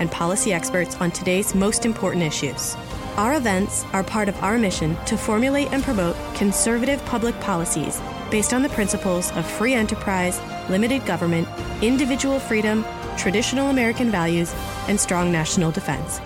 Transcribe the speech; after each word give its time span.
and 0.00 0.10
policy 0.10 0.52
experts 0.52 0.96
on 0.96 1.12
today's 1.12 1.54
most 1.54 1.86
important 1.86 2.24
issues. 2.24 2.74
Our 3.16 3.34
events 3.34 3.84
are 3.92 4.02
part 4.02 4.28
of 4.28 4.42
our 4.42 4.58
mission 4.58 4.96
to 5.06 5.16
formulate 5.16 5.72
and 5.72 5.84
promote 5.84 6.16
conservative 6.34 7.04
public 7.04 7.38
policies 7.40 8.00
based 8.30 8.52
on 8.52 8.62
the 8.62 8.68
principles 8.70 9.30
of 9.32 9.46
free 9.46 9.74
enterprise, 9.74 10.40
limited 10.68 11.04
government, 11.06 11.46
individual 11.82 12.40
freedom, 12.40 12.84
traditional 13.16 13.68
American 13.68 14.10
values, 14.10 14.54
and 14.88 14.98
strong 14.98 15.30
national 15.30 15.70
defense. 15.70 16.20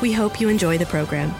We 0.00 0.12
hope 0.12 0.40
you 0.40 0.48
enjoy 0.48 0.78
the 0.78 0.86
program. 0.86 1.34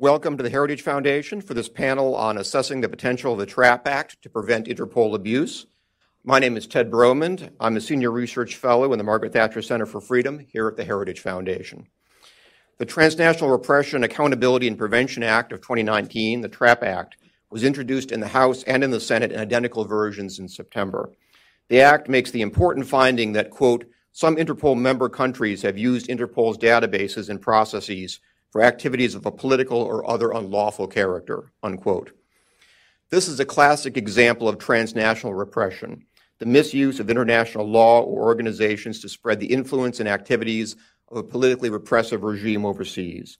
Welcome 0.00 0.36
to 0.36 0.44
the 0.44 0.50
Heritage 0.50 0.82
Foundation 0.82 1.40
for 1.40 1.54
this 1.54 1.68
panel 1.68 2.14
on 2.14 2.38
assessing 2.38 2.82
the 2.82 2.88
potential 2.88 3.32
of 3.32 3.40
the 3.40 3.46
TRAP 3.46 3.88
Act 3.88 4.22
to 4.22 4.30
prevent 4.30 4.68
Interpol 4.68 5.16
abuse. 5.16 5.66
My 6.28 6.38
name 6.38 6.58
is 6.58 6.66
Ted 6.66 6.90
Bromund. 6.90 7.52
I'm 7.58 7.78
a 7.78 7.80
senior 7.80 8.10
research 8.10 8.56
fellow 8.56 8.92
in 8.92 8.98
the 8.98 9.02
Margaret 9.02 9.32
Thatcher 9.32 9.62
Center 9.62 9.86
for 9.86 9.98
Freedom 9.98 10.38
here 10.38 10.68
at 10.68 10.76
the 10.76 10.84
Heritage 10.84 11.20
Foundation. 11.20 11.86
The 12.76 12.84
Transnational 12.84 13.48
Repression, 13.48 14.04
Accountability, 14.04 14.68
and 14.68 14.76
Prevention 14.76 15.22
Act 15.22 15.52
of 15.52 15.62
2019, 15.62 16.42
the 16.42 16.48
TRAP 16.50 16.82
Act, 16.82 17.16
was 17.48 17.64
introduced 17.64 18.12
in 18.12 18.20
the 18.20 18.28
House 18.28 18.62
and 18.64 18.84
in 18.84 18.90
the 18.90 19.00
Senate 19.00 19.32
in 19.32 19.40
identical 19.40 19.86
versions 19.86 20.38
in 20.38 20.50
September. 20.50 21.10
The 21.68 21.80
Act 21.80 22.10
makes 22.10 22.30
the 22.30 22.42
important 22.42 22.86
finding 22.86 23.32
that, 23.32 23.48
quote, 23.48 23.86
some 24.12 24.36
Interpol 24.36 24.76
member 24.76 25.08
countries 25.08 25.62
have 25.62 25.78
used 25.78 26.08
Interpol's 26.08 26.58
databases 26.58 27.30
and 27.30 27.40
processes 27.40 28.20
for 28.50 28.62
activities 28.62 29.14
of 29.14 29.24
a 29.24 29.32
political 29.32 29.80
or 29.80 30.06
other 30.06 30.32
unlawful 30.32 30.88
character, 30.88 31.52
unquote. 31.62 32.12
This 33.08 33.28
is 33.28 33.40
a 33.40 33.46
classic 33.46 33.96
example 33.96 34.46
of 34.46 34.58
transnational 34.58 35.32
repression, 35.32 36.04
the 36.38 36.46
misuse 36.46 37.00
of 37.00 37.10
international 37.10 37.66
law 37.66 38.00
or 38.02 38.22
organizations 38.22 39.00
to 39.00 39.08
spread 39.08 39.40
the 39.40 39.52
influence 39.52 40.00
and 40.00 40.08
activities 40.08 40.76
of 41.08 41.18
a 41.18 41.22
politically 41.22 41.70
repressive 41.70 42.22
regime 42.22 42.64
overseas. 42.64 43.38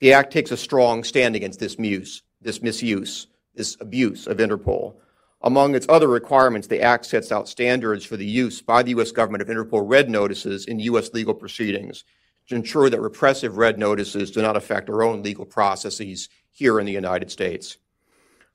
The 0.00 0.12
Act 0.12 0.32
takes 0.32 0.50
a 0.50 0.56
strong 0.56 1.04
stand 1.04 1.36
against 1.36 1.60
this 1.60 1.78
muse, 1.78 2.22
this 2.40 2.62
misuse, 2.62 3.26
this 3.54 3.76
abuse 3.80 4.26
of 4.26 4.38
Interpol. 4.38 4.94
Among 5.42 5.74
its 5.74 5.86
other 5.88 6.08
requirements, 6.08 6.68
the 6.68 6.80
Act 6.80 7.04
sets 7.04 7.30
out 7.32 7.48
standards 7.48 8.04
for 8.04 8.16
the 8.16 8.26
use 8.26 8.62
by 8.62 8.82
the 8.82 8.90
U.S. 8.90 9.10
government 9.10 9.42
of 9.42 9.48
Interpol 9.48 9.82
red 9.84 10.08
notices 10.08 10.66
in 10.66 10.78
U.S. 10.80 11.12
legal 11.12 11.34
proceedings, 11.34 12.04
to 12.48 12.54
ensure 12.54 12.88
that 12.88 13.00
repressive 13.00 13.58
red 13.58 13.78
notices 13.78 14.30
do 14.30 14.40
not 14.40 14.56
affect 14.56 14.88
our 14.88 15.02
own 15.02 15.22
legal 15.22 15.44
processes 15.44 16.28
here 16.50 16.80
in 16.80 16.86
the 16.86 16.92
United 16.92 17.30
States. 17.30 17.76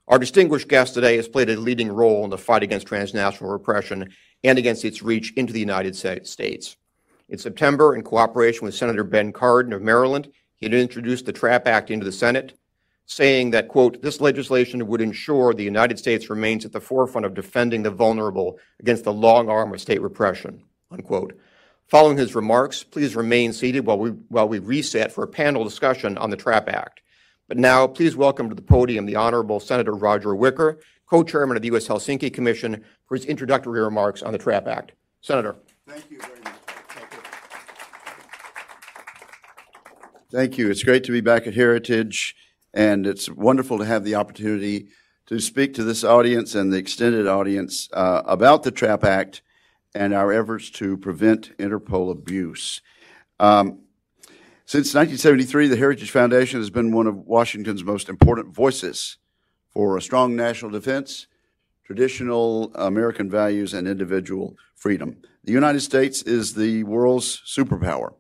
Our 0.08 0.20
distinguished 0.20 0.68
guest 0.68 0.94
today 0.94 1.16
has 1.16 1.30
played 1.30 1.50
a 1.50 1.56
leading 1.56 1.90
role 1.90 2.26
in 2.26 2.30
the 2.30 2.38
fight 2.38 2.62
against 2.62 2.88
transnational 2.88 3.52
repression 3.52 4.12
and 4.44 4.58
against 4.58 4.84
its 4.84 5.02
reach 5.02 5.32
into 5.38 5.54
the 5.54 5.62
United 5.62 5.96
States. 5.96 6.76
In 7.30 7.38
September, 7.38 7.96
in 7.96 8.02
cooperation 8.02 8.66
with 8.66 8.76
Senator 8.76 9.06
Ben 9.06 9.32
Cardin 9.32 9.74
of 9.74 9.82
Maryland, 9.82 10.30
he 10.58 10.66
had 10.66 10.74
introduced 10.74 11.26
the 11.26 11.32
TRAP 11.32 11.68
Act 11.68 11.90
into 11.90 12.06
the 12.06 12.12
Senate, 12.12 12.58
saying 13.06 13.52
that, 13.52 13.70
quote, 13.70 14.02
this 14.02 14.20
legislation 14.20 14.88
would 14.88 15.00
ensure 15.00 15.54
the 15.54 15.64
United 15.64 15.98
States 15.98 16.30
remains 16.30 16.66
at 16.66 16.74
the 16.74 16.82
forefront 16.82 17.26
of 17.26 17.34
defending 17.34 17.84
the 17.84 17.90
vulnerable 17.90 18.60
against 18.82 19.06
the 19.06 19.14
long 19.14 19.50
arm 19.50 19.74
of 19.74 19.80
state 19.80 20.02
repression, 20.02 20.64
unquote. 20.92 21.38
Following 21.88 22.18
his 22.18 22.36
remarks, 22.36 22.84
please 22.84 23.16
remain 23.16 23.54
seated 23.54 23.86
while 23.86 24.00
we, 24.00 24.10
while 24.10 24.50
we 24.50 24.60
reset 24.60 25.14
for 25.14 25.24
a 25.24 25.28
panel 25.28 25.64
discussion 25.64 26.18
on 26.18 26.30
the 26.30 26.38
TRAP 26.38 26.68
Act. 26.68 27.02
But 27.50 27.58
now, 27.58 27.88
please 27.88 28.16
welcome 28.16 28.48
to 28.48 28.56
the 28.56 28.62
podium 28.62 29.06
the 29.06 29.18
Honorable 29.18 29.60
Senator 29.60 29.92
Roger 29.92 30.34
Wicker, 30.34 30.80
co-chairman 31.08 31.58
of 31.58 31.62
the 31.62 31.68
U.S. 31.68 31.88
Helsinki 31.88 32.34
Commission, 32.34 32.86
for 33.06 33.16
his 33.16 33.26
introductory 33.26 33.82
remarks 33.82 34.22
on 34.24 34.32
the 34.32 34.38
TRAP 34.38 34.66
Act. 34.66 34.94
Senator. 35.20 35.58
Thank 35.86 36.10
you 36.10 36.22
very 36.22 36.40
much. 36.42 36.54
Thank 36.66 37.14
you. 37.14 37.20
Thank 40.32 40.58
you. 40.58 40.72
It's 40.72 40.84
great 40.84 41.04
to 41.04 41.12
be 41.12 41.20
back 41.20 41.46
at 41.46 41.54
Heritage, 41.54 42.34
and 42.74 43.06
it's 43.06 43.30
wonderful 43.30 43.78
to 43.78 43.86
have 43.86 44.06
the 44.06 44.16
opportunity 44.16 44.88
to 45.26 45.42
speak 45.42 45.74
to 45.74 45.84
this 45.84 46.06
audience 46.06 46.56
and 46.56 46.72
the 46.72 46.78
extended 46.78 47.28
audience 47.28 47.90
uh, 47.92 48.22
about 48.26 48.64
the 48.64 48.72
TRAP 48.72 49.04
Act 49.04 49.42
and 49.94 50.14
our 50.14 50.32
efforts 50.32 50.70
to 50.72 50.96
prevent 50.96 51.58
Interpol 51.58 52.10
abuse. 52.10 52.82
Um, 53.40 53.83
since 54.66 54.94
1973, 54.94 55.68
the 55.68 55.76
Heritage 55.76 56.12
Foundation 56.12 56.60
has 56.60 56.70
been 56.70 56.94
one 56.94 57.06
of 57.06 57.28
Washington's 57.28 57.84
most 57.84 58.08
important 58.08 58.56
voices 58.56 59.18
for 59.70 59.98
a 59.98 60.02
strong 60.02 60.36
national 60.36 60.72
defense, 60.72 61.28
traditional 61.86 62.72
American 62.76 63.30
values, 63.30 63.74
and 63.74 63.88
individual 63.88 64.56
freedom. 64.74 65.18
The 65.44 65.52
United 65.52 65.82
States 65.82 66.22
is 66.22 66.54
the 66.54 66.84
world's 66.86 67.42
superpower. 67.46 68.14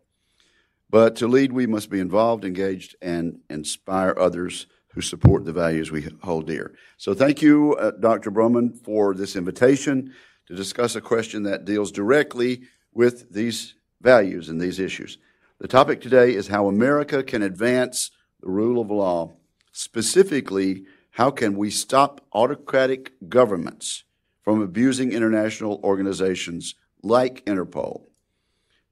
But 0.90 1.16
to 1.18 1.28
lead, 1.28 1.53
we 1.53 1.66
must 1.66 1.90
be 1.90 2.02
involved, 2.02 2.44
engaged, 2.44 2.96
and 3.02 3.40
inspire 3.50 4.14
others 4.18 4.68
who 4.90 5.02
support 5.02 5.46
the 5.46 5.53
values 5.53 5.92
we 5.92 6.08
hold 6.24 6.46
dear. 6.48 6.76
So 6.98 7.14
thank 7.14 7.42
you, 7.42 7.74
uh, 7.76 7.92
Dr. 8.00 8.32
Bromund, 8.32 8.84
for 8.84 9.16
this 9.16 9.36
invitation 9.36 10.14
to 10.48 10.56
discuss 10.56 10.96
a 10.96 11.02
question 11.02 11.44
that 11.44 11.66
deals 11.66 11.92
directly 11.92 12.64
with 12.94 13.32
these 13.32 13.76
values 14.02 14.50
and 14.50 14.59
these 14.59 14.80
issues. 14.80 15.18
The 15.63 15.69
topic 15.69 16.01
today 16.01 16.35
is 16.35 16.50
how 16.50 16.68
America 16.68 17.24
can 17.24 17.41
advance 17.41 18.12
the 18.41 18.50
rule 18.50 18.81
of 18.81 18.91
law. 18.91 19.31
Specifically, 19.72 20.84
how 21.12 21.31
can 21.31 21.56
we 21.56 21.69
stop 21.69 22.19
autocratic 22.34 23.13
governments 23.29 24.03
from 24.41 24.62
abusing 24.62 25.13
international 25.13 25.79
organizations 25.81 26.75
like 27.02 27.46
Interpol 27.46 28.07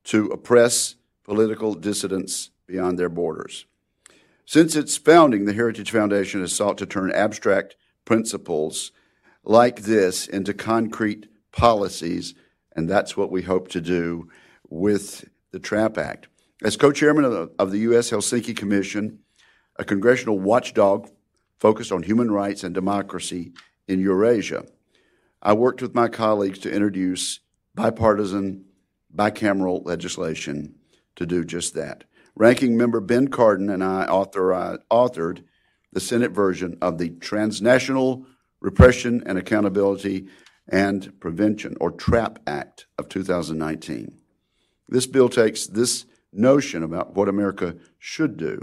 to 0.06 0.28
oppress 0.28 0.96
political 1.26 1.74
dissidents 1.74 2.52
beyond 2.68 2.98
their 2.98 3.10
borders? 3.10 3.66
Since 4.46 4.78
its 4.78 4.96
founding, 4.96 5.44
the 5.44 5.52
Heritage 5.52 5.92
Foundation 5.92 6.40
has 6.40 6.56
sought 6.56 6.78
to 6.78 6.86
turn 6.86 7.12
abstract 7.12 7.76
principles 8.06 8.94
like 9.44 9.82
this 9.82 10.26
into 10.26 10.54
concrete 10.54 11.28
policies, 11.52 12.34
and 12.74 12.90
that's 12.90 13.18
what 13.18 13.30
we 13.30 13.42
hope 13.42 13.68
to 13.72 13.82
do 13.82 14.30
with 14.70 15.28
the 15.52 15.60
TRAP 15.60 15.98
Act. 15.98 16.30
As 16.64 16.78
co 16.78 16.92
chairman 16.92 17.26
of, 17.26 17.52
of 17.58 17.72
the 17.72 17.80
U.S. 17.80 18.12
Helsinki 18.12 18.56
Commission, 18.56 19.20
a 19.78 19.84
congressional 19.84 20.38
watchdog 20.38 21.10
focused 21.60 21.92
on 21.92 22.04
human 22.04 22.30
rights 22.30 22.64
and 22.64 22.74
democracy 22.74 23.54
in 23.88 24.00
Eurasia, 24.00 24.66
I 25.42 25.54
worked 25.54 25.82
with 25.82 25.96
my 25.96 26.08
colleagues 26.08 26.60
to 26.60 26.72
introduce 26.72 27.40
bipartisan, 27.74 28.66
bicameral 29.16 29.84
legislation 29.86 30.76
to 31.16 31.26
do 31.26 31.44
just 31.44 31.74
that. 31.74 32.04
Ranking 32.36 32.78
member 32.78 33.00
Ben 33.00 33.30
Cardin 33.30 33.74
and 33.74 33.84
I 33.84 34.06
authored 34.08 35.44
the 35.92 36.00
Senate 36.00 36.32
version 36.32 36.78
of 36.80 37.00
the 37.00 37.10
Transnational 37.10 38.28
Repression 38.60 39.24
and 39.26 39.40
Accountability 39.40 40.28
and 40.68 41.20
Prevention, 41.20 41.76
or 41.82 41.90
TRAP 41.90 42.38
Act 42.46 42.86
of 43.00 43.10
2019. 43.10 44.16
This 44.88 45.08
bill 45.08 45.28
takes 45.28 45.66
this 45.66 46.06
notion 46.34 46.84
about 46.84 47.16
what 47.16 47.28
America 47.28 47.76
should 48.00 48.38
do 48.38 48.60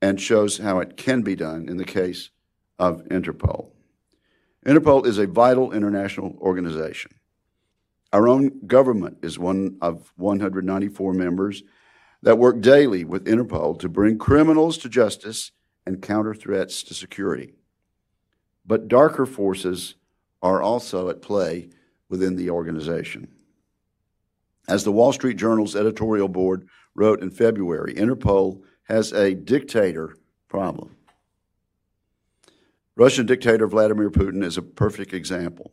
and 0.00 0.20
shows 0.20 0.58
how 0.58 0.78
it 0.78 0.96
can 0.96 1.22
be 1.22 1.34
done 1.34 1.68
in 1.68 1.76
the 1.76 1.84
case 1.84 2.30
of 2.78 3.02
Interpol. 3.04 3.70
Interpol 4.64 5.06
is 5.06 5.18
a 5.18 5.26
vital 5.26 5.72
international 5.72 6.36
organization. 6.40 7.12
Our 8.12 8.28
own 8.28 8.66
government 8.66 9.18
is 9.22 9.38
one 9.38 9.78
of 9.80 10.12
194 10.16 11.12
members 11.12 11.62
that 12.22 12.38
work 12.38 12.60
daily 12.60 13.04
with 13.04 13.26
Interpol 13.26 13.78
to 13.80 13.88
bring 13.88 14.18
criminals 14.18 14.78
to 14.78 14.88
justice 14.88 15.52
and 15.86 16.02
counter 16.02 16.34
threats 16.34 16.82
to 16.84 16.94
security. 16.94 17.54
But 18.64 18.88
darker 18.88 19.26
forces 19.26 19.94
are 20.42 20.60
also 20.60 21.08
at 21.08 21.22
play 21.22 21.68
within 22.08 22.36
the 22.36 22.50
organization. 22.50 23.28
As 24.68 24.82
the 24.82 24.92
Wall 24.92 25.12
Street 25.12 25.36
Journal's 25.36 25.76
editorial 25.76 26.28
board 26.28 26.68
wrote 26.94 27.22
in 27.22 27.30
February, 27.30 27.94
Interpol 27.94 28.62
has 28.84 29.12
a 29.12 29.34
dictator 29.34 30.16
problem. 30.48 30.96
Russian 32.96 33.26
dictator 33.26 33.68
Vladimir 33.68 34.10
Putin 34.10 34.42
is 34.42 34.56
a 34.56 34.62
perfect 34.62 35.12
example. 35.12 35.72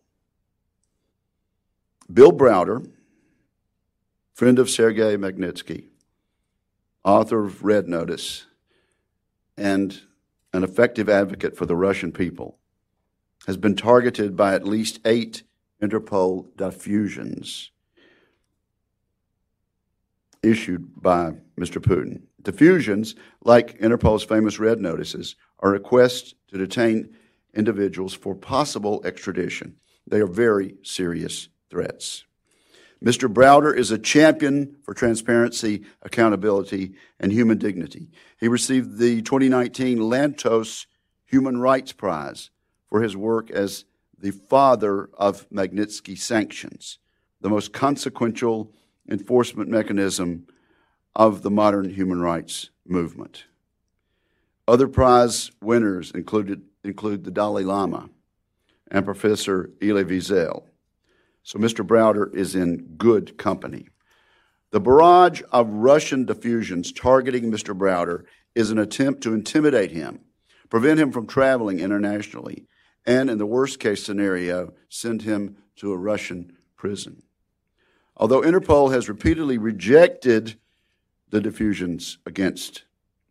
Bill 2.11 2.31
Browder, 2.31 2.85
friend 4.33 4.59
of 4.59 4.69
Sergei 4.69 5.15
Magnitsky, 5.15 5.85
author 7.03 7.45
of 7.45 7.63
Red 7.63 7.87
Notice, 7.87 8.45
and 9.57 10.01
an 10.51 10.63
effective 10.63 11.09
advocate 11.09 11.55
for 11.55 11.65
the 11.65 11.75
Russian 11.75 12.11
people, 12.11 12.59
has 13.47 13.57
been 13.57 13.75
targeted 13.75 14.35
by 14.35 14.53
at 14.53 14.67
least 14.67 14.99
eight 15.05 15.43
Interpol 15.81 16.55
diffusions 16.55 17.71
issued 20.43 21.01
by 21.01 21.33
Mr. 21.59 21.81
Putin. 21.81 22.23
Diffusions, 22.41 23.15
like 23.43 23.77
Interpol's 23.79 24.23
famous 24.23 24.59
red 24.59 24.79
notices, 24.79 25.35
are 25.59 25.71
requests 25.71 26.35
to 26.49 26.57
detain 26.57 27.15
individuals 27.53 28.13
for 28.13 28.35
possible 28.35 29.01
extradition. 29.05 29.77
They 30.05 30.19
are 30.19 30.27
very 30.27 30.75
serious 30.83 31.47
threats. 31.69 32.25
Mr. 33.03 33.31
Browder 33.31 33.75
is 33.75 33.91
a 33.91 33.97
champion 33.97 34.77
for 34.83 34.93
transparency, 34.93 35.83
accountability, 36.01 36.93
and 37.19 37.31
human 37.31 37.57
dignity. 37.57 38.09
He 38.39 38.47
received 38.47 38.97
the 38.97 39.21
2019 39.21 39.99
Lantos 39.99 40.85
Human 41.25 41.59
Rights 41.59 41.91
Prize 41.91 42.49
for 42.87 43.01
his 43.01 43.17
work 43.17 43.51
as 43.51 43.83
the 44.17 44.31
father 44.31 45.09
of 45.17 45.49
Magnitsky 45.49 46.17
sanctions, 46.17 46.97
the 47.41 47.49
most 47.49 47.73
consequential 47.73 48.71
enforcement 49.09 49.69
mechanism 49.69 50.47
of 51.15 51.41
the 51.41 51.51
modern 51.51 51.89
human 51.89 52.21
rights 52.21 52.69
movement. 52.85 53.45
Other 54.67 54.87
prize 54.87 55.51
winners 55.61 56.11
included, 56.11 56.61
include 56.83 57.23
the 57.23 57.31
Dalai 57.31 57.63
Lama 57.63 58.09
and 58.89 59.05
Professor 59.05 59.71
Elie 59.81 60.05
Wiesel. 60.05 60.63
So 61.43 61.59
Mr. 61.59 61.85
Browder 61.85 62.33
is 62.33 62.55
in 62.55 62.95
good 62.97 63.37
company. 63.37 63.89
The 64.71 64.79
barrage 64.79 65.41
of 65.51 65.69
Russian 65.69 66.25
diffusions 66.25 66.91
targeting 66.91 67.51
Mr. 67.51 67.77
Browder 67.77 68.23
is 68.55 68.71
an 68.71 68.79
attempt 68.79 69.21
to 69.23 69.33
intimidate 69.33 69.91
him, 69.91 70.21
prevent 70.69 70.99
him 70.99 71.11
from 71.11 71.27
traveling 71.27 71.79
internationally, 71.79 72.65
and 73.05 73.29
in 73.29 73.37
the 73.37 73.45
worst 73.45 73.79
case 73.79 74.03
scenario, 74.03 74.73
send 74.89 75.23
him 75.23 75.57
to 75.75 75.91
a 75.91 75.97
Russian 75.97 76.55
prison. 76.77 77.23
Although 78.17 78.41
Interpol 78.41 78.93
has 78.93 79.09
repeatedly 79.09 79.57
rejected 79.57 80.59
the 81.29 81.41
diffusions 81.41 82.19
against 82.25 82.83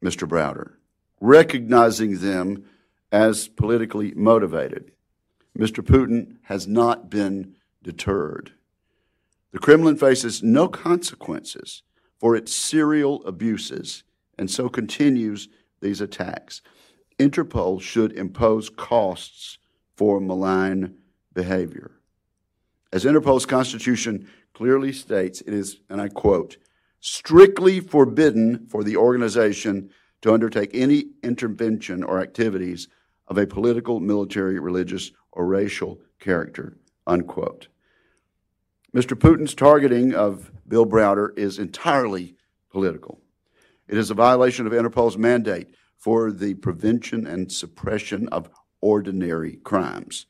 Mr. 0.04 0.28
Browder, 0.28 0.72
recognizing 1.20 2.18
them 2.18 2.64
as 3.12 3.46
politically 3.46 4.12
motivated, 4.14 4.90
Mr. 5.56 5.84
Putin 5.84 6.36
has 6.42 6.66
not 6.66 7.10
been 7.10 7.54
deterred. 7.82 8.52
The 9.52 9.58
Kremlin 9.58 9.96
faces 9.96 10.42
no 10.42 10.66
consequences 10.66 11.82
for 12.18 12.34
its 12.34 12.52
serial 12.52 13.24
abuses 13.24 14.02
and 14.38 14.50
so 14.50 14.68
continues 14.68 15.48
these 15.80 16.00
attacks. 16.00 16.62
Interpol 17.18 17.80
should 17.80 18.12
impose 18.12 18.70
costs 18.70 19.58
for 19.94 20.20
malign 20.20 20.94
behavior. 21.34 21.92
As 22.92 23.04
Interpol's 23.04 23.46
constitution 23.46 24.28
clearly 24.54 24.92
states, 24.92 25.40
it 25.40 25.52
is, 25.52 25.78
and 25.88 26.00
I 26.00 26.08
quote, 26.08 26.56
strictly 27.00 27.80
forbidden 27.80 28.66
for 28.66 28.84
the 28.84 28.96
organization 28.96 29.90
to 30.22 30.32
undertake 30.32 30.70
any 30.72 31.06
intervention 31.22 32.02
or 32.02 32.20
activities 32.20 32.88
of 33.28 33.38
a 33.38 33.46
political, 33.46 34.00
military, 34.00 34.58
religious, 34.58 35.10
or 35.32 35.46
racial 35.46 36.00
character, 36.20 36.78
unquote. 37.06 37.68
Mr. 38.94 39.18
Putin's 39.18 39.54
targeting 39.54 40.14
of 40.14 40.52
Bill 40.68 40.86
Browder 40.86 41.36
is 41.36 41.58
entirely 41.58 42.36
political. 42.70 43.20
It 43.88 43.98
is 43.98 44.10
a 44.10 44.14
violation 44.14 44.66
of 44.66 44.72
Interpol's 44.72 45.16
mandate 45.16 45.74
for 45.96 46.30
the 46.30 46.54
prevention 46.54 47.26
and 47.26 47.50
suppression 47.50 48.28
of 48.28 48.50
ordinary 48.80 49.56
crimes. 49.56 50.26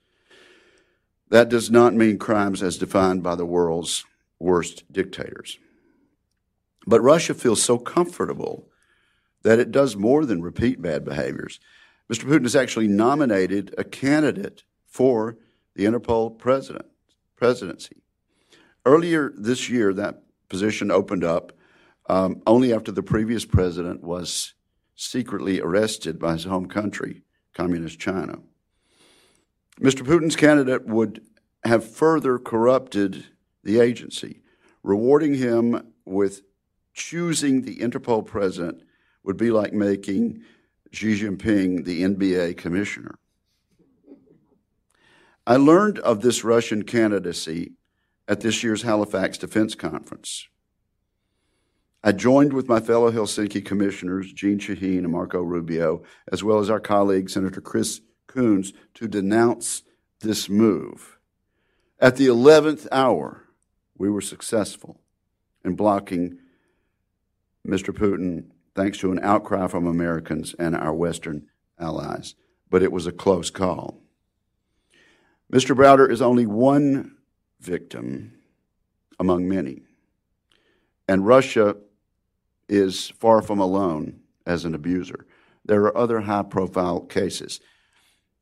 That 1.30 1.48
does 1.48 1.70
not 1.70 1.94
mean 1.94 2.19
crimes 2.19 2.62
as 2.62 2.76
defined 2.76 3.22
by 3.22 3.34
the 3.34 3.46
world's 3.46 4.04
worst 4.43 4.85
dictators. 4.93 5.59
But 6.87 7.00
Russia 7.00 7.35
feels 7.35 7.62
so 7.62 7.79
comfortable 7.79 8.69
that 9.43 9.59
it 9.59 9.71
does 9.71 9.97
more 9.97 10.25
than 10.25 10.43
repeat 10.43 10.83
bad 10.83 11.05
behaviors. 11.05 11.61
Mr. 12.12 12.25
Putin 12.25 12.43
has 12.43 12.56
actually 12.56 12.89
nominated 12.89 13.75
a 13.79 13.85
candidate 13.85 14.65
for 14.87 15.37
the 15.75 15.85
Interpol 15.85 16.37
president, 16.37 16.87
presidency. 17.37 18.03
Earlier 18.85 19.33
this 19.37 19.71
year, 19.71 19.94
that 19.94 20.23
position 20.49 20.91
opened 20.91 21.25
up 21.25 21.53
um, 22.09 22.43
only 22.47 22.75
after 22.75 22.93
the 22.93 23.03
previous 23.03 23.44
president 23.44 24.03
was 24.03 24.55
secretly 24.97 25.61
arrested 25.61 26.19
by 26.19 26.33
his 26.33 26.44
home 26.44 26.67
country, 26.67 27.23
Communist 27.55 27.99
China. 27.99 28.41
Mr. 29.81 30.05
Putin's 30.06 30.37
candidate 30.37 30.87
would 30.87 31.23
have 31.65 31.89
further 31.89 32.39
corrupted 32.39 33.25
the 33.62 33.81
agency. 33.81 34.43
Rewarding 34.82 35.35
him 35.35 35.93
with 36.05 36.43
choosing 36.94 37.62
the 37.62 37.76
Interpol 37.79 38.26
president 38.26 38.82
would 39.23 39.37
be 39.37 39.50
like 39.50 39.73
making 39.73 40.43
Xi 40.91 41.19
Jinping 41.19 41.85
the 41.85 42.03
NBA 42.03 42.56
commissioner. 42.56 43.19
I 45.47 45.56
learned 45.56 45.99
of 46.00 46.20
this 46.20 46.44
Russian 46.44 46.82
candidacy 46.82 47.73
at 48.29 48.41
this 48.41 48.62
year's 48.62 48.82
Halifax 48.82 49.38
Defense 49.38 49.75
Conference. 49.75 50.49
I 52.05 52.12
joined 52.12 52.53
with 52.53 52.69
my 52.69 52.81
fellow 52.81 53.11
Helsinki 53.11 53.65
commissioners, 53.65 54.32
Jeanne 54.32 54.58
Shaheen 54.58 54.99
and 54.99 55.11
Marco 55.12 55.41
Rubio, 55.41 56.03
as 56.31 56.43
well 56.43 56.58
as 56.58 56.69
our 56.69 56.81
colleague, 56.81 57.31
Senator 57.31 57.61
Chris 57.61 58.00
Coons, 58.26 58.73
to 58.94 59.06
denounce 59.06 59.82
this 60.20 60.49
move. 60.49 61.19
At 62.00 62.17
the 62.17 62.26
11th 62.26 62.88
hour, 62.91 63.42
we 64.02 64.10
were 64.10 64.20
successful 64.20 65.00
in 65.64 65.76
blocking 65.76 66.37
Mr. 67.64 67.94
Putin 67.94 68.46
thanks 68.75 68.99
to 68.99 69.12
an 69.12 69.20
outcry 69.22 69.69
from 69.69 69.87
Americans 69.87 70.56
and 70.58 70.75
our 70.75 70.93
Western 70.93 71.46
allies. 71.78 72.34
But 72.69 72.82
it 72.82 72.90
was 72.90 73.06
a 73.06 73.12
close 73.12 73.49
call. 73.49 74.02
Mr. 75.53 75.77
Browder 75.77 76.10
is 76.10 76.20
only 76.20 76.46
one 76.46 77.17
victim 77.60 78.32
among 79.20 79.48
many. 79.48 79.82
And 81.06 81.24
Russia 81.24 81.77
is 82.69 83.10
far 83.20 83.41
from 83.41 83.60
alone 83.60 84.19
as 84.44 84.65
an 84.65 84.74
abuser. 84.74 85.27
There 85.65 85.84
are 85.84 85.96
other 85.96 86.22
high 86.22 86.43
profile 86.43 87.03
cases. 87.03 87.60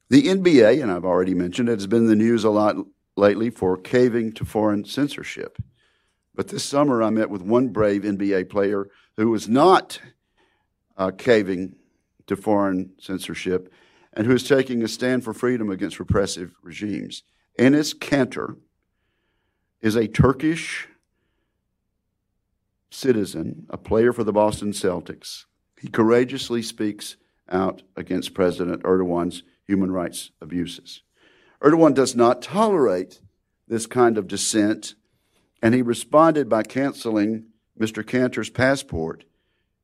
The 0.09 0.23
NBA, 0.23 0.83
and 0.83 0.91
I've 0.91 1.05
already 1.05 1.35
mentioned 1.35 1.69
it, 1.69 1.73
has 1.73 1.87
been 1.87 2.05
in 2.05 2.07
the 2.07 2.17
news 2.17 2.45
a 2.45 2.51
lot 2.51 2.77
lately 3.17 3.51
for 3.51 3.77
caving 3.77 4.33
to 4.33 4.45
foreign 4.45 4.85
censorship. 4.85 5.59
But 6.35 6.49
this 6.49 6.65
summer, 6.65 7.03
I 7.03 7.11
met 7.11 7.31
with 7.31 7.43
one 7.43 7.69
brave 7.69 8.03
NBA 8.03 8.49
player 8.49 8.89
who 9.17 9.31
was 9.31 9.49
not 9.49 10.01
uh, 10.97 11.11
caving 11.11 11.77
to 12.27 12.37
foreign 12.37 12.93
censorship 12.99 13.73
and 14.13 14.27
who 14.27 14.35
is 14.35 14.47
taking 14.47 14.83
a 14.83 14.89
stand 14.89 15.25
for 15.25 15.33
freedom 15.33 15.71
against 15.71 15.99
repressive 15.99 16.55
regimes. 16.63 17.23
Enes 17.59 17.95
Kanter 17.95 18.57
is 19.81 19.97
a 19.97 20.09
Turkish 20.09 20.89
citizen, 22.91 23.67
a 23.71 23.79
player 23.79 24.13
for 24.13 24.25
the 24.25 24.33
Boston 24.33 24.73
Celtics. 24.73 25.45
He 25.81 25.89
courageously 25.89 26.63
speaks 26.63 27.17
out 27.51 27.83
against 27.97 28.35
President 28.35 28.83
Erdogan's 28.83 29.43
human 29.67 29.91
rights 29.91 30.31
abuses. 30.41 31.03
Erdogan 31.63 31.95
does 31.95 32.15
not 32.17 32.43
tolerate 32.43 33.21
this 33.69 33.87
kind 33.87 34.17
of 34.17 34.27
dissent, 34.27 34.95
and 35.63 35.75
he 35.75 35.83
responded 35.83 36.49
by 36.49 36.63
canceling 36.63 37.47
Mr. 37.79 38.03
Kanter's 38.03 38.51
passport 38.51 39.25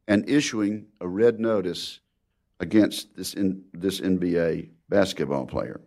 and 0.08 0.28
issuing 0.28 0.86
a 1.00 1.08
red 1.08 1.38
notice 1.38 2.00
against 2.58 3.16
this, 3.16 3.34
in, 3.34 3.64
this 3.72 4.00
NBA 4.00 4.70
basketball 4.88 5.46
player. 5.46 5.80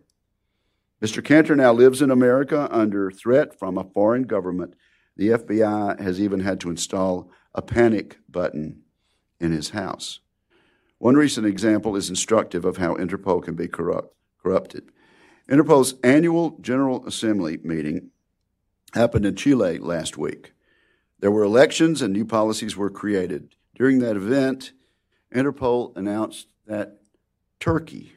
Mr. 1.02 1.22
Kanter 1.22 1.56
now 1.56 1.72
lives 1.72 2.02
in 2.02 2.10
America 2.10 2.68
under 2.70 3.10
threat 3.10 3.58
from 3.58 3.78
a 3.78 3.84
foreign 3.84 4.24
government. 4.24 4.74
The 5.16 5.30
FBI 5.30 5.98
has 6.00 6.20
even 6.20 6.40
had 6.40 6.60
to 6.60 6.70
install 6.70 7.30
a 7.54 7.62
panic 7.62 8.18
button 8.28 8.82
in 9.40 9.52
his 9.52 9.70
house. 9.70 10.20
One 10.98 11.16
recent 11.16 11.46
example 11.46 11.96
is 11.96 12.10
instructive 12.10 12.66
of 12.66 12.76
how 12.76 12.94
Interpol 12.94 13.42
can 13.42 13.54
be 13.54 13.66
corrupt, 13.66 14.14
corrupted. 14.42 14.90
Interpol's 15.50 15.94
annual 16.04 16.56
General 16.60 17.04
Assembly 17.08 17.58
meeting 17.64 18.10
happened 18.94 19.26
in 19.26 19.34
Chile 19.34 19.78
last 19.78 20.16
week. 20.16 20.52
There 21.18 21.32
were 21.32 21.42
elections 21.42 22.00
and 22.00 22.12
new 22.12 22.24
policies 22.24 22.76
were 22.76 22.88
created. 22.88 23.56
During 23.74 23.98
that 23.98 24.14
event, 24.14 24.70
Interpol 25.34 25.96
announced 25.96 26.46
that 26.66 27.00
Turkey 27.58 28.12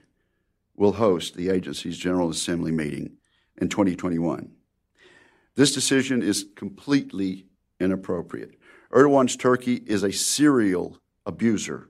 will 0.76 0.94
host 0.94 1.36
the 1.36 1.50
agency's 1.50 1.98
General 1.98 2.30
Assembly 2.30 2.72
meeting 2.72 3.18
in 3.58 3.68
2021. 3.68 4.52
This 5.56 5.74
decision 5.74 6.22
is 6.22 6.46
completely 6.56 7.48
inappropriate. 7.80 8.60
Erdogan's 8.92 9.36
Turkey 9.36 9.82
is 9.88 10.04
a 10.04 10.12
serial 10.12 11.00
abuser 11.26 11.90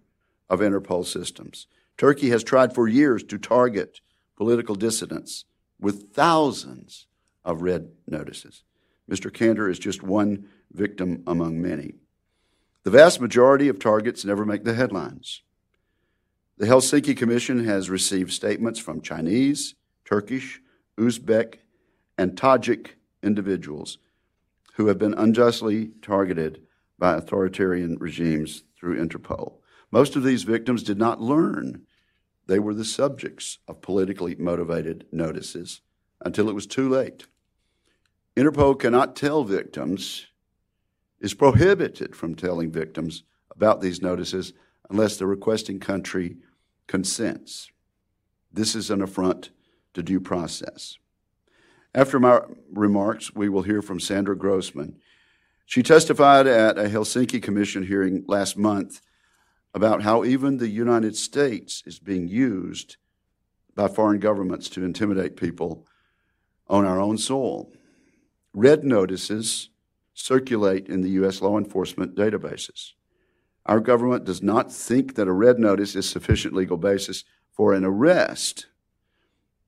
of 0.49 0.61
Interpol 0.61 1.05
systems. 1.05 1.67
Turkey 1.97 2.29
has 2.29 2.45
tried 2.45 2.73
for 2.73 2.87
years 2.87 3.23
to 3.25 3.37
target 3.37 3.99
political 4.35 4.75
dissidents 4.75 5.45
with 5.79 6.13
thousands 6.13 7.07
of 7.43 7.61
red 7.61 7.89
notices. 8.07 8.63
Mr. 9.09 9.29
Kanter 9.29 9.69
is 9.69 9.79
just 9.79 10.01
one 10.01 10.47
victim 10.71 11.23
among 11.27 11.61
many. 11.61 11.95
The 12.83 12.91
vast 12.91 13.21
majority 13.21 13.67
of 13.67 13.79
targets 13.79 14.25
never 14.25 14.45
make 14.45 14.63
the 14.63 14.73
headlines. 14.73 15.41
The 16.57 16.65
Helsinki 16.67 17.15
Commission 17.17 17.65
has 17.65 17.89
received 17.89 18.31
statements 18.31 18.79
from 18.79 19.01
Chinese, 19.01 19.75
Turkish, 20.05 20.61
Uzbek, 20.97 21.55
and 22.17 22.35
Tajik 22.35 22.91
individuals 23.21 23.97
who 24.75 24.87
have 24.87 24.97
been 24.97 25.13
unjustly 25.13 25.91
targeted 26.01 26.61
by 26.99 27.15
authoritarian 27.15 27.97
regimes 27.99 28.63
through 28.77 29.03
Interpol. 29.03 29.55
Most 29.91 30.15
of 30.15 30.23
these 30.23 30.43
victims 30.43 30.83
did 30.83 30.97
not 30.97 31.21
learn 31.21 31.83
they 32.47 32.59
were 32.59 32.73
the 32.73 32.85
subjects 32.85 33.59
of 33.67 33.81
politically 33.81 34.35
motivated 34.35 35.05
notices 35.11 35.81
until 36.21 36.49
it 36.49 36.55
was 36.55 36.67
too 36.67 36.89
late. 36.89 37.25
Interpol 38.35 38.79
cannot 38.79 39.15
tell 39.15 39.43
victims, 39.43 40.27
is 41.19 41.33
prohibited 41.33 42.15
from 42.15 42.35
telling 42.35 42.71
victims 42.71 43.23
about 43.55 43.79
these 43.79 44.01
notices 44.01 44.53
unless 44.89 45.17
the 45.17 45.27
requesting 45.27 45.79
country 45.79 46.37
consents. 46.87 47.71
This 48.51 48.75
is 48.75 48.89
an 48.89 49.01
affront 49.01 49.51
to 49.93 50.03
due 50.03 50.19
process. 50.19 50.97
After 51.95 52.19
my 52.19 52.41
remarks, 52.71 53.33
we 53.35 53.49
will 53.49 53.61
hear 53.61 53.81
from 53.81 53.99
Sandra 53.99 54.35
Grossman. 54.35 54.97
She 55.65 55.83
testified 55.83 56.47
at 56.47 56.77
a 56.77 56.83
Helsinki 56.83 57.41
Commission 57.41 57.83
hearing 57.83 58.25
last 58.27 58.57
month 58.57 59.01
about 59.73 60.03
how 60.03 60.23
even 60.23 60.57
the 60.57 60.69
United 60.69 61.15
States 61.15 61.83
is 61.85 61.99
being 61.99 62.27
used 62.27 62.97
by 63.75 63.87
foreign 63.87 64.19
governments 64.19 64.69
to 64.69 64.83
intimidate 64.83 65.35
people 65.35 65.87
on 66.67 66.85
our 66.85 66.99
own 66.99 67.17
soil. 67.17 67.71
Red 68.53 68.83
notices 68.83 69.69
circulate 70.13 70.87
in 70.87 71.01
the 71.01 71.09
U.S. 71.11 71.41
law 71.41 71.57
enforcement 71.57 72.15
databases. 72.15 72.91
Our 73.65 73.79
government 73.79 74.25
does 74.25 74.43
not 74.43 74.71
think 74.71 75.15
that 75.15 75.27
a 75.27 75.33
red 75.33 75.57
notice 75.57 75.95
is 75.95 76.07
sufficient 76.07 76.53
legal 76.53 76.77
basis 76.77 77.23
for 77.51 77.73
an 77.73 77.83
arrest 77.83 78.67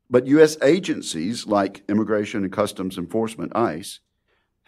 but 0.10 0.28
U.S. 0.28 0.58
agencies 0.62 1.48
like 1.48 1.84
Immigration 1.90 2.44
and 2.44 2.54
Customs 2.54 2.98
Enforcement, 2.98 3.56
ICE, 3.56 4.00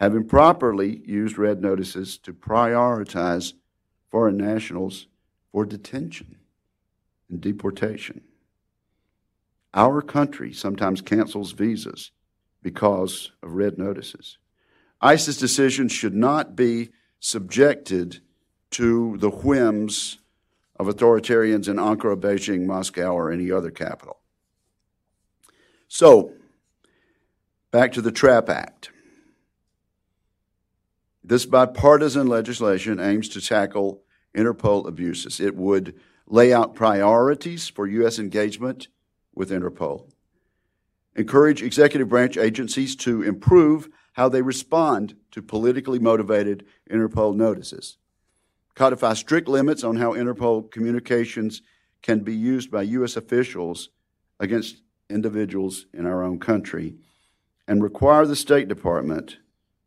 have 0.00 0.14
improperly 0.14 1.00
used 1.04 1.38
red 1.38 1.60
notices 1.60 2.18
to 2.18 2.32
prioritize 2.32 3.52
foreign 4.10 4.36
nationals 4.36 5.06
for 5.52 5.64
detention 5.64 6.36
and 7.28 7.40
deportation. 7.40 8.22
Our 9.74 10.02
country 10.02 10.52
sometimes 10.52 11.00
cancels 11.00 11.52
visas 11.52 12.10
because 12.62 13.30
of 13.42 13.52
red 13.52 13.78
notices. 13.78 14.38
ICE's 15.00 15.36
decisions 15.36 15.92
should 15.92 16.14
not 16.14 16.56
be 16.56 16.90
subjected 17.20 18.20
to 18.70 19.16
the 19.18 19.30
whims 19.30 20.18
of 20.76 20.86
authoritarians 20.86 21.68
in 21.68 21.76
Ankara, 21.76 22.16
Beijing, 22.16 22.66
Moscow, 22.66 23.12
or 23.12 23.30
any 23.30 23.50
other 23.50 23.70
capital. 23.70 24.18
So, 25.88 26.32
back 27.70 27.92
to 27.92 28.02
the 28.02 28.12
TRAP 28.12 28.48
Act. 28.48 28.90
This 31.24 31.46
bipartisan 31.46 32.26
legislation 32.26 33.00
aims 33.00 33.28
to 33.30 33.40
tackle 33.40 34.02
Interpol 34.36 34.86
abuses. 34.86 35.40
It 35.40 35.56
would 35.56 35.94
lay 36.26 36.52
out 36.52 36.74
priorities 36.74 37.68
for 37.68 37.86
U.S. 37.86 38.18
engagement 38.18 38.88
with 39.34 39.50
Interpol, 39.50 40.10
encourage 41.16 41.62
executive 41.62 42.08
branch 42.08 42.36
agencies 42.36 42.96
to 42.96 43.22
improve 43.22 43.88
how 44.14 44.28
they 44.28 44.42
respond 44.42 45.14
to 45.30 45.40
politically 45.40 45.98
motivated 45.98 46.66
Interpol 46.90 47.34
notices, 47.34 47.98
codify 48.74 49.14
strict 49.14 49.48
limits 49.48 49.84
on 49.84 49.96
how 49.96 50.12
Interpol 50.12 50.70
communications 50.70 51.62
can 52.02 52.20
be 52.20 52.34
used 52.34 52.70
by 52.70 52.82
U.S. 52.82 53.16
officials 53.16 53.90
against 54.40 54.82
individuals 55.08 55.86
in 55.92 56.06
our 56.06 56.22
own 56.22 56.38
country 56.38 56.96
and 57.66 57.82
require 57.82 58.26
the 58.26 58.36
State 58.36 58.68
Department 58.68 59.38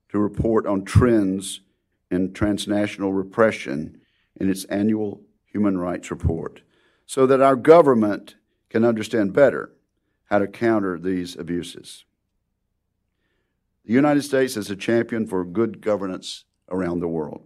to 0.09 0.19
report 0.19 0.65
on 0.65 0.83
trends 0.83 1.61
in 2.09 2.33
transnational 2.33 3.13
repression 3.13 4.00
in 4.41 4.49
its 4.49 4.63
annual 4.65 5.21
human 5.45 5.77
rights 5.77 6.09
report 6.09 6.63
so 7.05 7.27
that 7.27 7.41
our 7.41 7.55
government 7.55 8.33
can 8.71 8.83
understand 8.83 9.33
better 9.33 9.71
how 10.31 10.39
to 10.39 10.47
counter 10.47 10.97
these 10.97 11.35
abuses. 11.37 12.05
The 13.85 13.93
United 13.93 14.23
States 14.23 14.57
is 14.57 14.71
a 14.71 14.75
champion 14.75 15.27
for 15.27 15.45
good 15.45 15.79
governance 15.79 16.45
around 16.71 17.01
the 17.01 17.07
world. 17.07 17.43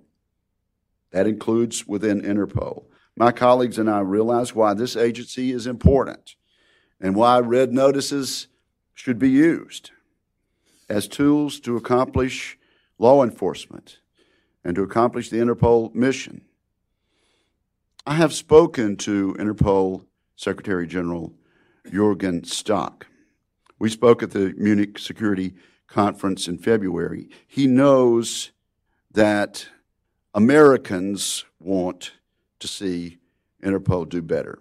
That 1.12 1.28
includes 1.28 1.86
within 1.86 2.22
Interpol. 2.22 2.86
My 3.18 3.34
colleagues 3.34 3.78
and 3.78 3.90
I 3.90 4.00
realize 4.00 4.56
why 4.56 4.74
this 4.74 4.96
agency 4.96 5.52
is 5.52 5.68
important 5.68 6.36
and 7.02 7.14
why 7.14 7.40
red 7.40 7.74
notices 7.74 8.48
should 8.94 9.20
be 9.20 9.30
used 9.30 9.92
as 10.88 11.10
tools 11.10 11.60
to 11.62 11.76
accomplish 11.76 12.58
law 12.98 13.22
enforcement 13.22 14.00
and 14.64 14.76
to 14.76 14.84
accomplish 14.84 15.30
the 15.30 15.38
Interpol 15.38 15.94
mission. 15.94 16.45
I 18.08 18.14
have 18.14 18.34
spoken 18.34 18.98
to 18.98 19.34
Interpol 19.40 20.06
Secretary 20.36 20.86
General 20.86 21.34
Jurgen 21.92 22.44
Stock. 22.44 23.08
We 23.80 23.90
spoke 23.90 24.22
at 24.22 24.30
the 24.30 24.54
Munich 24.58 25.00
Security 25.00 25.56
Conference 25.88 26.48
in 26.48 26.60
February. 26.60 27.30
He 27.48 27.66
knows 27.66 28.52
that 29.12 29.68
Americans 30.36 31.46
want 31.60 32.12
to 32.60 32.68
see 32.68 33.18
Interpol 33.64 34.08
do 34.08 34.22
better. 34.22 34.60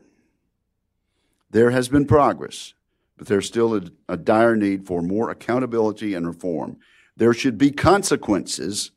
There 1.51 1.69
has 1.69 1.91
been 1.91 2.07
progress, 2.07 2.73
but 3.19 3.27
there's 3.27 3.47
still 3.47 3.75
a, 3.75 3.83
a 4.09 4.17
dire 4.17 4.57
need 4.57 4.87
for 4.87 5.03
more 5.03 5.29
accountability 5.29 6.15
and 6.15 6.27
reform. 6.27 6.79
There 7.15 7.35
should 7.35 7.59
be 7.59 7.73
consequences, 7.73 8.91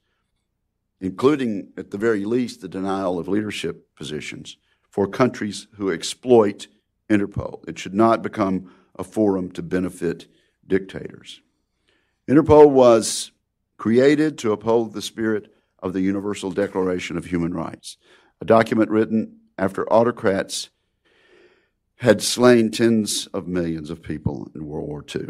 including, 1.00 1.72
at 1.77 1.92
the 1.92 1.98
very 1.98 2.25
least, 2.25 2.62
the 2.62 2.68
denial 2.68 3.20
of 3.20 3.27
leadership 3.27 3.96
positions 3.96 4.58
for 4.89 5.08
countries 5.08 5.68
who 5.75 5.92
exploit 5.92 6.68
Interpol. 7.10 7.68
It 7.68 7.80
should 7.80 7.94
not 7.94 8.22
become 8.22 8.72
a 8.98 9.04
forum 9.04 9.51
to 9.51 9.62
benefit 9.62 10.27
dictators. 10.66 11.42
Interpol 12.27 12.70
was 12.70 13.32
created 13.77 14.38
to 14.39 14.51
uphold 14.51 14.94
the 14.94 15.01
spirit 15.01 15.54
of 15.80 15.94
the 15.94 16.01
Universal 16.01 16.51
Declaration 16.51 17.16
of 17.16 17.25
Human 17.25 17.54
Rights, 17.54 17.98
a 18.42 18.46
document 18.46 18.89
written 18.89 19.38
after 19.58 19.92
autocrats 19.92 20.70
had 21.98 22.22
slain 22.22 22.70
tens 22.70 23.27
of 23.27 23.48
millions 23.48 23.89
of 23.89 24.04
people 24.04 24.51
in 24.54 24.66
World 24.66 24.88
War 24.88 25.06
II. 25.16 25.30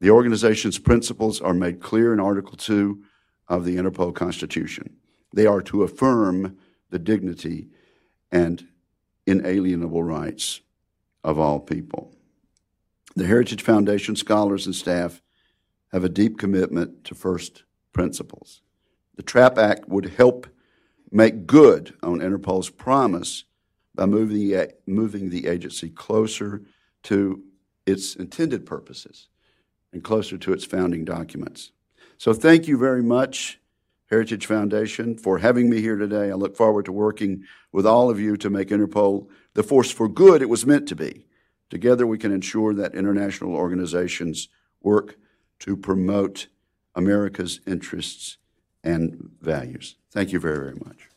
The 0.00 0.10
organization's 0.10 0.78
principles 0.78 1.40
are 1.40 1.54
made 1.54 1.80
clear 1.80 2.12
in 2.12 2.20
Article 2.20 2.56
2 2.56 3.02
of 3.48 3.64
the 3.64 3.76
Interpol 3.76 4.14
Constitution. 4.14 4.96
They 5.32 5.46
are 5.46 5.62
to 5.62 5.82
affirm 5.82 6.56
the 6.90 6.98
dignity 6.98 7.68
and 8.30 8.66
inalienable 9.26 10.02
rights 10.02 10.60
of 11.24 11.38
all 11.38 11.60
people. 11.60 12.14
The 13.16 13.26
Heritage 13.26 13.62
Foundation 13.62 14.16
scholars 14.16 14.66
and 14.66 14.74
staff 14.74 15.22
have 15.92 16.04
a 16.04 16.08
deep 16.08 16.38
commitment 16.38 17.04
to 17.04 17.14
first 17.14 17.64
principles. 17.92 18.60
The 19.16 19.22
TRAP 19.22 19.58
Act 19.58 19.88
would 19.88 20.10
help 20.10 20.46
make 21.10 21.46
good 21.46 21.94
on 22.02 22.20
Interpol's 22.20 22.70
promise 22.70 23.44
by 23.94 24.06
moving 24.06 24.36
the, 24.36 24.72
moving 24.86 25.30
the 25.30 25.48
agency 25.48 25.88
closer 25.88 26.62
to 27.04 27.42
its 27.86 28.14
intended 28.14 28.66
purposes 28.66 29.28
and 29.92 30.04
closer 30.04 30.36
to 30.38 30.52
its 30.52 30.64
founding 30.64 31.04
documents. 31.04 31.72
So, 32.18 32.32
thank 32.32 32.66
you 32.66 32.76
very 32.76 33.02
much, 33.04 33.60
Heritage 34.10 34.46
Foundation, 34.46 35.16
for 35.16 35.38
having 35.38 35.70
me 35.70 35.80
here 35.80 35.94
today. 35.94 36.32
I 36.32 36.34
look 36.34 36.56
forward 36.56 36.84
to 36.86 36.92
working 36.92 37.44
with 37.70 37.86
all 37.86 38.10
of 38.10 38.18
you 38.18 38.36
to 38.38 38.50
make 38.50 38.70
Interpol 38.70 39.28
the 39.54 39.62
force 39.62 39.92
for 39.92 40.08
good 40.08 40.42
it 40.42 40.48
was 40.48 40.66
meant 40.66 40.88
to 40.88 40.96
be. 40.96 41.26
Together, 41.70 42.08
we 42.08 42.18
can 42.18 42.32
ensure 42.32 42.74
that 42.74 42.96
international 42.96 43.54
organizations 43.54 44.48
work 44.82 45.16
to 45.60 45.76
promote 45.76 46.48
America's 46.96 47.60
interests 47.68 48.38
and 48.82 49.30
values. 49.40 49.94
Thank 50.10 50.32
you 50.32 50.40
very, 50.40 50.58
very 50.58 50.74
much. 50.84 51.08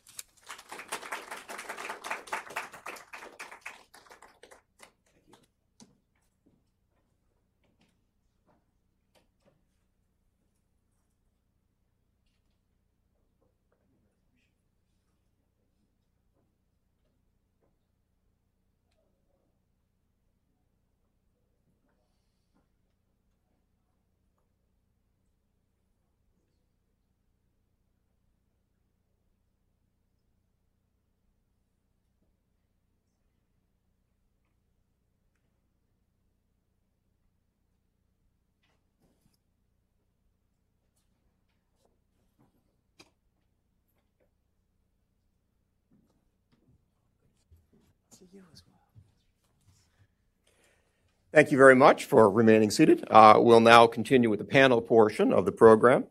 Thank 51.32 51.50
you 51.50 51.56
very 51.56 51.74
much 51.74 52.04
for 52.04 52.30
remaining 52.30 52.70
seated. 52.70 53.04
Uh, 53.10 53.36
we'll 53.38 53.60
now 53.60 53.86
continue 53.86 54.28
with 54.28 54.38
the 54.38 54.44
panel 54.44 54.82
portion 54.82 55.32
of 55.32 55.46
the 55.46 55.52
program. 55.52 56.04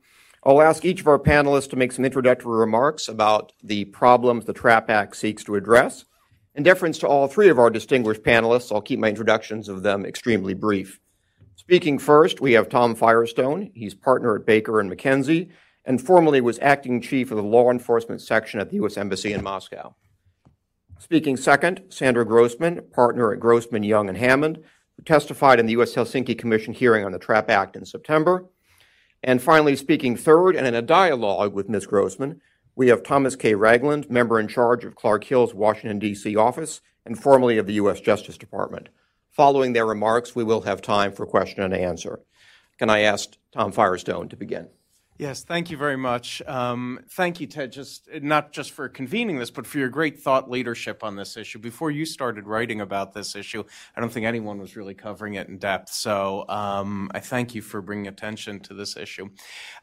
I'll 0.44 0.64
ask 0.64 0.84
each 0.84 1.02
of 1.02 1.08
our 1.08 1.20
panelists 1.20 1.70
to 1.70 1.76
make 1.76 1.92
some 1.92 2.06
introductory 2.06 2.58
remarks 2.58 3.08
about 3.08 3.54
the 3.62 3.86
problems 3.86 4.46
the 4.46 4.54
TRAP 4.54 4.90
Act 4.90 5.16
seeks 5.16 5.44
to 5.44 5.54
address. 5.54 6.06
In 6.56 6.64
deference 6.64 6.98
to 7.00 7.08
all 7.08 7.28
three 7.28 7.50
of 7.50 7.60
our 7.60 7.70
distinguished 7.70 8.24
panelists, 8.24 8.72
I'll 8.72 8.82
keep 8.82 8.98
my 8.98 9.10
introductions 9.10 9.70
of 9.70 9.84
them 9.84 10.08
extremely 10.08 10.56
brief. 10.56 11.00
Speaking 11.56 12.00
first, 12.00 12.42
we 12.42 12.54
have 12.54 12.68
Tom 12.68 12.96
Firestone. 12.96 13.70
He's 13.76 13.94
partner 13.94 14.36
at 14.36 14.48
Baker 14.48 14.80
and 14.80 14.92
McKenzie 14.92 15.52
and 15.86 16.02
formerly 16.02 16.42
was 16.42 16.58
acting 16.60 17.00
chief 17.00 17.30
of 17.30 17.38
the 17.38 17.44
law 17.44 17.70
enforcement 17.70 18.22
section 18.22 18.60
at 18.60 18.72
the 18.72 18.78
U.S. 18.78 18.98
Embassy 18.98 19.34
in 19.34 19.44
Moscow. 19.44 19.96
Speaking 20.98 21.38
second, 21.38 21.84
Sandra 21.90 22.26
Grossman, 22.26 22.82
partner 22.92 23.32
at 23.32 23.40
Grossman, 23.40 23.84
Young 23.84 24.10
and 24.10 24.18
Hammond, 24.18 24.64
testified 25.06 25.60
in 25.60 25.66
the 25.66 25.74
U.S. 25.74 25.94
Helsinki 25.94 26.38
Commission 26.38 26.74
hearing 26.74 27.06
on 27.06 27.12
the 27.12 27.20
TRAP 27.20 27.50
Act 27.50 27.76
in 27.76 27.86
September. 27.86 28.46
And 29.24 29.42
finally, 29.42 29.76
speaking 29.76 30.16
third 30.16 30.56
and 30.56 30.66
in 30.66 30.74
a 30.74 30.82
dialogue 30.82 31.54
with 31.54 31.70
Ms. 31.70 31.86
Grossman, 31.86 32.42
we 32.76 32.88
have 32.88 33.04
Thomas 33.04 33.36
K. 33.36 33.54
Ragland, 33.54 34.10
member 34.10 34.40
in 34.40 34.48
charge 34.48 34.86
of 34.86 34.96
Clark 34.96 35.24
Hill's 35.26 35.54
Washington, 35.54 36.00
D.C. 36.00 36.36
office 36.36 36.82
and 37.06 37.22
formerly 37.22 37.58
of 37.58 37.68
the 37.68 37.74
U.S. 37.74 38.00
Justice 38.00 38.38
Department. 38.38 38.90
Following 39.32 39.74
their 39.74 39.86
remarks, 39.86 40.36
we 40.36 40.44
will 40.44 40.62
have 40.62 40.82
time 40.82 41.12
for 41.12 41.26
question 41.26 41.64
and 41.64 41.74
answer. 41.74 42.20
Can 42.78 42.90
I 42.90 43.02
ask 43.02 43.38
Tom 43.52 43.72
Firestone 43.72 44.30
to 44.30 44.36
begin? 44.36 44.70
Yes, 45.22 45.44
thank 45.44 45.70
you 45.70 45.78
very 45.78 45.98
much. 45.98 46.42
Um, 46.48 47.00
thank 47.12 47.40
you, 47.40 47.46
Ted, 47.46 47.72
just 47.72 48.10
not 48.24 48.52
just 48.52 48.72
for 48.72 48.90
convening 48.90 49.38
this, 49.38 49.52
but 49.52 49.68
for 49.68 49.78
your 49.78 49.88
great 49.88 50.20
thought 50.20 50.50
leadership 50.50 51.04
on 51.04 51.16
this 51.16 51.38
issue. 51.38 51.60
Before 51.60 51.92
you 51.92 52.08
started 52.08 52.48
writing 52.48 52.82
about 52.82 53.14
this 53.14 53.36
issue, 53.36 53.64
I 53.96 54.02
don't 54.02 54.12
think 54.12 54.26
anyone 54.26 54.58
was 54.58 54.76
really 54.76 54.96
covering 54.96 55.36
it 55.36 55.48
in 55.48 55.60
depth. 55.60 55.90
So 55.94 56.46
um, 56.50 57.12
I 57.14 57.20
thank 57.20 57.54
you 57.54 57.62
for 57.62 57.84
bringing 57.84 58.08
attention 58.08 58.62
to 58.62 58.74
this 58.74 58.98
issue. 58.98 59.30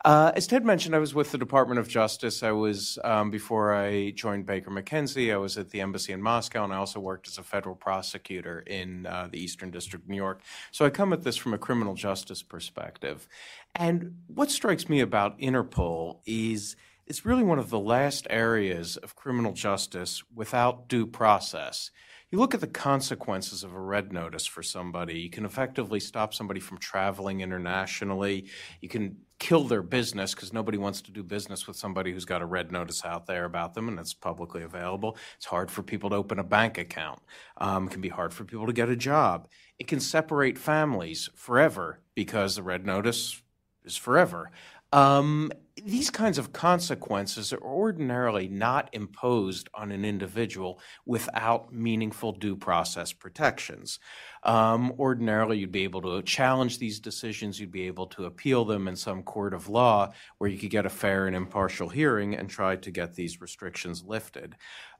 Uh, 0.04 0.33
as 0.35 0.49
Ted 0.49 0.64
mentioned, 0.64 0.97
I 0.97 0.99
was 0.99 1.14
with 1.14 1.30
the 1.30 1.38
Department 1.38 1.78
of 1.78 1.87
Justice. 1.87 2.42
I 2.42 2.50
was 2.50 2.99
um, 3.04 3.30
before 3.30 3.73
I 3.73 4.11
joined 4.16 4.45
Baker 4.45 4.73
McKenzie. 4.73 5.33
I 5.33 5.37
was 5.37 5.57
at 5.57 5.71
the 5.71 5.80
embassy 5.80 6.12
in 6.12 6.21
Moscow, 6.21 6.64
and 6.64 6.73
I 6.73 6.78
also 6.78 6.99
worked 6.99 7.28
as 7.28 7.38
a 7.38 7.45
federal 7.45 7.76
prosecutor 7.76 8.64
in 8.66 9.07
uh, 9.07 9.28
the 9.30 9.38
Eastern 9.38 9.71
District 9.71 10.04
of 10.04 10.09
New 10.09 10.16
York. 10.16 10.40
So 10.73 10.85
I 10.85 10.90
come 10.90 11.12
at 11.12 11.23
this 11.23 11.37
from 11.37 11.54
a 11.54 11.59
criminal 11.59 11.95
justice 11.95 12.42
perspective. 12.42 13.28
And 13.75 14.16
what 14.26 14.50
strikes 14.50 14.88
me 14.88 15.00
about 15.00 15.38
Interpol 15.38 16.20
is 16.26 16.76
it's 17.07 17.24
really 17.24 17.44
one 17.44 17.59
of 17.59 17.70
the 17.70 17.78
last 17.78 18.26
areas 18.28 18.96
of 18.98 19.16
criminal 19.16 19.52
justice 19.52 20.22
without 20.35 20.88
due 20.88 21.07
process. 21.07 21.90
You 22.31 22.38
look 22.38 22.52
at 22.52 22.61
the 22.61 22.66
consequences 22.66 23.64
of 23.64 23.72
a 23.72 23.81
red 23.81 24.12
notice 24.12 24.44
for 24.44 24.62
somebody. 24.62 25.18
You 25.18 25.31
can 25.31 25.46
effectively 25.46 25.98
stop 26.00 26.35
somebody 26.35 26.61
from 26.61 26.76
traveling 26.76 27.40
internationally. 27.40 28.48
You 28.83 28.90
can 28.90 29.16
kill 29.38 29.64
their 29.64 29.83
business 29.83 30.35
because 30.35 30.52
nobody 30.52 30.76
wants 30.76 31.00
to 31.02 31.11
do 31.11 31.22
business 31.22 31.66
with 31.66 31.76
somebody 31.76 32.12
who's 32.12 32.26
got 32.26 32.42
a 32.42 32.46
red 32.46 32.70
notice 32.70 33.02
out 33.07 33.24
there 33.24 33.46
about 33.46 33.72
them 33.72 33.88
and 33.88 33.98
it's 33.98 34.12
publicly 34.12 34.62
available. 34.62 35.16
It's 35.37 35.46
hard 35.46 35.70
for 35.70 35.83
people 35.83 36.11
to 36.11 36.16
open 36.16 36.38
a 36.38 36.44
bank 36.44 36.76
account. 36.76 37.20
Um, 37.57 37.87
it 37.87 37.92
can 37.92 38.02
be 38.02 38.11
hard 38.11 38.35
for 38.35 38.44
people 38.44 38.66
to 38.66 38.74
get 38.74 38.90
a 38.90 38.96
job. 38.96 39.48
It 39.78 39.87
can 39.87 40.00
separate 40.00 40.59
families 40.59 41.31
forever 41.35 42.00
because 42.14 42.57
the 42.57 42.62
red 42.62 42.85
notice 42.85 43.40
is 43.88 43.96
forever. 43.96 44.51
Um, 44.92 45.53
these 45.85 46.11
kinds 46.11 46.38
of 46.38 46.53
consequences 46.53 47.53
are 47.53 47.61
ordinarily 47.61 48.48
not 48.48 48.88
imposed 48.92 49.68
on 49.74 49.92
an 49.92 50.05
individual 50.05 50.81
without 51.07 51.72
meaningful 51.72 52.33
due 52.33 52.57
process 52.57 53.12
protections. 53.12 53.98
Um, 54.44 54.92
ordinarily, 54.98 55.59
you'd 55.59 55.72
be 55.72 55.85
able 55.85 56.03
to 56.03 56.22
challenge 56.22 56.79
these 56.79 57.01
decisions, 57.01 57.61
you'd 57.61 57.70
be 57.70 57.87
able 57.87 58.07
to 58.09 58.24
appeal 58.24 58.64
them 58.64 58.88
in 58.88 58.96
some 58.96 59.22
court 59.22 59.53
of 59.55 59.68
law 59.68 60.12
where 60.38 60.51
you 60.51 60.59
could 60.59 60.70
get 60.70 60.87
a 60.87 60.90
fair 60.90 61.27
and 61.27 61.37
impartial 61.37 61.88
hearing 61.88 62.35
and 62.35 62.48
try 62.48 62.77
to 62.77 62.90
get 62.90 63.14
these 63.14 63.40
restrictions 63.40 64.05
lifted. 64.05 64.57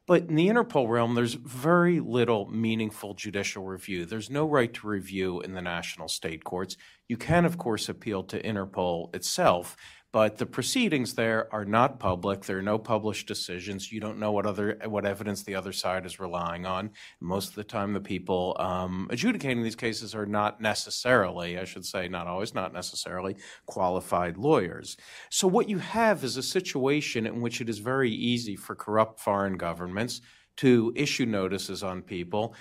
But 0.09 0.23
in 0.23 0.37
the 0.37 0.49
Interpol 0.49 0.89
realm, 0.89 1.15
there's 1.15 1.35
very 1.35 2.01
little 2.01 2.47
meaningful 2.51 3.13
judicial 3.13 3.63
review. 3.65 4.07
There's 4.07 4.31
no 4.31 4.47
right 4.47 4.73
to 4.73 4.87
review 4.89 5.43
in 5.43 5.53
the 5.53 5.61
national 5.61 6.09
state 6.09 6.45
courts. 6.45 6.79
You 7.09 7.19
can, 7.19 7.45
of 7.45 7.59
course, 7.59 7.91
appeal 7.91 8.25
to 8.25 8.43
Interpol 8.43 9.15
itself, 9.15 9.77
but 10.11 10.39
the 10.39 10.47
proceedings 10.47 11.15
there 11.15 11.53
are 11.53 11.65
not 11.67 12.01
public. 12.01 12.45
There 12.45 12.59
are 12.59 12.63
no 12.63 12.79
published 12.79 13.29
decisions. 13.29 13.93
You 13.93 14.01
don't 14.01 14.19
know 14.19 14.33
what 14.33 14.47
other 14.47 14.79
what 14.87 15.05
evidence 15.05 15.43
the 15.43 15.55
other 15.55 15.73
side 15.73 16.07
is 16.07 16.19
relying 16.19 16.65
on. 16.65 16.91
Most 17.21 17.51
of 17.51 17.55
the 17.57 17.65
time, 17.65 17.93
the 17.93 18.01
people 18.01 18.57
um, 18.59 19.09
adjudicating 19.11 19.63
these 19.63 19.77
cases 19.77 20.15
are 20.15 20.27
not 20.27 20.61
necessarily, 20.61 21.59
I 21.59 21.65
should 21.65 21.85
say, 21.85 22.09
not 22.09 22.27
always, 22.27 22.55
not 22.55 22.73
necessarily 22.73 23.37
qualified 23.67 24.39
lawyers. 24.39 24.97
So 25.31 25.47
what 25.47 25.69
you 25.69 25.79
have 25.79 26.25
is 26.25 26.37
a 26.37 26.43
situation 26.43 27.27
in 27.27 27.43
which 27.43 27.61
it 27.61 27.69
is 27.69 27.79
very 27.79 28.11
easy 28.11 28.57
for 28.57 28.75
corrupt 28.75 29.21
foreign 29.21 29.59
governments 29.59 30.23
to 30.59 30.93
issue 30.97 31.25
notices 31.25 31.83
on 31.85 32.03
people 32.03 32.55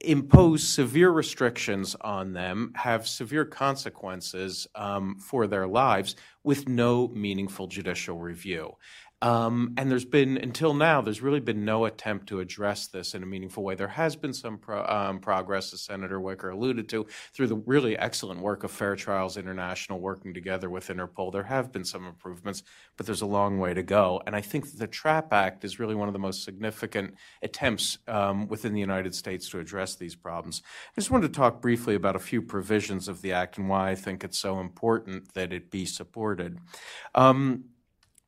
impose 0.00 0.62
severe 0.62 1.10
restrictions 1.10 1.96
on 2.00 2.32
them, 2.32 2.72
have 2.76 3.08
severe 3.08 3.44
consequences 3.44 4.68
um, 4.74 5.16
for 5.18 5.46
their 5.46 5.66
lives 5.66 6.14
with 6.44 6.68
no 6.68 7.08
meaningful 7.08 7.66
judicial 7.66 8.18
review. 8.18 8.72
Um, 9.24 9.72
and 9.78 9.90
there's 9.90 10.04
been, 10.04 10.36
until 10.36 10.74
now, 10.74 11.00
there's 11.00 11.22
really 11.22 11.40
been 11.40 11.64
no 11.64 11.86
attempt 11.86 12.26
to 12.26 12.40
address 12.40 12.88
this 12.88 13.14
in 13.14 13.22
a 13.22 13.26
meaningful 13.26 13.62
way. 13.64 13.74
There 13.74 13.88
has 13.88 14.16
been 14.16 14.34
some 14.34 14.58
pro, 14.58 14.84
um, 14.84 15.18
progress, 15.18 15.72
as 15.72 15.80
Senator 15.80 16.20
Wicker 16.20 16.50
alluded 16.50 16.90
to, 16.90 17.06
through 17.32 17.46
the 17.46 17.56
really 17.56 17.96
excellent 17.96 18.42
work 18.42 18.64
of 18.64 18.70
Fair 18.70 18.96
Trials 18.96 19.38
International 19.38 19.98
working 19.98 20.34
together 20.34 20.68
with 20.68 20.88
Interpol. 20.88 21.32
There 21.32 21.44
have 21.44 21.72
been 21.72 21.86
some 21.86 22.06
improvements, 22.06 22.64
but 22.98 23.06
there's 23.06 23.22
a 23.22 23.26
long 23.26 23.58
way 23.58 23.72
to 23.72 23.82
go. 23.82 24.20
And 24.26 24.36
I 24.36 24.42
think 24.42 24.70
the 24.76 24.86
TRAP 24.86 25.32
Act 25.32 25.64
is 25.64 25.78
really 25.78 25.94
one 25.94 26.06
of 26.08 26.12
the 26.12 26.18
most 26.18 26.44
significant 26.44 27.14
attempts 27.40 27.96
um, 28.06 28.46
within 28.48 28.74
the 28.74 28.80
United 28.80 29.14
States 29.14 29.48
to 29.48 29.58
address 29.58 29.94
these 29.94 30.14
problems. 30.14 30.60
I 30.66 31.00
just 31.00 31.10
wanted 31.10 31.32
to 31.32 31.38
talk 31.38 31.62
briefly 31.62 31.94
about 31.94 32.14
a 32.14 32.18
few 32.18 32.42
provisions 32.42 33.08
of 33.08 33.22
the 33.22 33.32
Act 33.32 33.56
and 33.56 33.70
why 33.70 33.88
I 33.88 33.94
think 33.94 34.22
it's 34.22 34.38
so 34.38 34.60
important 34.60 35.32
that 35.32 35.50
it 35.50 35.70
be 35.70 35.86
supported. 35.86 36.58
Um, 37.14 37.64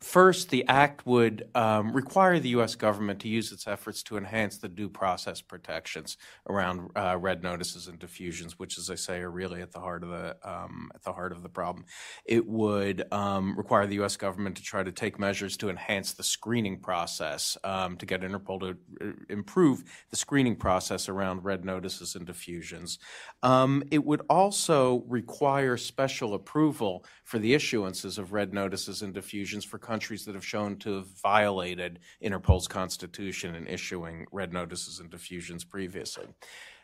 First, 0.07 0.51
the 0.51 0.64
act 0.69 1.05
would 1.05 1.49
um, 1.57 1.92
require 1.92 2.38
the 2.38 2.51
U.S. 2.51 2.77
government 2.77 3.19
to 3.23 3.29
use 3.29 3.51
its 3.51 3.66
efforts 3.66 4.05
to 4.05 4.16
enhance 4.16 4.57
the 4.57 4.69
due 4.69 4.88
process 4.88 5.40
protections 5.40 6.16
around 6.49 6.92
uh, 6.95 7.19
red 7.19 7.42
notices 7.42 7.88
and 7.88 7.99
diffusions, 7.99 8.57
which, 8.57 8.79
as 8.79 8.88
I 8.88 8.95
say, 8.95 9.19
are 9.19 9.31
really 9.33 9.62
at 9.62 9.73
the 9.73 9.81
heart 9.81 10.05
of 10.05 10.11
the 10.11 10.37
um, 10.45 10.92
at 10.95 11.03
the 11.03 11.12
heart 11.12 11.33
of 11.33 11.42
the 11.42 11.49
problem. 11.49 11.87
It 12.25 12.47
would 12.47 13.12
um, 13.12 13.59
require 13.59 13.88
the 13.88 13.97
U.S. 13.97 14.16
government 14.16 14.57
to 14.59 14.62
try 14.62 14.85
to 14.85 14.92
take 14.92 15.19
measures 15.19 15.57
to 15.57 15.71
enhance 15.71 16.12
the 16.12 16.23
screening 16.23 16.79
process 16.79 17.59
um, 17.64 17.97
to 17.97 18.07
get 18.07 18.21
Interpol 18.21 18.61
to 18.61 18.77
uh, 19.05 19.12
improve 19.29 19.83
the 20.11 20.16
screening 20.16 20.55
process 20.55 21.09
around 21.09 21.42
red 21.42 21.64
notices 21.64 22.14
and 22.14 22.27
diffusions. 22.27 23.01
Um, 23.42 23.83
it 23.90 24.05
would 24.05 24.23
also 24.31 25.03
require 25.09 25.77
special 25.77 26.33
approval 26.35 27.05
for 27.25 27.40
the 27.40 27.55
issuances 27.55 28.19
of 28.19 28.33
red 28.33 28.55
notices 28.55 29.03
and 29.03 29.12
diffusions 29.12 29.64
for 29.64 29.79
countries 29.79 29.96
that 30.25 30.35
have 30.35 30.47
shown 30.47 30.77
to 30.77 30.97
have 30.97 31.07
violated 31.23 32.01
Interpol's 32.23 32.69
constitution 32.69 33.55
in 33.55 33.67
issuing 33.67 34.27
red 34.33 34.53
notices 34.53 35.01
and 35.01 35.11
diffusions 35.11 35.65
previously. 35.65 36.27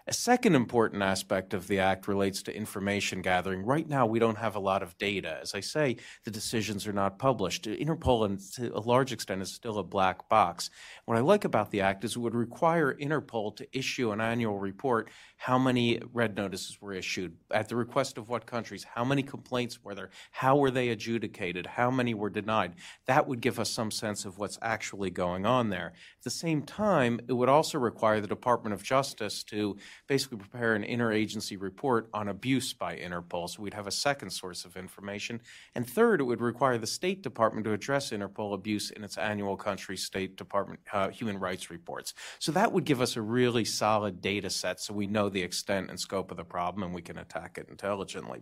A 0.09 0.13
second 0.13 0.57
important 0.57 1.01
aspect 1.01 1.55
of 1.55 1.69
the 1.69 1.79
Act 1.79 2.09
relates 2.09 2.43
to 2.43 2.57
information 2.57 3.23
gathering. 3.23 3.65
Right 3.65 3.89
now, 3.89 4.05
we 4.05 4.19
don't 4.19 4.37
have 4.37 4.57
a 4.57 4.61
lot 4.61 4.83
of 4.83 4.99
data. 4.99 5.39
As 5.41 5.55
I 5.55 5.61
say, 5.61 5.97
the 6.25 6.31
decisions 6.33 6.89
are 6.89 6.93
not 6.93 7.21
published. 7.21 7.67
Interpol, 7.67 8.55
to 8.57 8.77
a 8.77 8.81
large 8.81 9.13
extent, 9.13 9.43
is 9.43 9.55
still 9.55 9.79
a 9.79 9.85
black 9.85 10.29
box. 10.29 10.71
What 11.05 11.17
I 11.17 11.21
like 11.21 11.45
about 11.45 11.71
the 11.71 11.83
Act 11.83 12.03
is 12.03 12.17
it 12.17 12.19
would 12.19 12.35
require 12.35 12.97
Interpol 12.97 13.55
to 13.57 13.79
issue 13.79 14.11
an 14.11 14.21
annual 14.21 14.59
report 14.59 15.09
how 15.43 15.59
many 15.59 15.99
red 16.13 16.37
notices 16.37 16.81
were 16.81 16.93
issued, 16.93 17.37
at 17.51 17.69
the 17.69 17.75
request 17.75 18.17
of 18.17 18.29
what 18.29 18.47
countries, 18.47 18.87
how 18.95 19.05
many 19.05 19.25
complaints 19.25 19.83
were 19.83 19.93
there, 19.93 20.09
how 20.31 20.55
were 20.57 20.71
they 20.71 20.91
adjudicated, 20.91 21.67
how 21.67 21.91
many 21.91 22.15
were 22.15 22.31
denied. 22.31 22.73
That 23.07 23.27
would 23.27 23.41
give 23.41 23.59
us 23.59 23.69
some 23.69 23.91
sense 23.91 24.25
of 24.25 24.39
what's 24.39 24.57
actually 24.63 25.11
going 25.11 25.45
on 25.45 25.69
there. 25.69 25.95
At 26.19 26.23
the 26.23 26.31
same 26.31 26.63
time, 26.63 27.19
it 27.27 27.33
would 27.33 27.49
also 27.49 27.81
require 27.81 28.21
the 28.21 28.29
Department 28.29 28.73
of 28.73 28.85
Justice 28.85 29.43
to 29.45 29.77
basically 30.07 30.39
prepare 30.39 30.77
an 30.77 30.85
interagency 30.85 31.61
report 31.61 32.09
on 32.15 32.29
abuse 32.29 32.73
by 32.73 32.97
Interpol. 32.97 33.51
So 33.51 33.63
we'd 33.63 33.75
have 33.75 33.89
a 33.89 33.91
second 33.91 34.31
source 34.31 34.65
of 34.65 34.77
information. 34.77 35.41
And 35.75 35.91
third, 35.91 36.21
it 36.21 36.25
would 36.25 36.41
require 36.41 36.79
the 36.79 36.87
State 36.87 37.21
Department 37.21 37.65
to 37.65 37.73
address 37.73 38.13
Interpol 38.13 38.55
abuse 38.55 38.93
in 38.93 39.03
its 39.03 39.19
annual 39.19 39.57
country 39.57 39.97
State 39.97 40.37
Department 40.37 40.79
uh, 40.93 41.09
human 41.09 41.41
rights 41.41 41.69
reports. 41.69 42.15
So 42.39 42.53
that 42.53 42.71
would 42.71 42.85
give 42.85 43.01
us 43.01 43.17
a 43.17 43.23
really 43.23 43.65
solid 43.65 44.21
data 44.21 44.49
set 44.49 44.79
so 44.79 44.95
we 44.95 45.09
know 45.09 45.32
the 45.33 45.43
extent 45.43 45.91
and 45.91 45.99
scope 45.99 46.31
of 46.31 46.37
the 46.37 46.45
problem 46.45 46.83
and 46.83 46.95
we 46.95 47.03
can 47.03 47.19
attack 47.19 47.59
it 47.59 47.69
intelligently. 47.69 48.41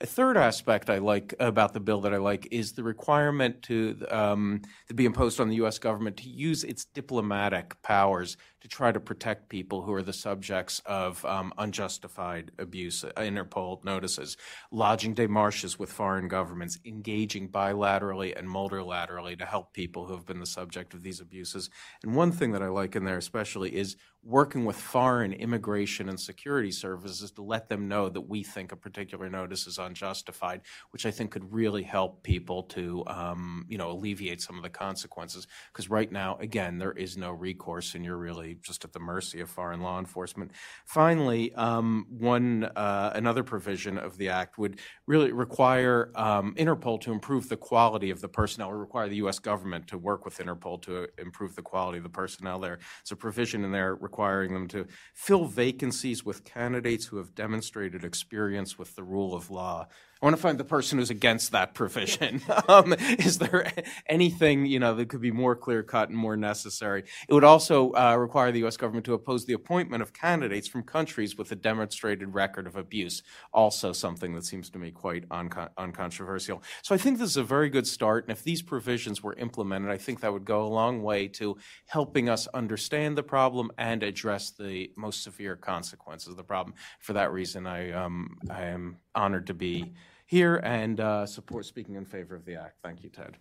A 0.00 0.06
third 0.06 0.36
aspect 0.36 0.90
I 0.90 0.98
like 0.98 1.34
about 1.38 1.72
the 1.72 1.80
bill 1.80 2.00
that 2.02 2.14
I 2.14 2.18
like 2.18 2.48
is 2.50 2.72
the 2.72 2.82
requirement 2.82 3.62
to, 3.62 4.04
um, 4.10 4.62
to 4.88 4.94
be 4.94 5.04
imposed 5.04 5.40
on 5.40 5.48
the 5.48 5.56
U.S. 5.56 5.78
government 5.78 6.16
to 6.18 6.28
use 6.28 6.64
its 6.64 6.84
diplomatic 6.84 7.80
powers 7.82 8.36
to 8.62 8.68
try 8.68 8.92
to 8.92 9.00
protect 9.00 9.48
people 9.48 9.82
who 9.82 9.92
are 9.92 10.02
the 10.02 10.12
subjects 10.12 10.80
of 10.86 11.24
um, 11.24 11.52
unjustified 11.58 12.52
abuse. 12.58 13.04
Uh, 13.04 13.10
Interpol 13.16 13.84
notices 13.84 14.36
lodging 14.70 15.14
demarches 15.14 15.78
with 15.78 15.92
foreign 15.92 16.28
governments, 16.28 16.78
engaging 16.84 17.48
bilaterally 17.48 18.38
and 18.38 18.48
multilaterally 18.48 19.36
to 19.36 19.44
help 19.44 19.72
people 19.72 20.06
who 20.06 20.14
have 20.14 20.26
been 20.26 20.38
the 20.38 20.46
subject 20.46 20.94
of 20.94 21.02
these 21.02 21.20
abuses. 21.20 21.70
And 22.04 22.14
one 22.14 22.30
thing 22.30 22.52
that 22.52 22.62
I 22.62 22.68
like 22.68 22.94
in 22.94 23.04
there 23.04 23.18
especially 23.18 23.74
is 23.74 23.96
working 24.24 24.64
with 24.64 24.76
foreign 24.76 25.32
immigration 25.32 26.08
and 26.08 26.20
security 26.20 26.70
services 26.70 27.32
to 27.32 27.42
let 27.42 27.68
them 27.68 27.88
know 27.88 28.08
that 28.08 28.20
we 28.20 28.44
think 28.44 28.70
a 28.70 28.76
particular 28.76 29.28
notice 29.28 29.66
is 29.66 29.78
unjustified, 29.78 30.60
which 30.90 31.04
I 31.04 31.10
think 31.10 31.32
could 31.32 31.52
really 31.52 31.82
help 31.82 32.22
people 32.22 32.62
to, 32.64 33.02
um, 33.08 33.66
you 33.68 33.78
know, 33.78 33.90
alleviate 33.90 34.40
some 34.40 34.56
of 34.56 34.62
the 34.62 34.70
consequences. 34.70 35.48
Because 35.72 35.90
right 35.90 36.10
now, 36.10 36.36
again, 36.38 36.78
there 36.78 36.92
is 36.92 37.16
no 37.16 37.32
recourse, 37.32 37.96
and 37.96 38.04
you're 38.04 38.16
really 38.16 38.51
just 38.60 38.84
at 38.84 38.92
the 38.92 39.00
mercy 39.00 39.40
of 39.40 39.50
foreign 39.50 39.80
law 39.80 39.98
enforcement. 39.98 40.50
Finally, 40.84 41.54
um, 41.54 42.06
one 42.08 42.64
uh, 42.76 43.12
another 43.14 43.42
provision 43.42 43.98
of 43.98 44.16
the 44.18 44.28
act 44.28 44.58
would 44.58 44.80
really 45.06 45.32
require 45.32 46.10
um, 46.14 46.54
Interpol 46.56 47.00
to 47.00 47.12
improve 47.12 47.48
the 47.48 47.56
quality 47.56 48.10
of 48.10 48.20
the 48.20 48.28
personnel, 48.28 48.70
or 48.70 48.78
require 48.78 49.08
the 49.08 49.16
U.S. 49.16 49.38
government 49.38 49.86
to 49.88 49.98
work 49.98 50.24
with 50.24 50.38
Interpol 50.38 50.80
to 50.82 51.08
improve 51.18 51.54
the 51.54 51.62
quality 51.62 51.98
of 51.98 52.04
the 52.04 52.10
personnel 52.10 52.58
there. 52.58 52.78
It's 53.00 53.12
a 53.12 53.16
provision 53.16 53.64
in 53.64 53.72
there 53.72 53.94
requiring 53.94 54.52
them 54.54 54.68
to 54.68 54.86
fill 55.14 55.44
vacancies 55.46 56.24
with 56.24 56.44
candidates 56.44 57.06
who 57.06 57.16
have 57.18 57.34
demonstrated 57.34 58.04
experience 58.04 58.78
with 58.78 58.94
the 58.96 59.02
rule 59.02 59.34
of 59.34 59.50
law. 59.50 59.88
I 60.22 60.26
want 60.26 60.36
to 60.36 60.42
find 60.42 60.56
the 60.56 60.62
person 60.62 60.98
who's 60.98 61.10
against 61.10 61.50
that 61.50 61.74
provision. 61.74 62.42
um, 62.68 62.92
is 62.92 63.38
there 63.38 63.72
anything 64.06 64.66
you 64.66 64.78
know 64.78 64.94
that 64.94 65.08
could 65.08 65.20
be 65.20 65.32
more 65.32 65.56
clear 65.56 65.82
cut 65.82 66.10
and 66.10 66.16
more 66.16 66.36
necessary? 66.36 67.02
It 67.28 67.34
would 67.34 67.42
also 67.42 67.90
uh, 67.94 68.14
require 68.16 68.52
the 68.52 68.60
U.S. 68.60 68.76
government 68.76 69.04
to 69.06 69.14
oppose 69.14 69.46
the 69.46 69.54
appointment 69.54 70.00
of 70.00 70.12
candidates 70.12 70.68
from 70.68 70.84
countries 70.84 71.36
with 71.36 71.50
a 71.50 71.56
demonstrated 71.56 72.34
record 72.34 72.68
of 72.68 72.76
abuse. 72.76 73.24
Also, 73.52 73.92
something 73.92 74.32
that 74.34 74.44
seems 74.44 74.70
to 74.70 74.78
me 74.78 74.92
quite 74.92 75.28
uncon- 75.30 75.70
uncontroversial. 75.76 76.62
So 76.82 76.94
I 76.94 76.98
think 76.98 77.18
this 77.18 77.30
is 77.30 77.36
a 77.36 77.42
very 77.42 77.68
good 77.68 77.88
start, 77.88 78.24
and 78.24 78.30
if 78.30 78.44
these 78.44 78.62
provisions 78.62 79.24
were 79.24 79.34
implemented, 79.34 79.90
I 79.90 79.98
think 79.98 80.20
that 80.20 80.32
would 80.32 80.44
go 80.44 80.62
a 80.62 80.68
long 80.68 81.02
way 81.02 81.26
to 81.28 81.56
helping 81.86 82.28
us 82.28 82.46
understand 82.54 83.18
the 83.18 83.24
problem 83.24 83.72
and 83.76 84.04
address 84.04 84.50
the 84.50 84.92
most 84.96 85.24
severe 85.24 85.56
consequences 85.56 86.28
of 86.28 86.36
the 86.36 86.44
problem. 86.44 86.76
For 87.00 87.12
that 87.14 87.32
reason, 87.32 87.66
I 87.66 87.90
um, 87.90 88.38
I 88.48 88.66
am 88.66 88.98
honored 89.16 89.48
to 89.48 89.54
be 89.54 89.94
here 90.32 90.56
and 90.64 90.98
uh, 90.98 91.26
support 91.26 91.66
speaking 91.66 91.94
in 91.94 92.06
favor 92.06 92.34
of 92.34 92.46
the 92.46 92.54
act. 92.54 92.78
Thank 92.82 93.04
you, 93.04 93.10
Ted. 93.10 93.36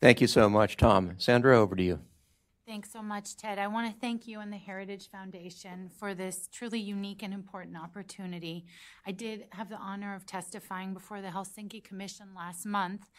Thank 0.00 0.20
you 0.20 0.28
so 0.28 0.48
much, 0.48 0.76
Tom. 0.76 1.14
Sandra, 1.18 1.58
over 1.58 1.74
to 1.74 1.82
you. 1.82 1.98
Thanks 2.68 2.92
so 2.92 3.02
much, 3.02 3.36
Ted. 3.36 3.58
I 3.58 3.66
want 3.66 3.92
to 3.92 4.00
thank 4.00 4.28
you 4.28 4.38
and 4.38 4.52
the 4.52 4.56
Heritage 4.56 5.10
Foundation 5.10 5.90
for 5.98 6.14
this 6.14 6.48
truly 6.52 6.78
unique 6.78 7.24
and 7.24 7.34
important 7.34 7.76
opportunity. 7.76 8.64
I 9.04 9.10
did 9.10 9.46
have 9.50 9.68
the 9.68 9.76
honor 9.76 10.14
of 10.14 10.24
testifying 10.24 10.94
before 10.94 11.20
the 11.20 11.28
Helsinki 11.28 11.82
Commission 11.82 12.28
last 12.36 12.64
month, 12.64 13.10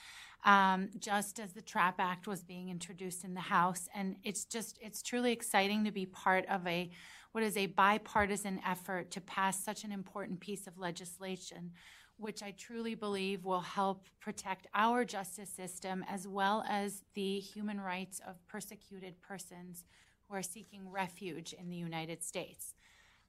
um, 0.46 0.90
just 0.98 1.38
as 1.38 1.52
the 1.52 1.62
TRAP 1.62 2.00
Act 2.00 2.28
was 2.28 2.46
being 2.46 2.70
introduced 2.70 3.26
in 3.26 3.34
the 3.34 3.42
House, 3.42 3.90
and 3.94 4.16
it's 4.24 4.46
just 4.46 4.80
it's 4.82 5.02
truly 5.02 5.34
exciting 5.34 5.84
to 5.84 5.92
be 5.92 6.06
part 6.06 6.46
of 6.50 6.66
a 6.66 6.90
what 7.34 7.44
is 7.44 7.58
a 7.58 7.68
bipartisan 7.68 8.62
effort 8.66 9.12
to 9.12 9.20
pass 9.20 9.64
such 9.64 9.84
an 9.84 9.92
important 9.92 10.40
piece 10.40 10.66
of 10.66 10.78
legislation 10.78 11.72
which 12.18 12.42
I 12.42 12.52
truly 12.52 12.96
believe 12.96 13.46
will 13.46 13.62
help 13.62 14.06
protect 14.20 14.68
our 14.74 15.06
justice 15.06 15.50
system 15.50 16.04
as 16.10 16.28
well 16.28 16.64
as 16.68 17.04
the 17.14 17.40
human 17.40 17.80
rights 17.80 18.20
of 18.28 18.36
persecuted 18.48 19.22
persons 19.22 19.86
who 20.28 20.36
are 20.36 20.44
seeking 20.44 20.90
refuge 20.90 21.54
in 21.54 21.70
the 21.70 21.78
United 21.78 22.24
States. 22.24 22.74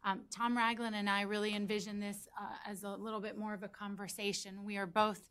Um, 0.05 0.22
Tom 0.31 0.57
Ragland 0.57 0.94
and 0.94 1.11
I 1.11 1.22
really 1.22 1.55
envision 1.55 2.01
this 2.01 2.29
uh, 2.40 2.70
as 2.70 2.85
a 2.85 2.90
little 2.90 3.20
bit 3.20 3.37
more 3.37 3.53
of 3.53 3.62
a 3.62 3.68
conversation. 3.68 4.64
We 4.64 4.77
are 4.77 4.87
both 4.87 5.29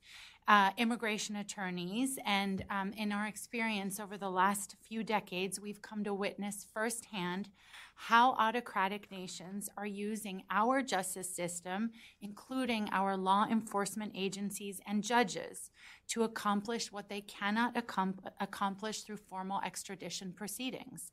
uh, 0.48 0.72
immigration 0.78 1.38
attorneys, 1.38 2.18
and 2.26 2.64
um, 2.70 2.94
in 2.94 3.12
our 3.12 3.28
experience 3.28 4.00
over 4.00 4.18
the 4.18 4.30
last 4.30 4.76
few 4.82 5.04
decades, 5.04 5.60
we've 5.60 5.82
come 5.82 6.04
to 6.04 6.14
witness 6.14 6.66
firsthand 6.74 7.50
how 8.00 8.34
autocratic 8.34 9.12
nations 9.12 9.70
are 9.76 9.88
using 9.88 10.44
our 10.52 10.84
justice 10.84 11.36
system, 11.36 11.90
including 12.22 12.88
our 12.92 13.18
law 13.18 13.48
enforcement 13.50 14.12
agencies 14.16 14.80
and 14.86 15.04
judges, 15.04 15.72
to 16.08 16.22
accomplish 16.22 16.92
what 16.92 17.10
they 17.10 17.22
cannot 17.22 17.76
accomplish 18.40 19.02
through 19.02 19.18
formal 19.18 19.60
extradition 19.66 20.32
proceedings. 20.32 21.12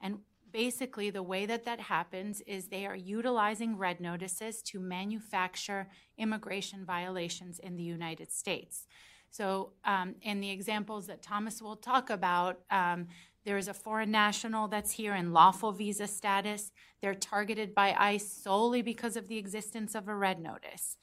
And 0.00 0.20
basically, 0.52 1.10
the 1.10 1.22
way 1.22 1.46
that 1.46 1.64
that 1.64 1.80
happens 1.80 2.42
is 2.42 2.68
they 2.68 2.86
are 2.86 2.96
utilizing 2.96 3.76
red 3.76 4.00
notices 4.00 4.62
to 4.62 4.78
manufacture 4.78 5.88
immigration 6.16 6.84
violations 6.84 7.58
in 7.58 7.76
the 7.76 7.82
United 7.82 8.30
States. 8.30 8.86
So, 9.32 9.72
um, 9.84 10.16
in 10.22 10.40
the 10.40 10.50
examples 10.50 11.06
that 11.06 11.22
Thomas 11.22 11.62
will 11.62 11.76
talk 11.76 12.10
about, 12.10 12.60
um, 12.70 13.06
there 13.44 13.58
is 13.58 13.68
a 13.68 13.74
foreign 13.74 14.10
national 14.10 14.68
that's 14.68 14.92
here 14.92 15.14
in 15.14 15.32
lawful 15.32 15.72
visa 15.72 16.06
status. 16.06 16.72
They're 17.00 17.14
targeted 17.14 17.74
by 17.74 17.94
ICE 17.98 18.30
solely 18.30 18.82
because 18.82 19.16
of 19.16 19.28
the 19.28 19.38
existence 19.38 19.94
of 19.94 20.08
a 20.08 20.14
red 20.14 20.40
notice. 20.40 20.96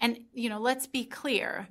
And, 0.00 0.20
you 0.32 0.48
know, 0.48 0.60
let's 0.60 0.86
be 0.86 1.04
clear 1.04 1.68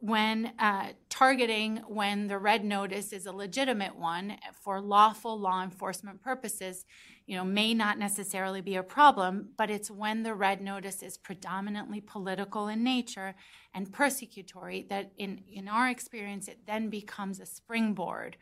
when 0.00 0.52
uh, 0.60 0.88
targeting 1.08 1.78
when 1.88 2.28
the 2.28 2.38
red 2.38 2.64
notice 2.64 3.12
is 3.12 3.26
a 3.26 3.32
legitimate 3.32 3.96
one 3.96 4.36
for 4.62 4.80
lawful 4.80 5.38
law 5.38 5.62
enforcement 5.62 6.22
purposes 6.22 6.84
you 7.26 7.36
know 7.36 7.44
may 7.44 7.74
not 7.74 7.98
necessarily 7.98 8.60
be 8.60 8.76
a 8.76 8.82
problem 8.82 9.48
but 9.56 9.70
it's 9.70 9.90
when 9.90 10.22
the 10.22 10.34
red 10.34 10.60
notice 10.60 11.02
is 11.02 11.18
predominantly 11.18 12.00
political 12.00 12.68
in 12.68 12.84
nature 12.84 13.34
and 13.74 13.90
persecutory 13.90 14.88
that 14.88 15.10
in 15.16 15.42
in 15.52 15.66
our 15.66 15.88
experience 15.88 16.46
it 16.46 16.60
then 16.64 16.88
becomes 16.88 17.40
a 17.40 17.46
springboard 17.46 18.36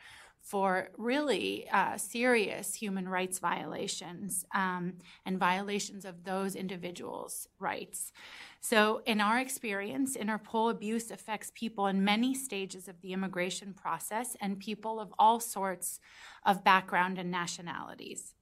for 0.46 0.90
really 0.96 1.66
uh, 1.72 1.96
serious 1.96 2.72
human 2.72 3.08
rights 3.08 3.40
violations 3.40 4.44
um, 4.54 4.92
and 5.24 5.40
violations 5.40 6.04
of 6.04 6.22
those 6.22 6.54
individuals' 6.54 7.48
rights. 7.58 8.12
So, 8.60 9.02
in 9.06 9.20
our 9.20 9.40
experience, 9.40 10.16
Interpol 10.16 10.70
abuse 10.70 11.10
affects 11.10 11.50
people 11.52 11.88
in 11.88 12.04
many 12.04 12.32
stages 12.32 12.86
of 12.86 13.00
the 13.00 13.12
immigration 13.12 13.74
process 13.74 14.36
and 14.40 14.60
people 14.60 15.00
of 15.00 15.12
all 15.18 15.40
sorts 15.40 15.98
of 16.44 16.62
background 16.62 17.18
and 17.18 17.28
nationalities. 17.28 18.34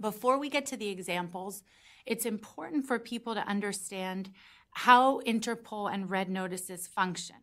Before 0.00 0.38
we 0.38 0.48
get 0.48 0.64
to 0.66 0.76
the 0.76 0.90
examples, 0.90 1.64
it's 2.06 2.24
important 2.24 2.86
for 2.86 3.00
people 3.00 3.34
to 3.34 3.48
understand 3.48 4.30
how 4.70 5.20
Interpol 5.22 5.92
and 5.92 6.08
red 6.08 6.30
notices 6.30 6.86
function 6.86 7.36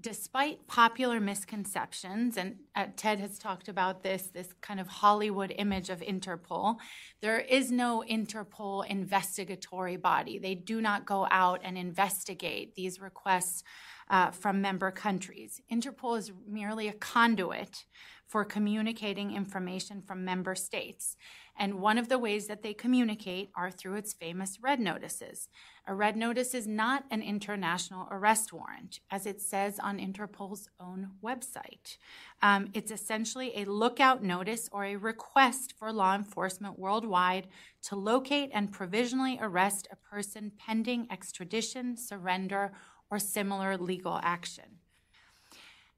despite 0.00 0.66
popular 0.66 1.20
misconceptions, 1.20 2.36
and 2.36 2.56
uh, 2.76 2.86
Ted 2.96 3.18
has 3.18 3.38
talked 3.38 3.68
about 3.68 4.02
this, 4.02 4.28
this 4.28 4.52
kind 4.60 4.78
of 4.78 4.86
Hollywood 4.86 5.52
image 5.56 5.90
of 5.90 6.00
Interpol, 6.00 6.76
there 7.20 7.40
is 7.40 7.70
no 7.72 8.04
Interpol 8.08 8.86
investigatory 8.86 9.96
body. 9.96 10.38
They 10.38 10.54
do 10.54 10.80
not 10.80 11.06
go 11.06 11.26
out 11.30 11.60
and 11.64 11.76
investigate 11.76 12.74
these 12.74 13.00
requests 13.00 13.64
uh, 14.10 14.30
from 14.30 14.60
member 14.60 14.90
countries. 14.90 15.60
Interpol 15.70 16.18
is 16.18 16.32
merely 16.46 16.88
a 16.88 16.92
conduit 16.92 17.84
for 18.26 18.44
communicating 18.44 19.34
information 19.34 20.02
from 20.02 20.24
member 20.24 20.54
states. 20.54 21.16
And 21.58 21.80
one 21.80 21.98
of 21.98 22.08
the 22.08 22.18
ways 22.18 22.46
that 22.46 22.62
they 22.62 22.72
communicate 22.72 23.50
are 23.56 23.70
through 23.70 23.96
its 23.96 24.12
famous 24.12 24.58
red 24.62 24.78
notices. 24.78 25.48
A 25.86 25.94
red 25.94 26.16
notice 26.16 26.54
is 26.54 26.68
not 26.68 27.04
an 27.10 27.20
international 27.20 28.06
arrest 28.10 28.52
warrant, 28.52 29.00
as 29.10 29.26
it 29.26 29.40
says 29.40 29.80
on 29.80 29.98
Interpol's 29.98 30.68
own 30.78 31.10
website. 31.22 31.96
Um, 32.42 32.68
it's 32.74 32.92
essentially 32.92 33.52
a 33.56 33.64
lookout 33.64 34.22
notice 34.22 34.68
or 34.70 34.84
a 34.84 34.96
request 34.96 35.74
for 35.76 35.92
law 35.92 36.14
enforcement 36.14 36.78
worldwide 36.78 37.48
to 37.82 37.96
locate 37.96 38.50
and 38.54 38.70
provisionally 38.70 39.38
arrest 39.40 39.88
a 39.90 39.96
person 39.96 40.52
pending 40.56 41.08
extradition, 41.10 41.96
surrender, 41.96 42.72
or 43.10 43.18
similar 43.18 43.76
legal 43.76 44.20
action. 44.22 44.78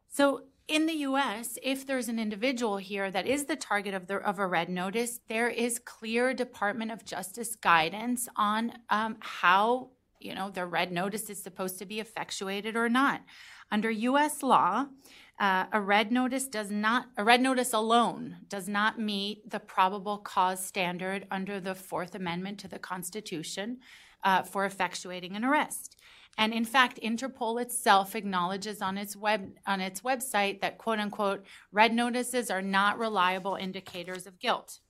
So, 0.09 0.45
in 0.71 0.87
the 0.87 0.95
US, 1.09 1.59
if 1.65 1.85
there's 1.85 2.09
an 2.09 2.21
individual 2.21 2.77
here 2.77 3.11
that 3.11 3.27
is 3.27 3.47
the 3.47 3.57
target 3.57 3.93
of, 3.93 4.07
the, 4.07 4.19
of 4.19 4.39
a 4.39 4.47
red 4.47 4.69
notice, 4.69 5.19
there 5.29 5.49
is 5.49 5.81
clear 5.81 6.33
Department 6.33 6.93
of 6.93 7.05
Justice 7.05 7.57
guidance 7.57 8.29
on 8.37 8.75
um, 8.89 9.17
how 9.19 9.91
you 10.21 10.35
know 10.35 10.49
the 10.49 10.67
red 10.67 10.93
notice 10.93 11.29
is 11.29 11.43
supposed 11.43 11.79
to 11.79 11.87
be 11.87 11.99
effectuated 11.99 12.77
or 12.77 12.89
not. 12.89 13.23
Under 13.73 13.91
US 13.91 14.43
law, 14.45 14.87
uh, 15.41 15.65
a 15.73 15.81
red 15.81 16.13
notice 16.13 16.47
does 16.47 16.71
not 16.71 17.07
a 17.17 17.25
red 17.25 17.41
notice 17.41 17.73
alone 17.73 18.37
does 18.49 18.69
not 18.69 19.01
meet 19.01 19.51
the 19.51 19.59
probable 19.59 20.19
cause 20.19 20.65
standard 20.65 21.27
under 21.33 21.59
the 21.59 21.75
Fourth 21.75 22.15
Amendment 22.15 22.61
to 22.61 22.69
the 22.69 22.79
Constitution 22.79 23.79
uh, 24.23 24.43
for 24.43 24.69
effectuating 24.69 25.35
an 25.35 25.45
arrest. 25.45 25.97
And 26.41 26.55
in 26.55 26.65
fact, 26.65 26.99
Interpol 27.03 27.61
itself 27.61 28.17
acknowledges 28.17 28.81
on 28.81 28.97
its 28.97 29.15
web 29.15 29.53
on 29.67 29.83
its 29.83 30.01
website 30.01 30.63
that 30.63 30.79
quote 30.79 30.99
unquote 30.99 31.45
red 31.71 31.93
notices 31.93 32.51
are 32.51 32.63
not 32.63 32.99
reliable 32.99 33.57
indicators 33.57 34.27
of 34.27 34.39
guilt. 34.39 34.81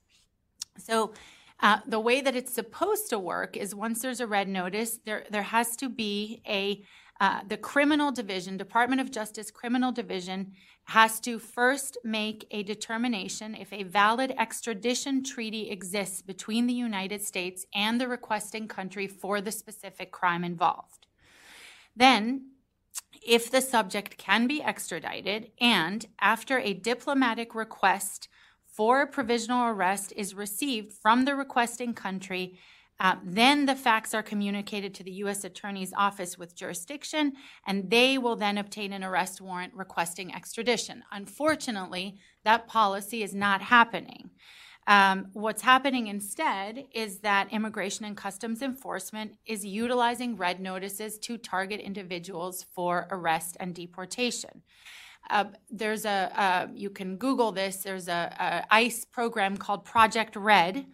So 0.77 1.13
uh, 1.59 1.79
the 1.85 1.99
way 1.99 2.21
that 2.21 2.37
it's 2.37 2.53
supposed 2.53 3.09
to 3.09 3.19
work 3.19 3.57
is 3.57 3.75
once 3.75 4.01
there's 4.01 4.21
a 4.21 4.27
red 4.27 4.47
notice, 4.47 4.99
there 5.05 5.25
there 5.29 5.43
has 5.43 5.75
to 5.75 5.89
be 5.89 6.41
a 6.47 6.83
uh, 7.19 7.41
the 7.47 7.57
criminal 7.57 8.11
division, 8.13 8.55
Department 8.55 9.01
of 9.01 9.11
Justice 9.11 9.51
criminal 9.51 9.91
division, 9.91 10.53
has 10.85 11.19
to 11.19 11.37
first 11.37 11.97
make 12.05 12.47
a 12.51 12.63
determination 12.63 13.55
if 13.55 13.71
a 13.73 13.83
valid 13.83 14.33
extradition 14.39 15.21
treaty 15.21 15.69
exists 15.69 16.21
between 16.21 16.65
the 16.65 16.73
United 16.73 17.21
States 17.21 17.65
and 17.75 17.99
the 17.99 18.07
requesting 18.07 18.69
country 18.69 19.05
for 19.05 19.41
the 19.41 19.51
specific 19.51 20.11
crime 20.11 20.45
involved. 20.45 21.00
Then, 21.95 22.51
if 23.25 23.51
the 23.51 23.61
subject 23.61 24.17
can 24.17 24.47
be 24.47 24.61
extradited 24.61 25.51
and 25.59 26.05
after 26.19 26.59
a 26.59 26.73
diplomatic 26.73 27.53
request 27.53 28.27
for 28.65 29.05
provisional 29.05 29.67
arrest 29.67 30.13
is 30.15 30.33
received 30.33 30.93
from 30.93 31.25
the 31.25 31.35
requesting 31.35 31.93
country, 31.93 32.57
uh, 32.99 33.15
then 33.23 33.65
the 33.65 33.75
facts 33.75 34.13
are 34.13 34.21
communicated 34.21 34.93
to 34.93 35.03
the 35.03 35.11
U.S. 35.23 35.43
Attorney's 35.43 35.91
Office 35.97 36.37
with 36.37 36.55
jurisdiction, 36.55 37.33
and 37.65 37.89
they 37.89 38.19
will 38.19 38.35
then 38.35 38.59
obtain 38.59 38.93
an 38.93 39.03
arrest 39.03 39.41
warrant 39.41 39.73
requesting 39.73 40.33
extradition. 40.33 41.03
Unfortunately, 41.11 42.19
that 42.43 42.67
policy 42.67 43.23
is 43.23 43.33
not 43.33 43.63
happening. 43.63 44.29
Um, 44.87 45.27
what's 45.33 45.61
happening 45.61 46.07
instead 46.07 46.85
is 46.91 47.19
that 47.19 47.53
Immigration 47.53 48.05
and 48.05 48.17
Customs 48.17 48.61
Enforcement 48.61 49.33
is 49.45 49.63
utilizing 49.63 50.37
red 50.37 50.59
notices 50.59 51.19
to 51.19 51.37
target 51.37 51.79
individuals 51.79 52.65
for 52.73 53.07
arrest 53.11 53.57
and 53.59 53.75
deportation. 53.75 54.63
Uh, 55.29 55.45
there's 55.69 56.05
a, 56.05 56.31
uh, 56.35 56.67
you 56.73 56.89
can 56.89 57.17
Google 57.17 57.51
this, 57.51 57.77
there's 57.77 58.07
a, 58.07 58.35
a 58.39 58.73
ICE 58.73 59.05
program 59.05 59.55
called 59.55 59.85
Project 59.85 60.35
Red, 60.35 60.87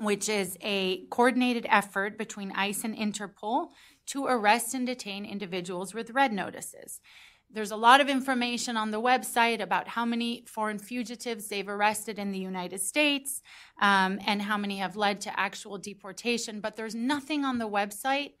which 0.00 0.28
is 0.28 0.56
a 0.62 1.04
coordinated 1.06 1.66
effort 1.68 2.16
between 2.16 2.52
ICE 2.52 2.84
and 2.84 2.96
Interpol 2.96 3.70
to 4.06 4.26
arrest 4.26 4.74
and 4.74 4.86
detain 4.86 5.24
individuals 5.24 5.92
with 5.92 6.10
red 6.10 6.32
notices. 6.32 7.00
There's 7.50 7.70
a 7.70 7.76
lot 7.76 8.00
of 8.00 8.08
information 8.08 8.76
on 8.76 8.90
the 8.90 9.00
website 9.00 9.60
about 9.60 9.88
how 9.88 10.04
many 10.04 10.44
foreign 10.46 10.78
fugitives 10.78 11.48
they've 11.48 11.68
arrested 11.68 12.18
in 12.18 12.32
the 12.32 12.38
United 12.38 12.80
States 12.80 13.40
um, 13.80 14.18
and 14.26 14.42
how 14.42 14.58
many 14.58 14.78
have 14.78 14.96
led 14.96 15.20
to 15.22 15.40
actual 15.40 15.78
deportation, 15.78 16.60
but 16.60 16.76
there's 16.76 16.94
nothing 16.94 17.44
on 17.44 17.58
the 17.58 17.68
website 17.68 18.32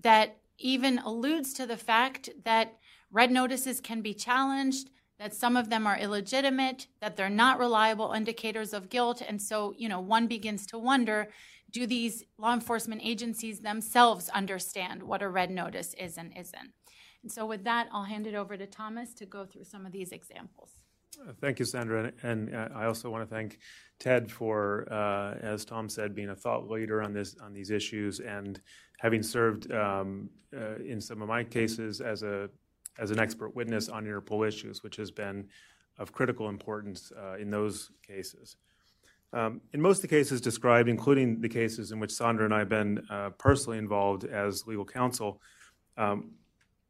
that 0.00 0.38
even 0.58 0.98
alludes 0.98 1.52
to 1.54 1.66
the 1.66 1.76
fact 1.76 2.30
that 2.44 2.78
red 3.10 3.30
notices 3.30 3.80
can 3.80 4.00
be 4.00 4.14
challenged, 4.14 4.90
that 5.18 5.34
some 5.34 5.56
of 5.56 5.68
them 5.68 5.86
are 5.86 5.98
illegitimate, 5.98 6.86
that 7.00 7.16
they're 7.16 7.28
not 7.28 7.58
reliable 7.58 8.12
indicators 8.12 8.72
of 8.72 8.88
guilt. 8.88 9.22
And 9.26 9.42
so, 9.42 9.74
you 9.76 9.88
know, 9.88 10.00
one 10.00 10.26
begins 10.26 10.66
to 10.68 10.78
wonder 10.78 11.28
do 11.70 11.86
these 11.86 12.24
law 12.38 12.52
enforcement 12.52 13.00
agencies 13.02 13.60
themselves 13.60 14.28
understand 14.28 15.02
what 15.02 15.22
a 15.22 15.28
red 15.28 15.50
notice 15.50 15.94
is 15.94 16.18
and 16.18 16.36
isn't? 16.36 16.72
And 17.22 17.30
so, 17.30 17.46
with 17.46 17.64
that, 17.64 17.88
I'll 17.92 18.04
hand 18.04 18.26
it 18.26 18.34
over 18.34 18.56
to 18.56 18.66
Thomas 18.66 19.14
to 19.14 19.26
go 19.26 19.44
through 19.44 19.64
some 19.64 19.86
of 19.86 19.92
these 19.92 20.12
examples. 20.12 20.72
Uh, 21.20 21.32
thank 21.40 21.58
you, 21.58 21.64
Sandra. 21.64 22.12
And 22.22 22.54
uh, 22.54 22.68
I 22.74 22.86
also 22.86 23.10
want 23.10 23.28
to 23.28 23.32
thank 23.32 23.58
Ted 23.98 24.30
for, 24.30 24.88
uh, 24.90 25.34
as 25.40 25.64
Tom 25.64 25.88
said, 25.88 26.14
being 26.14 26.30
a 26.30 26.34
thought 26.34 26.68
leader 26.68 27.02
on 27.02 27.12
this 27.12 27.36
on 27.40 27.52
these 27.52 27.70
issues 27.70 28.20
and 28.20 28.60
having 28.98 29.22
served 29.22 29.70
um, 29.72 30.30
uh, 30.56 30.76
in 30.76 31.00
some 31.00 31.22
of 31.22 31.28
my 31.28 31.44
cases 31.44 32.00
as 32.00 32.22
a 32.22 32.48
as 32.98 33.10
an 33.10 33.18
expert 33.18 33.54
witness 33.54 33.88
on 33.88 34.04
Interpol 34.04 34.46
issues, 34.46 34.82
which 34.82 34.96
has 34.96 35.10
been 35.10 35.48
of 35.98 36.12
critical 36.12 36.48
importance 36.48 37.12
uh, 37.16 37.36
in 37.38 37.50
those 37.50 37.90
cases. 38.06 38.56
Um, 39.34 39.62
in 39.72 39.80
most 39.80 39.98
of 39.98 40.02
the 40.02 40.08
cases 40.08 40.40
described, 40.40 40.88
including 40.88 41.40
the 41.40 41.48
cases 41.48 41.90
in 41.90 42.00
which 42.00 42.12
Sandra 42.12 42.44
and 42.44 42.52
I 42.52 42.60
have 42.60 42.68
been 42.68 43.02
uh, 43.10 43.30
personally 43.38 43.78
involved 43.78 44.24
as 44.24 44.66
legal 44.66 44.84
counsel, 44.84 45.40
um, 45.96 46.32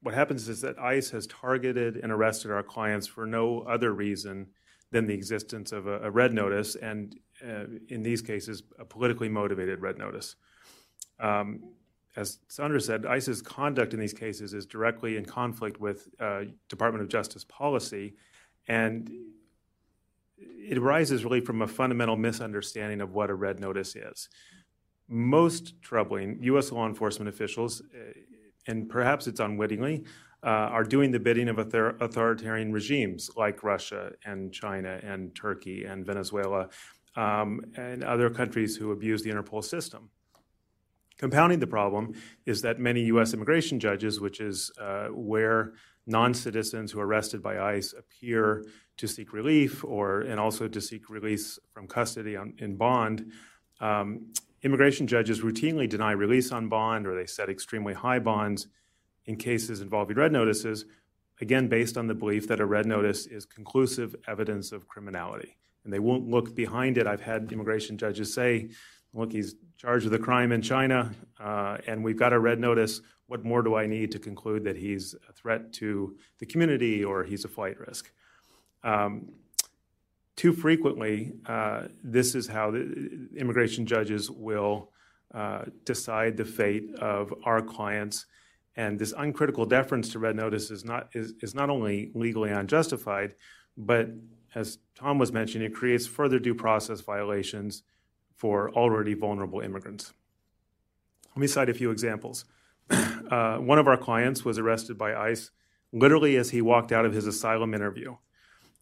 what 0.03 0.15
happens 0.15 0.49
is 0.49 0.61
that 0.61 0.79
ICE 0.79 1.11
has 1.11 1.27
targeted 1.29 1.97
and 1.97 2.11
arrested 2.11 2.51
our 2.51 2.63
clients 2.63 3.07
for 3.07 3.27
no 3.27 3.61
other 3.61 3.93
reason 3.93 4.49
than 4.91 5.07
the 5.07 5.15
existence 5.15 5.73
of 5.73 5.87
a, 5.87 6.01
a 6.01 6.11
red 6.11 6.35
notice, 6.35 6.75
and 6.75 7.17
uh, 7.43 7.65
in 7.89 8.03
these 8.03 8.21
cases, 8.21 8.63
a 8.79 8.85
politically 8.85 9.29
motivated 9.29 9.81
red 9.81 9.99
notice. 9.99 10.37
Um, 11.19 11.61
as 12.17 12.39
Sandra 12.49 12.81
said, 12.81 13.07
ICE's 13.07 13.41
conduct 13.41 13.95
in 13.95 14.01
these 14.01 14.13
cases 14.13 14.53
is 14.53 14.67
directly 14.67 15.17
in 15.17 15.25
conflict 15.25 15.81
with 15.81 16.09
uh, 16.21 16.43
Department 16.69 17.03
of 17.03 17.09
Justice 17.09 17.45
policy, 17.45 18.15
and 18.69 19.11
it 20.37 20.77
arises 20.79 21.25
really 21.25 21.41
from 21.41 21.63
a 21.63 21.67
fundamental 21.67 22.17
misunderstanding 22.17 23.01
of 23.01 23.15
what 23.15 23.31
a 23.31 23.35
red 23.35 23.61
notice 23.61 23.97
is. 23.97 24.29
Most 25.09 25.81
troubling, 25.81 26.39
U.S. 26.43 26.71
law 26.71 26.87
enforcement 26.87 27.29
officials, 27.29 27.81
uh, 27.81 28.13
and 28.67 28.89
perhaps 28.89 29.27
it's 29.27 29.41
unwittingly, 29.41 30.05
uh, 30.45 30.49
are 30.49 30.85
doing 30.85 31.11
the 31.13 31.21
bidding 31.21 31.49
of 31.49 31.59
author- 31.59 31.97
authoritarian 32.01 32.73
regimes 32.73 33.31
like 33.37 33.63
Russia 33.63 34.13
and 34.25 34.53
China 34.53 35.01
and 35.03 35.35
Turkey 35.35 35.85
and 35.85 36.05
Venezuela 36.05 36.69
um, 37.15 37.61
and 37.77 38.03
other 38.03 38.31
countries 38.31 38.77
who 38.77 38.91
abuse 38.93 39.23
the 39.23 39.31
Interpol 39.31 39.63
system. 39.63 40.11
Compounding 41.19 41.61
the 41.61 41.67
problem 41.67 42.15
is 42.47 42.63
that 42.63 42.81
many 42.81 43.03
U.S. 43.03 43.33
immigration 43.33 43.79
judges, 43.79 44.19
which 44.19 44.41
is 44.41 44.73
uh, 44.81 45.07
where 45.09 45.75
non-citizens 46.07 46.91
who 46.91 46.99
are 46.99 47.07
arrested 47.07 47.41
by 47.41 47.61
ICE 47.61 47.95
appear 47.97 48.65
to 48.97 49.07
seek 49.07 49.33
relief 49.33 49.85
or 49.85 50.23
and 50.23 50.41
also 50.41 50.67
to 50.67 50.81
seek 50.81 51.09
release 51.09 51.61
from 51.73 51.87
custody 51.87 52.37
on, 52.37 52.55
in 52.59 52.77
bond, 52.77 53.31
um, 53.81 54.33
immigration 54.63 55.07
judges 55.07 55.41
routinely 55.41 55.89
deny 55.89 56.13
release 56.13 56.53
on 56.53 56.69
bond 56.69 57.07
or 57.07 57.15
they 57.15 57.27
set 57.27 57.49
extremely 57.49 57.95
high 57.95 58.19
bonds 58.19 58.69
in 59.27 59.37
cases 59.37 59.81
involving 59.81 60.17
red 60.17 60.33
notices, 60.33 60.85
again 61.41 61.69
based 61.69 61.97
on 61.97 62.07
the 62.07 62.15
belief 62.15 62.49
that 62.49 62.61
a 62.61 62.67
red 62.67 62.87
notice 62.87 63.27
is 63.27 63.45
conclusive 63.45 64.15
evidence 64.27 64.73
of 64.73 64.89
criminality. 64.89 65.57
And 65.85 65.93
they 65.93 65.99
won't 65.99 66.29
look 66.29 66.55
behind 66.55 66.99
it. 66.99 67.07
I've 67.07 67.21
had 67.21 67.53
immigration 67.53 67.99
judges 67.99 68.33
say 68.33 68.71
look, 69.15 69.33
he's 69.33 69.55
charged 69.77 70.05
with 70.05 70.15
a 70.15 70.19
crime 70.19 70.53
in 70.53 70.63
China, 70.63 71.13
uh, 71.39 71.79
and 71.87 72.03
we've 72.03 72.19
got 72.19 72.33
a 72.33 72.39
red 72.39 72.59
notice. 72.59 73.01
What 73.27 73.45
more 73.45 73.63
do 73.63 73.75
I 73.75 73.87
need 73.87 74.11
to 74.13 74.19
conclude 74.19 74.65
that 74.65 74.77
he's 74.77 75.15
a 75.29 75.33
threat 75.33 75.73
to 75.75 76.17
the 76.39 76.47
community 76.47 77.05
or 77.05 77.25
he's 77.25 77.45
a 77.45 77.49
flight 77.49 77.79
risk? 77.79 78.11
Um, 78.83 79.29
too 80.37 80.53
frequently, 80.53 81.33
uh, 81.47 81.89
this 82.03 82.35
is 82.35 82.47
how 82.47 82.71
the 82.71 83.29
immigration 83.37 83.87
judges 83.87 84.31
will 84.31 84.91
uh, 85.35 85.65
decide 85.85 86.37
the 86.37 86.45
fate 86.45 86.95
of 86.97 87.33
our 87.45 87.61
clients. 87.61 88.27
And 88.77 88.99
this 88.99 89.13
uncritical 89.17 89.67
deference 89.67 90.11
to 90.11 90.19
red 90.19 90.37
notice 90.37 90.71
is 90.71 90.85
not, 90.85 91.11
is, 91.13 91.35
is 91.43 91.55
not 91.55 91.69
only 91.69 92.11
legally 92.15 92.51
unjustified, 92.51 93.35
but 93.77 94.09
as 94.55 94.79
Tom 94.95 95.19
was 95.19 95.33
mentioning, 95.33 95.67
it 95.67 95.75
creates 95.75 96.07
further 96.07 96.39
due 96.39 96.55
process 96.55 97.01
violations 97.01 97.83
for 98.37 98.71
already 98.71 99.15
vulnerable 99.15 99.61
immigrants. 99.61 100.13
Let 101.35 101.41
me 101.41 101.47
cite 101.47 101.71
a 101.71 101.75
few 101.75 101.91
examples. 101.91 102.45
Uh, 102.91 103.57
one 103.57 103.79
of 103.79 103.89
our 103.89 103.97
clients 103.97 104.45
was 104.45 104.59
arrested 104.59 104.99
by 104.99 105.15
ICE 105.15 105.51
literally 105.93 106.37
as 106.37 106.51
he 106.51 106.61
walked 106.61 106.93
out 106.93 107.07
of 107.07 107.15
his 107.15 107.27
asylum 107.27 107.73
interview. 107.73 108.17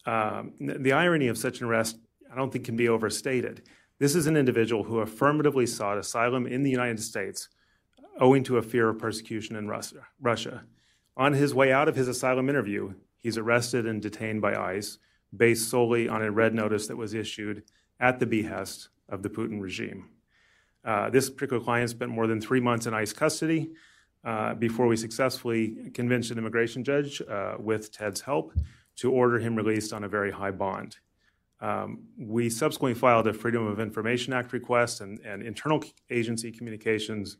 Um, 0.06 0.52
the 0.58 0.92
irony 0.92 1.28
of 1.28 1.38
such 1.38 1.60
an 1.60 1.66
arrest, 1.66 1.98
I 2.32 2.36
don't 2.36 2.52
think, 2.52 2.64
can 2.64 2.76
be 2.76 2.88
overstated. 2.88 3.62
This 3.98 4.14
is 4.14 4.26
an 4.26 4.36
individual 4.36 4.84
who 4.84 5.00
affirmatively 5.00 5.66
sought 5.66 5.98
asylum 5.98 6.46
in 6.46 6.62
the 6.62 6.70
United 6.70 7.00
States 7.00 7.48
owing 8.18 8.42
to 8.44 8.58
a 8.58 8.62
fear 8.62 8.88
of 8.88 8.98
persecution 8.98 9.56
in 9.56 9.68
Russia. 9.68 10.06
Russia. 10.20 10.64
On 11.16 11.32
his 11.32 11.54
way 11.54 11.72
out 11.72 11.88
of 11.88 11.96
his 11.96 12.08
asylum 12.08 12.48
interview, 12.48 12.94
he's 13.18 13.38
arrested 13.38 13.86
and 13.86 14.00
detained 14.00 14.40
by 14.40 14.54
ICE 14.54 14.98
based 15.36 15.68
solely 15.68 16.08
on 16.08 16.22
a 16.22 16.30
red 16.30 16.54
notice 16.54 16.86
that 16.86 16.96
was 16.96 17.14
issued 17.14 17.62
at 17.98 18.18
the 18.18 18.26
behest 18.26 18.88
of 19.08 19.22
the 19.22 19.28
Putin 19.28 19.60
regime. 19.60 20.08
Uh, 20.84 21.10
this 21.10 21.28
particular 21.28 21.62
client 21.62 21.90
spent 21.90 22.10
more 22.10 22.26
than 22.26 22.40
three 22.40 22.60
months 22.60 22.86
in 22.86 22.94
ICE 22.94 23.12
custody 23.12 23.70
uh, 24.24 24.54
before 24.54 24.86
we 24.86 24.96
successfully 24.96 25.90
convinced 25.94 26.30
an 26.30 26.38
immigration 26.38 26.84
judge, 26.84 27.22
uh, 27.22 27.54
with 27.58 27.92
Ted's 27.92 28.20
help, 28.20 28.52
to 29.00 29.10
order 29.10 29.38
him 29.38 29.56
released 29.56 29.92
on 29.92 30.04
a 30.04 30.08
very 30.08 30.30
high 30.30 30.50
bond. 30.50 30.96
Um, 31.60 32.04
we 32.18 32.48
subsequently 32.48 32.98
filed 32.98 33.26
a 33.26 33.32
Freedom 33.32 33.66
of 33.66 33.80
Information 33.80 34.32
Act 34.32 34.52
request 34.52 35.00
and, 35.00 35.18
and 35.20 35.42
internal 35.42 35.82
agency 36.10 36.50
communications 36.50 37.36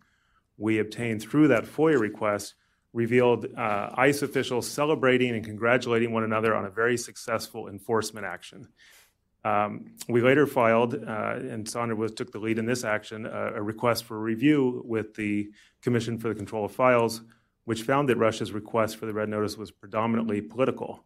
we 0.59 0.79
obtained 0.79 1.23
through 1.23 1.49
that 1.49 1.65
FOIA 1.65 1.99
request 1.99 2.55
revealed 2.93 3.47
uh, 3.57 3.91
ICE 3.95 4.23
officials 4.23 4.69
celebrating 4.69 5.35
and 5.35 5.45
congratulating 5.45 6.13
one 6.13 6.25
another 6.25 6.55
on 6.55 6.67
a 6.67 6.71
very 6.71 6.97
successful 6.97 7.69
enforcement 7.69 8.27
action. 8.27 8.69
Um, 9.43 9.93
we 10.09 10.21
later 10.21 10.47
filed, 10.47 10.95
uh, 10.95 11.37
and 11.37 11.67
Sandra 11.67 11.97
was, 11.97 12.13
took 12.13 12.31
the 12.31 12.39
lead 12.39 12.59
in 12.59 12.67
this 12.67 12.85
action, 12.85 13.27
uh, 13.27 13.53
a 13.55 13.63
request 13.63 14.05
for 14.05 14.19
review 14.19 14.83
with 14.85 15.15
the 15.15 15.51
Commission 15.81 16.19
for 16.19 16.29
the 16.29 16.35
Control 16.35 16.65
of 16.67 16.73
Files, 16.73 17.23
which 17.65 17.83
found 17.83 18.09
that 18.09 18.17
Russia's 18.17 18.53
request 18.53 18.97
for 18.97 19.07
the 19.07 19.15
red 19.15 19.29
notice 19.29 19.57
was 19.57 19.71
predominantly 19.71 20.43
political. 20.43 21.05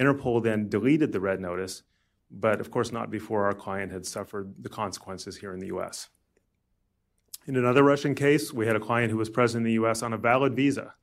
Interpol 0.00 0.42
then 0.42 0.68
deleted 0.68 1.12
the 1.12 1.20
red 1.20 1.40
notice, 1.40 1.82
but 2.30 2.60
of 2.60 2.70
course 2.70 2.90
not 2.92 3.10
before 3.10 3.44
our 3.44 3.52
client 3.52 3.92
had 3.92 4.06
suffered 4.06 4.54
the 4.60 4.68
consequences 4.68 5.36
here 5.36 5.52
in 5.52 5.60
the 5.60 5.66
US. 5.66 6.08
In 7.46 7.56
another 7.56 7.82
Russian 7.82 8.14
case, 8.14 8.52
we 8.52 8.66
had 8.66 8.76
a 8.76 8.80
client 8.80 9.10
who 9.10 9.18
was 9.18 9.28
present 9.28 9.60
in 9.60 9.64
the 9.64 9.84
US 9.84 10.02
on 10.02 10.12
a 10.12 10.18
valid 10.18 10.54
visa, 10.54 10.94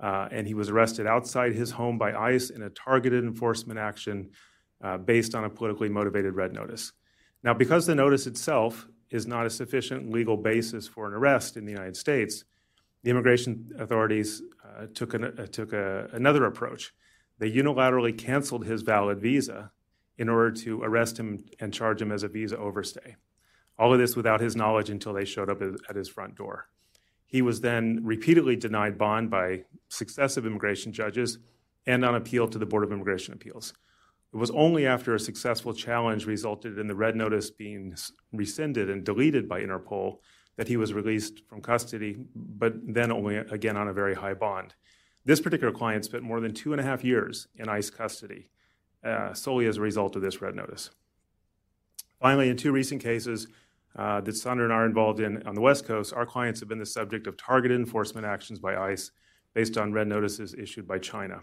uh, 0.00 0.28
and 0.30 0.46
he 0.46 0.54
was 0.54 0.70
arrested 0.70 1.06
outside 1.06 1.54
his 1.54 1.72
home 1.72 1.98
by 1.98 2.14
ICE 2.14 2.50
in 2.50 2.62
a 2.62 2.70
targeted 2.70 3.24
enforcement 3.24 3.78
action 3.78 4.30
uh, 4.82 4.96
based 4.96 5.34
on 5.34 5.44
a 5.44 5.50
politically 5.50 5.88
motivated 5.88 6.34
red 6.34 6.52
notice. 6.52 6.92
Now, 7.42 7.54
because 7.54 7.86
the 7.86 7.94
notice 7.94 8.26
itself 8.26 8.88
is 9.10 9.26
not 9.26 9.46
a 9.46 9.50
sufficient 9.50 10.10
legal 10.10 10.36
basis 10.36 10.86
for 10.86 11.06
an 11.06 11.14
arrest 11.14 11.56
in 11.56 11.64
the 11.64 11.72
United 11.72 11.96
States, 11.96 12.44
the 13.02 13.10
immigration 13.10 13.70
authorities 13.78 14.42
uh, 14.64 14.86
took, 14.94 15.14
an, 15.14 15.24
uh, 15.24 15.46
took 15.46 15.72
a, 15.72 16.08
another 16.12 16.44
approach. 16.44 16.92
They 17.38 17.50
unilaterally 17.50 18.16
canceled 18.16 18.66
his 18.66 18.82
valid 18.82 19.20
visa 19.20 19.72
in 20.16 20.28
order 20.28 20.50
to 20.62 20.82
arrest 20.82 21.18
him 21.18 21.44
and 21.60 21.72
charge 21.72 22.02
him 22.02 22.10
as 22.10 22.22
a 22.22 22.28
visa 22.28 22.58
overstay. 22.58 23.16
All 23.78 23.92
of 23.92 24.00
this 24.00 24.16
without 24.16 24.40
his 24.40 24.56
knowledge 24.56 24.90
until 24.90 25.12
they 25.12 25.24
showed 25.24 25.48
up 25.48 25.62
at 25.88 25.94
his 25.96 26.08
front 26.08 26.34
door. 26.34 26.68
He 27.24 27.42
was 27.42 27.60
then 27.60 28.00
repeatedly 28.02 28.56
denied 28.56 28.98
bond 28.98 29.30
by 29.30 29.64
successive 29.88 30.46
immigration 30.46 30.92
judges 30.92 31.38
and 31.86 32.04
on 32.04 32.14
appeal 32.14 32.48
to 32.48 32.58
the 32.58 32.66
Board 32.66 32.84
of 32.84 32.92
Immigration 32.92 33.34
Appeals. 33.34 33.72
It 34.32 34.36
was 34.36 34.50
only 34.50 34.86
after 34.86 35.14
a 35.14 35.20
successful 35.20 35.72
challenge 35.72 36.26
resulted 36.26 36.78
in 36.78 36.86
the 36.86 36.94
red 36.94 37.16
notice 37.16 37.50
being 37.50 37.94
rescinded 38.32 38.90
and 38.90 39.04
deleted 39.04 39.48
by 39.48 39.62
Interpol 39.62 40.18
that 40.56 40.68
he 40.68 40.76
was 40.76 40.92
released 40.92 41.42
from 41.48 41.62
custody, 41.62 42.16
but 42.34 42.74
then 42.82 43.12
only 43.12 43.36
again 43.36 43.76
on 43.76 43.88
a 43.88 43.92
very 43.92 44.14
high 44.14 44.34
bond. 44.34 44.74
This 45.28 45.42
particular 45.42 45.74
client 45.74 46.06
spent 46.06 46.22
more 46.22 46.40
than 46.40 46.54
two 46.54 46.72
and 46.72 46.80
a 46.80 46.82
half 46.82 47.04
years 47.04 47.48
in 47.56 47.68
ICE 47.68 47.90
custody 47.90 48.48
uh, 49.04 49.34
solely 49.34 49.66
as 49.66 49.76
a 49.76 49.82
result 49.82 50.16
of 50.16 50.22
this 50.22 50.40
red 50.40 50.54
notice. 50.54 50.88
Finally, 52.18 52.48
in 52.48 52.56
two 52.56 52.72
recent 52.72 53.02
cases 53.02 53.46
uh, 53.94 54.22
that 54.22 54.34
Sandra 54.34 54.64
and 54.64 54.72
I 54.72 54.76
are 54.76 54.86
involved 54.86 55.20
in 55.20 55.46
on 55.46 55.54
the 55.54 55.60
West 55.60 55.84
Coast, 55.84 56.14
our 56.14 56.24
clients 56.24 56.60
have 56.60 56.68
been 56.70 56.78
the 56.78 56.86
subject 56.86 57.26
of 57.26 57.36
targeted 57.36 57.78
enforcement 57.78 58.26
actions 58.26 58.58
by 58.58 58.74
ICE 58.74 59.10
based 59.52 59.76
on 59.76 59.92
red 59.92 60.08
notices 60.08 60.54
issued 60.54 60.88
by 60.88 60.98
China. 60.98 61.42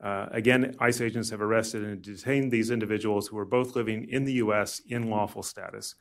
Uh, 0.00 0.26
again, 0.30 0.76
ICE 0.78 1.00
agents 1.00 1.30
have 1.30 1.42
arrested 1.42 1.82
and 1.82 2.00
detained 2.00 2.52
these 2.52 2.70
individuals 2.70 3.26
who 3.26 3.38
are 3.38 3.44
both 3.44 3.74
living 3.74 4.08
in 4.08 4.26
the 4.26 4.34
U.S. 4.34 4.80
in 4.88 5.10
lawful 5.10 5.42
status. 5.42 5.96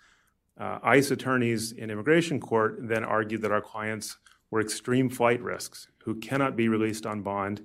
Uh, 0.55 0.77
ICE 0.83 1.09
attorneys 1.09 1.71
in 1.71 1.89
immigration 1.89 2.39
court 2.39 2.77
then 2.79 3.03
argued 3.03 3.41
that 3.41 3.51
our 3.51 3.61
clients 3.61 4.17
were 4.51 4.61
extreme 4.61 5.09
flight 5.09 5.41
risks 5.41 5.87
who 6.07 6.15
cannot 6.15 6.55
be 6.55 6.69
released 6.69 7.05
on 7.05 7.21
bond, 7.21 7.61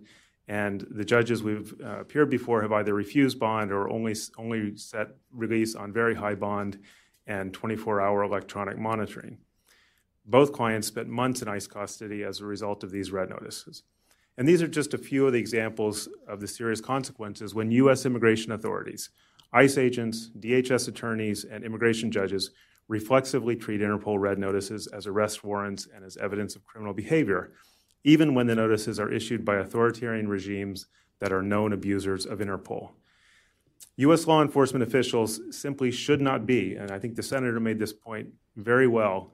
and 0.49 0.85
the 0.91 1.05
judges 1.05 1.45
we've 1.45 1.73
uh, 1.81 2.01
appeared 2.01 2.29
before 2.29 2.61
have 2.61 2.73
either 2.73 2.93
refused 2.93 3.39
bond 3.39 3.71
or 3.71 3.89
only 3.89 4.17
only 4.37 4.77
set 4.77 5.11
release 5.31 5.77
on 5.77 5.93
very 5.93 6.13
high 6.13 6.35
bond 6.35 6.81
and 7.29 7.53
24-hour 7.53 8.25
electronic 8.25 8.77
monitoring. 8.77 9.39
Both 10.27 10.53
clients 10.53 10.89
spent 10.89 11.07
months 11.07 11.41
in 11.41 11.47
ICE 11.47 11.69
custody 11.69 12.25
as 12.25 12.41
a 12.41 12.45
result 12.45 12.83
of 12.83 12.91
these 12.91 13.13
red 13.13 13.31
notices. 13.31 13.85
And 14.37 14.49
these 14.49 14.61
are 14.61 14.67
just 14.67 14.93
a 14.93 14.99
few 14.99 15.25
of 15.25 15.33
the 15.33 15.39
examples 15.39 16.09
of 16.27 16.41
the 16.41 16.49
serious 16.49 16.81
consequences 16.81 17.55
when 17.55 17.71
U.S. 17.71 18.05
immigration 18.07 18.51
authorities, 18.51 19.11
ICE 19.53 19.79
agents, 19.79 20.33
DHS 20.41 20.89
attorneys, 20.89 21.45
and 21.45 21.63
immigration 21.63 22.11
judges 22.11 22.51
reflexively 22.89 23.55
treat 23.55 23.81
Interpol 23.81 24.19
red 24.19 24.41
notices 24.41 24.89
as 24.89 25.07
arrest 25.07 25.45
warrants 25.45 25.87
and 25.95 26.05
as 26.05 26.17
evidence 26.17 26.57
of 26.57 26.65
criminal 26.65 26.93
behavior, 26.93 27.53
even 28.05 28.35
when 28.35 28.47
the 28.47 28.55
notices 28.55 28.99
are 28.99 29.13
issued 29.13 29.45
by 29.45 29.57
authoritarian 29.57 30.29
regimes 30.29 30.87
that 31.21 31.33
are 31.33 31.43
known 31.43 31.73
abusers 31.73 32.27
of 32.27 32.41
Interpol. 32.41 32.91
U.S. 33.97 34.27
law 34.27 34.43
enforcement 34.43 34.83
officials 34.83 35.41
simply 35.51 35.91
should 35.91 36.21
not 36.21 36.47
be, 36.47 36.77
and 36.77 36.91
I 36.91 36.99
think 36.99 37.15
the 37.15 37.23
senator 37.23 37.61
made 37.61 37.79
this 37.79 37.93
point 37.93 38.29
very 38.57 38.87
well, 38.87 39.33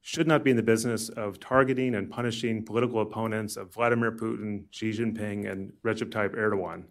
should 0.00 0.28
not 0.28 0.44
be 0.44 0.50
in 0.50 0.56
the 0.56 0.62
business 0.62 1.08
of 1.08 1.40
targeting 1.40 1.96
and 1.96 2.08
punishing 2.08 2.64
political 2.64 3.00
opponents 3.00 3.56
of 3.56 3.74
Vladimir 3.74 4.12
Putin, 4.12 4.64
Xi 4.70 4.90
Jinping, 4.90 5.50
and 5.50 5.72
Recep 5.84 6.10
Tayyip 6.10 6.36
Erdogan. 6.36 6.84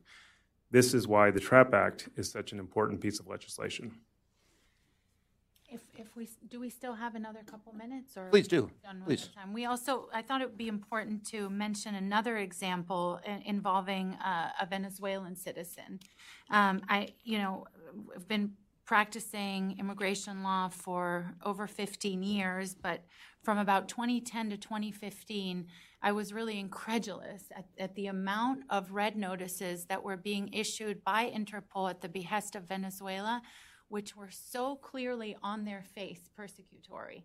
This 0.69 0.93
is 0.93 1.07
why 1.07 1.31
the 1.31 1.39
TRAP 1.39 1.73
Act 1.73 2.09
is 2.17 2.29
such 2.29 2.51
an 2.51 2.59
important 2.59 2.99
piece 2.99 3.21
of 3.21 3.27
legislation. 3.27 3.93
If, 5.97 6.15
we, 6.15 6.29
do 6.49 6.59
we 6.59 6.69
still 6.69 6.93
have 6.93 7.15
another 7.15 7.39
couple 7.45 7.73
minutes 7.73 8.17
or? 8.17 8.29
Please 8.29 8.47
do. 8.47 8.69
done 8.83 8.99
with 8.99 9.07
Please. 9.07 9.29
time? 9.35 9.53
We 9.53 9.65
also, 9.65 10.09
I 10.13 10.21
thought 10.21 10.41
it 10.41 10.47
would 10.47 10.57
be 10.57 10.67
important 10.67 11.25
to 11.27 11.49
mention 11.49 11.95
another 11.95 12.37
example 12.37 13.19
involving 13.45 14.13
uh, 14.15 14.51
a 14.61 14.65
Venezuelan 14.65 15.35
citizen. 15.35 15.99
Um, 16.49 16.81
I, 16.89 17.13
you 17.23 17.37
know, 17.37 17.65
have 18.13 18.27
been 18.27 18.53
practicing 18.85 19.75
immigration 19.79 20.43
law 20.43 20.69
for 20.69 21.33
over 21.43 21.67
15 21.67 22.21
years, 22.21 22.75
but 22.75 23.03
from 23.43 23.57
about 23.57 23.87
2010 23.87 24.51
to 24.51 24.57
2015, 24.57 25.67
I 26.01 26.11
was 26.11 26.33
really 26.33 26.59
incredulous 26.59 27.45
at, 27.55 27.65
at 27.79 27.95
the 27.95 28.07
amount 28.07 28.63
of 28.69 28.91
red 28.91 29.15
notices 29.15 29.85
that 29.85 30.03
were 30.03 30.17
being 30.17 30.53
issued 30.53 31.03
by 31.03 31.31
Interpol 31.35 31.89
at 31.89 32.01
the 32.01 32.09
behest 32.09 32.55
of 32.55 32.67
Venezuela, 32.67 33.41
which 33.95 34.13
were 34.13 34.29
so 34.29 34.75
clearly 34.75 35.37
on 35.41 35.63
their 35.63 35.81
face 35.81 36.29
persecutory. 36.37 37.23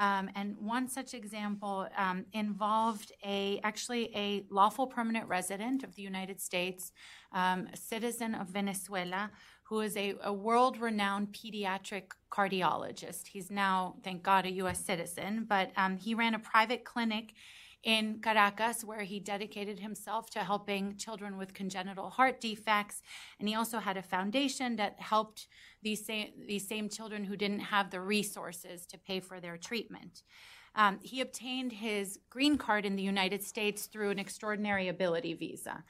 Um, 0.00 0.28
and 0.34 0.56
one 0.58 0.88
such 0.88 1.14
example 1.14 1.86
um, 1.96 2.26
involved 2.32 3.12
a 3.24 3.60
actually 3.62 4.10
a 4.16 4.44
lawful 4.50 4.88
permanent 4.88 5.28
resident 5.28 5.84
of 5.84 5.94
the 5.94 6.02
United 6.02 6.40
States, 6.40 6.90
um, 7.30 7.68
a 7.72 7.76
citizen 7.76 8.34
of 8.34 8.48
Venezuela, 8.48 9.30
who 9.68 9.78
is 9.78 9.96
a, 9.96 10.16
a 10.24 10.32
world 10.32 10.80
renowned 10.80 11.28
pediatric 11.32 12.06
cardiologist. 12.32 13.28
He's 13.28 13.48
now, 13.48 13.94
thank 14.02 14.24
God, 14.24 14.44
a 14.44 14.50
U.S. 14.62 14.84
citizen, 14.84 15.46
but 15.48 15.70
um, 15.76 15.98
he 15.98 16.14
ran 16.14 16.34
a 16.34 16.40
private 16.40 16.84
clinic 16.84 17.34
in 17.84 18.18
Caracas 18.20 18.82
where 18.82 19.02
he 19.02 19.20
dedicated 19.20 19.78
himself 19.78 20.30
to 20.30 20.40
helping 20.40 20.96
children 20.96 21.38
with 21.38 21.54
congenital 21.54 22.10
heart 22.10 22.40
defects. 22.40 23.02
And 23.38 23.48
he 23.48 23.54
also 23.54 23.78
had 23.78 23.96
a 23.96 24.02
foundation 24.02 24.76
that 24.76 24.98
helped 24.98 25.46
these 25.82 26.04
same, 26.04 26.32
these 26.46 26.66
same 26.66 26.88
children 26.88 27.24
who 27.24 27.36
didn't 27.36 27.60
have 27.60 27.90
the 27.90 28.00
resources 28.00 28.86
to 28.86 28.98
pay 28.98 29.20
for 29.20 29.40
their 29.40 29.56
treatment. 29.56 30.22
Um, 30.74 30.98
he 31.02 31.20
obtained 31.20 31.72
his 31.72 32.18
green 32.30 32.56
card 32.58 32.84
in 32.84 32.96
the 32.96 33.02
United 33.02 33.42
States 33.42 33.86
through 33.86 34.10
an 34.10 34.18
extraordinary 34.18 34.88
ability 34.88 35.34
visa. 35.34 35.84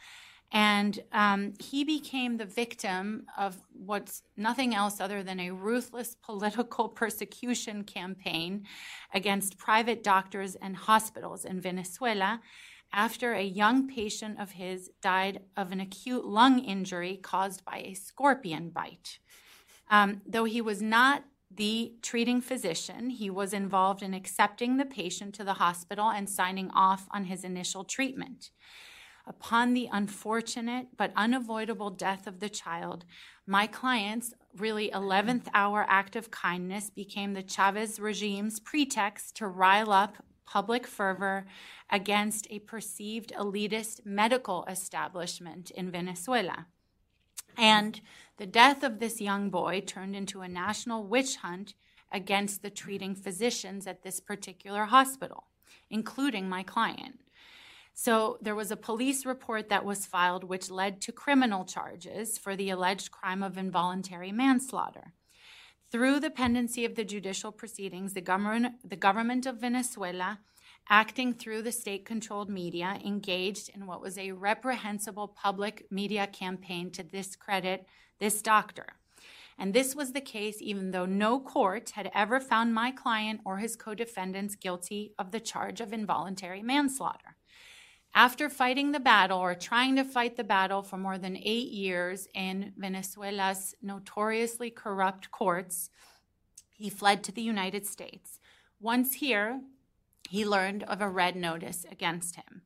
And 0.50 0.98
um, 1.12 1.52
he 1.58 1.84
became 1.84 2.36
the 2.36 2.46
victim 2.46 3.26
of 3.36 3.60
what's 3.72 4.22
nothing 4.36 4.74
else 4.74 4.98
other 4.98 5.22
than 5.22 5.40
a 5.40 5.50
ruthless 5.50 6.16
political 6.22 6.88
persecution 6.88 7.84
campaign 7.84 8.64
against 9.12 9.58
private 9.58 10.02
doctors 10.02 10.54
and 10.54 10.74
hospitals 10.74 11.44
in 11.44 11.60
Venezuela 11.60 12.40
after 12.92 13.34
a 13.34 13.42
young 13.42 13.86
patient 13.86 14.40
of 14.40 14.52
his 14.52 14.90
died 15.02 15.42
of 15.56 15.72
an 15.72 15.80
acute 15.80 16.24
lung 16.24 16.58
injury 16.58 17.18
caused 17.22 17.62
by 17.64 17.82
a 17.84 17.92
scorpion 17.92 18.70
bite. 18.70 19.18
Um, 19.90 20.22
though 20.26 20.44
he 20.44 20.60
was 20.60 20.82
not 20.82 21.24
the 21.54 21.94
treating 22.02 22.40
physician, 22.40 23.10
he 23.10 23.30
was 23.30 23.52
involved 23.52 24.02
in 24.02 24.14
accepting 24.14 24.76
the 24.76 24.84
patient 24.84 25.34
to 25.34 25.44
the 25.44 25.54
hospital 25.54 26.10
and 26.10 26.28
signing 26.28 26.70
off 26.70 27.08
on 27.10 27.24
his 27.24 27.42
initial 27.42 27.84
treatment. 27.84 28.50
Upon 29.26 29.74
the 29.74 29.88
unfortunate 29.92 30.88
but 30.96 31.12
unavoidable 31.14 31.90
death 31.90 32.26
of 32.26 32.40
the 32.40 32.48
child, 32.48 33.04
my 33.46 33.66
client's 33.66 34.32
really 34.56 34.90
11th 34.90 35.48
hour 35.52 35.84
act 35.88 36.16
of 36.16 36.30
kindness 36.30 36.90
became 36.90 37.34
the 37.34 37.42
Chavez 37.42 38.00
regime's 38.00 38.58
pretext 38.60 39.36
to 39.36 39.46
rile 39.46 39.92
up 39.92 40.24
public 40.46 40.86
fervor 40.86 41.44
against 41.90 42.46
a 42.50 42.58
perceived 42.60 43.32
elitist 43.38 44.06
medical 44.06 44.64
establishment 44.64 45.70
in 45.72 45.90
Venezuela. 45.90 46.66
And 47.58 48.00
the 48.36 48.46
death 48.46 48.84
of 48.84 49.00
this 49.00 49.20
young 49.20 49.50
boy 49.50 49.80
turned 49.80 50.14
into 50.14 50.40
a 50.42 50.48
national 50.48 51.04
witch 51.04 51.36
hunt 51.36 51.74
against 52.12 52.62
the 52.62 52.70
treating 52.70 53.14
physicians 53.14 53.86
at 53.86 54.02
this 54.02 54.20
particular 54.20 54.84
hospital, 54.84 55.44
including 55.90 56.48
my 56.48 56.62
client. 56.62 57.18
So 57.92 58.38
there 58.40 58.54
was 58.54 58.70
a 58.70 58.76
police 58.76 59.26
report 59.26 59.68
that 59.70 59.84
was 59.84 60.06
filed 60.06 60.44
which 60.44 60.70
led 60.70 61.00
to 61.00 61.12
criminal 61.12 61.64
charges 61.64 62.38
for 62.38 62.54
the 62.54 62.70
alleged 62.70 63.10
crime 63.10 63.42
of 63.42 63.58
involuntary 63.58 64.30
manslaughter. 64.30 65.14
Through 65.90 66.20
the 66.20 66.30
pendency 66.30 66.84
of 66.84 66.94
the 66.94 67.04
judicial 67.04 67.50
proceedings, 67.50 68.12
the 68.12 68.20
government, 68.20 68.88
the 68.88 68.94
government 68.94 69.46
of 69.46 69.56
Venezuela, 69.56 70.38
acting 70.90 71.32
through 71.32 71.62
the 71.62 71.72
state 71.72 72.04
controlled 72.04 72.48
media, 72.48 72.98
engaged 73.04 73.70
in 73.74 73.86
what 73.86 74.00
was 74.00 74.16
a 74.16 74.32
reprehensible 74.32 75.28
public 75.28 75.86
media 75.90 76.26
campaign 76.26 76.90
to 76.90 77.02
discredit 77.02 77.86
this 78.18 78.42
doctor. 78.42 78.86
And 79.58 79.74
this 79.74 79.94
was 79.94 80.12
the 80.12 80.20
case 80.20 80.58
even 80.60 80.92
though 80.92 81.06
no 81.06 81.40
court 81.40 81.90
had 81.90 82.10
ever 82.14 82.38
found 82.38 82.72
my 82.72 82.92
client 82.92 83.40
or 83.44 83.58
his 83.58 83.74
co 83.74 83.94
defendants 83.94 84.54
guilty 84.54 85.12
of 85.18 85.32
the 85.32 85.40
charge 85.40 85.80
of 85.80 85.92
involuntary 85.92 86.62
manslaughter. 86.62 87.36
After 88.14 88.48
fighting 88.48 88.92
the 88.92 89.00
battle 89.00 89.38
or 89.38 89.54
trying 89.54 89.96
to 89.96 90.04
fight 90.04 90.36
the 90.36 90.44
battle 90.44 90.82
for 90.82 90.96
more 90.96 91.18
than 91.18 91.36
eight 91.36 91.68
years 91.68 92.28
in 92.34 92.72
Venezuela's 92.76 93.74
notoriously 93.82 94.70
corrupt 94.70 95.30
courts, 95.30 95.90
he 96.74 96.88
fled 96.88 97.22
to 97.24 97.32
the 97.32 97.42
United 97.42 97.86
States. 97.86 98.40
Once 98.80 99.14
here, 99.14 99.60
he 100.28 100.44
learned 100.44 100.82
of 100.84 101.00
a 101.00 101.08
red 101.08 101.36
notice 101.36 101.84
against 101.90 102.36
him. 102.36 102.62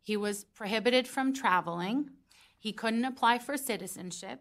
He 0.00 0.16
was 0.16 0.44
prohibited 0.44 1.06
from 1.06 1.32
traveling, 1.32 2.10
he 2.58 2.72
couldn't 2.72 3.04
apply 3.04 3.38
for 3.38 3.56
citizenship, 3.56 4.40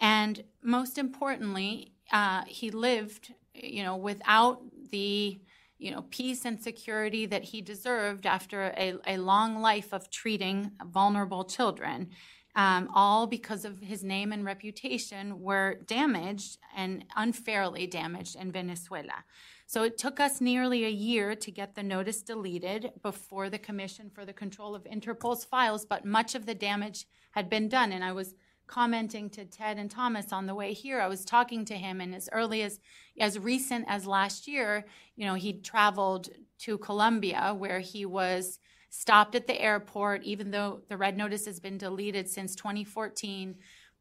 and 0.00 0.44
most 0.62 0.98
importantly, 0.98 1.92
uh, 2.12 2.44
he 2.46 2.70
lived, 2.70 3.32
you 3.54 3.82
know, 3.82 3.96
without 3.96 4.62
the 4.90 5.40
you 5.78 5.90
know, 5.90 6.04
peace 6.10 6.44
and 6.44 6.62
security 6.62 7.26
that 7.26 7.44
he 7.44 7.60
deserved 7.60 8.26
after 8.26 8.72
a, 8.76 8.94
a 9.06 9.18
long 9.18 9.60
life 9.60 9.92
of 9.92 10.08
treating 10.08 10.70
vulnerable 10.82 11.44
children. 11.44 12.10
Um, 12.56 12.88
all 12.94 13.26
because 13.26 13.64
of 13.64 13.80
his 13.80 14.04
name 14.04 14.32
and 14.32 14.44
reputation 14.44 15.40
were 15.40 15.80
damaged 15.86 16.58
and 16.76 17.04
unfairly 17.16 17.86
damaged 17.88 18.36
in 18.36 18.52
Venezuela. 18.52 19.24
So 19.66 19.82
it 19.82 19.98
took 19.98 20.20
us 20.20 20.40
nearly 20.40 20.84
a 20.84 20.90
year 20.90 21.34
to 21.34 21.50
get 21.50 21.74
the 21.74 21.82
notice 21.82 22.22
deleted 22.22 22.92
before 23.02 23.50
the 23.50 23.58
Commission 23.58 24.08
for 24.08 24.24
the 24.24 24.32
Control 24.32 24.74
of 24.74 24.86
Interpol's 24.86 25.44
files, 25.44 25.84
but 25.84 26.04
much 26.04 26.34
of 26.34 26.46
the 26.46 26.54
damage 26.54 27.06
had 27.32 27.50
been 27.50 27.68
done. 27.68 27.90
And 27.90 28.04
I 28.04 28.12
was 28.12 28.34
commenting 28.66 29.28
to 29.30 29.44
Ted 29.44 29.78
and 29.78 29.90
Thomas 29.90 30.32
on 30.32 30.46
the 30.46 30.54
way 30.54 30.72
here. 30.72 31.00
I 31.00 31.08
was 31.08 31.24
talking 31.24 31.64
to 31.66 31.74
him, 31.74 32.00
and 32.00 32.14
as 32.14 32.28
early 32.32 32.62
as 32.62 32.80
as 33.20 33.38
recent 33.38 33.84
as 33.88 34.06
last 34.06 34.48
year, 34.48 34.86
you 35.16 35.26
know, 35.26 35.34
he 35.34 35.60
traveled 35.60 36.30
to 36.60 36.78
Colombia 36.78 37.54
where 37.56 37.80
he 37.80 38.06
was 38.06 38.58
stopped 38.96 39.34
at 39.34 39.48
the 39.48 39.60
airport, 39.60 40.22
even 40.22 40.52
though 40.52 40.80
the 40.88 40.96
red 40.96 41.16
notice 41.16 41.46
has 41.46 41.58
been 41.58 41.76
deleted 41.76 42.28
since 42.28 42.54
2014, 42.54 43.56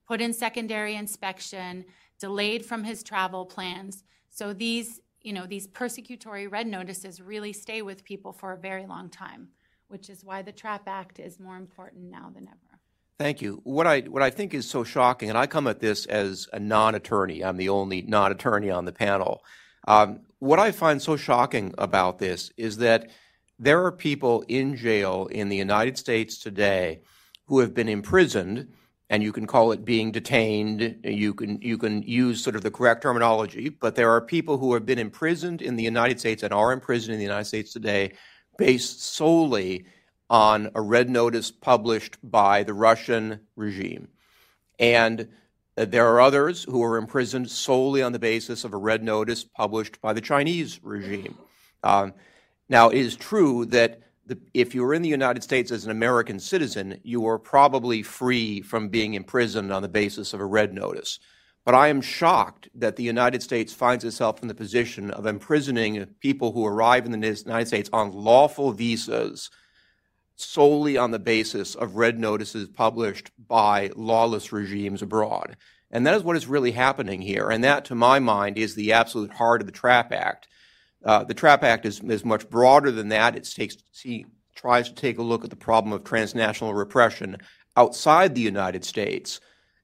put 0.08 0.22
in 0.22 0.32
secondary 0.32 0.96
inspection, 0.96 1.84
delayed 2.20 2.64
from 2.64 2.84
his 2.84 3.02
travel 3.02 3.44
plans. 3.44 4.04
So 4.30 4.54
these, 4.54 5.02
you 5.24 5.34
know, 5.34 5.48
these 5.48 5.68
persecutory 5.68 6.50
red 6.50 6.68
notices 6.68 7.20
really 7.20 7.54
stay 7.54 7.82
with 7.82 8.04
people 8.04 8.32
for 8.32 8.54
a 8.54 8.58
very 8.58 8.86
long 8.86 9.10
time, 9.10 9.48
which 9.88 10.12
is 10.12 10.24
why 10.24 10.44
the 10.44 10.52
TRAP 10.52 10.88
Act 10.88 11.20
is 11.20 11.40
more 11.40 11.58
important 11.58 12.12
now 12.12 12.30
than 12.32 12.48
ever. 12.48 12.80
Thank 13.18 13.42
you. 13.42 13.62
What 13.64 13.88
I 13.88 14.02
what 14.02 14.22
I 14.22 14.30
think 14.30 14.54
is 14.54 14.70
so 14.70 14.84
shocking, 14.84 15.30
and 15.30 15.38
I 15.38 15.48
come 15.48 15.66
at 15.66 15.80
this 15.80 16.06
as 16.06 16.48
a 16.54 16.60
non-attorney. 16.60 17.44
I'm 17.44 17.58
the 17.58 17.70
only 17.70 18.04
non-attorney 18.04 18.70
on 18.70 18.86
the 18.86 18.92
panel. 18.92 19.44
Um, 19.88 20.22
what 20.38 20.60
I 20.60 20.72
find 20.72 21.02
so 21.02 21.16
shocking 21.16 21.74
about 21.78 22.20
this 22.20 22.52
is 22.58 22.78
that 22.78 23.10
there 23.60 23.84
are 23.86 23.92
people 23.92 24.44
in 24.48 24.76
jail 24.76 25.28
in 25.28 25.50
the 25.50 25.56
United 25.56 25.98
States 25.98 26.38
today 26.38 27.02
who 27.46 27.60
have 27.60 27.74
been 27.74 27.90
imprisoned, 27.90 28.68
and 29.10 29.22
you 29.22 29.32
can 29.32 29.46
call 29.46 29.72
it 29.72 29.86
being 29.86 30.12
detained. 30.12 31.00
You 31.04 31.34
can 31.34 31.62
you 31.62 31.78
can 31.78 32.02
use 32.04 32.44
sort 32.44 32.56
of 32.56 32.64
the 32.64 32.72
correct 32.72 33.02
terminology, 33.04 33.70
but 33.70 33.96
there 33.96 34.12
are 34.12 34.22
people 34.22 34.58
who 34.58 34.74
have 34.74 34.86
been 34.86 35.00
imprisoned 35.00 35.62
in 35.62 35.76
the 35.76 35.84
United 35.84 36.20
States 36.20 36.44
and 36.44 36.54
are 36.54 36.72
imprisoned 36.72 37.14
in 37.14 37.20
the 37.20 37.26
United 37.26 37.46
States 37.46 37.74
today 37.74 38.14
based 38.58 39.04
solely 39.04 39.86
on 40.30 40.70
a 40.76 40.82
red 40.82 41.10
notice 41.10 41.52
published 41.52 42.18
by 42.24 42.64
the 42.64 42.74
Russian 42.74 43.40
regime. 43.56 44.08
And 44.80 45.28
there 45.76 46.08
are 46.08 46.22
others 46.22 46.64
who 46.64 46.84
are 46.84 46.98
imprisoned 46.98 47.50
solely 47.50 48.02
on 48.02 48.12
the 48.12 48.20
basis 48.20 48.64
of 48.64 48.74
a 48.74 48.78
red 48.78 49.04
notice 49.04 49.44
published 49.44 50.02
by 50.02 50.14
the 50.14 50.22
Chinese 50.22 50.80
regime. 50.84 51.38
Um, 51.84 52.14
now, 52.74 52.90
it 52.90 52.98
is 52.98 53.16
true 53.16 53.66
that 53.68 54.02
the, 54.26 54.40
if 54.56 54.74
you 54.74 54.84
are 54.84 54.96
in 54.96 55.04
the 55.04 55.08
United 55.10 55.44
States 55.44 55.70
as 55.70 55.86
an 55.86 55.92
American 55.92 56.40
citizen, 56.40 57.00
you 57.04 57.28
are 57.28 57.38
probably 57.38 58.02
free 58.02 58.62
from 58.62 58.90
being 58.90 59.14
imprisoned 59.14 59.72
on 59.72 59.84
the 59.84 59.88
basis 59.88 60.34
of 60.34 60.40
a 60.40 60.46
red 60.46 60.74
notice. 60.74 61.20
But 61.66 61.76
I 61.76 61.90
am 61.90 62.02
shocked 62.02 62.70
that 62.74 62.96
the 62.96 63.04
United 63.04 63.44
States 63.44 63.74
finds 63.74 64.04
itself 64.04 64.42
in 64.42 64.48
the 64.48 64.56
position 64.56 65.12
of 65.12 65.28
imprisoning 65.28 66.16
people 66.20 66.52
who 66.52 66.66
arrive 66.66 67.06
in 67.06 67.12
the 67.12 67.44
United 67.46 67.68
States 67.68 67.92
on 67.94 68.12
lawful 68.12 68.72
visas 68.72 69.52
solely 70.36 70.98
on 70.98 71.12
the 71.12 71.20
basis 71.20 71.76
of 71.76 71.98
red 71.98 72.20
notices 72.20 72.70
published 72.70 73.30
by 73.38 73.92
lawless 73.96 74.52
regimes 74.52 75.04
abroad. 75.04 75.58
And 75.92 76.08
that 76.08 76.16
is 76.16 76.24
what 76.24 76.38
is 76.38 76.48
really 76.48 76.72
happening 76.72 77.22
here. 77.22 77.52
And 77.52 77.64
that, 77.64 77.86
to 77.86 77.94
my 77.94 78.18
mind, 78.18 78.58
is 78.58 78.74
the 78.74 78.94
absolute 78.94 79.34
heart 79.34 79.62
of 79.62 79.68
the 79.68 79.72
TRAP 79.72 80.12
Act. 80.12 80.48
Uh, 81.04 81.24
the 81.24 81.34
TRAP 81.34 81.64
Act 81.64 81.86
is, 81.86 82.00
is 82.02 82.24
much 82.24 82.50
broader 82.50 82.92
than 82.92 83.10
that. 83.10 83.36
It 83.36 83.48
tries 84.56 84.90
to 84.90 84.96
take 84.96 85.18
a 85.18 85.24
look 85.24 85.44
at 85.44 85.50
the 85.50 85.56
problem 85.56 85.94
of 85.94 86.04
transnational 86.04 86.74
repression 86.74 87.38
outside 87.76 88.36
the 88.36 88.42
United 88.42 88.86
States. 88.86 89.40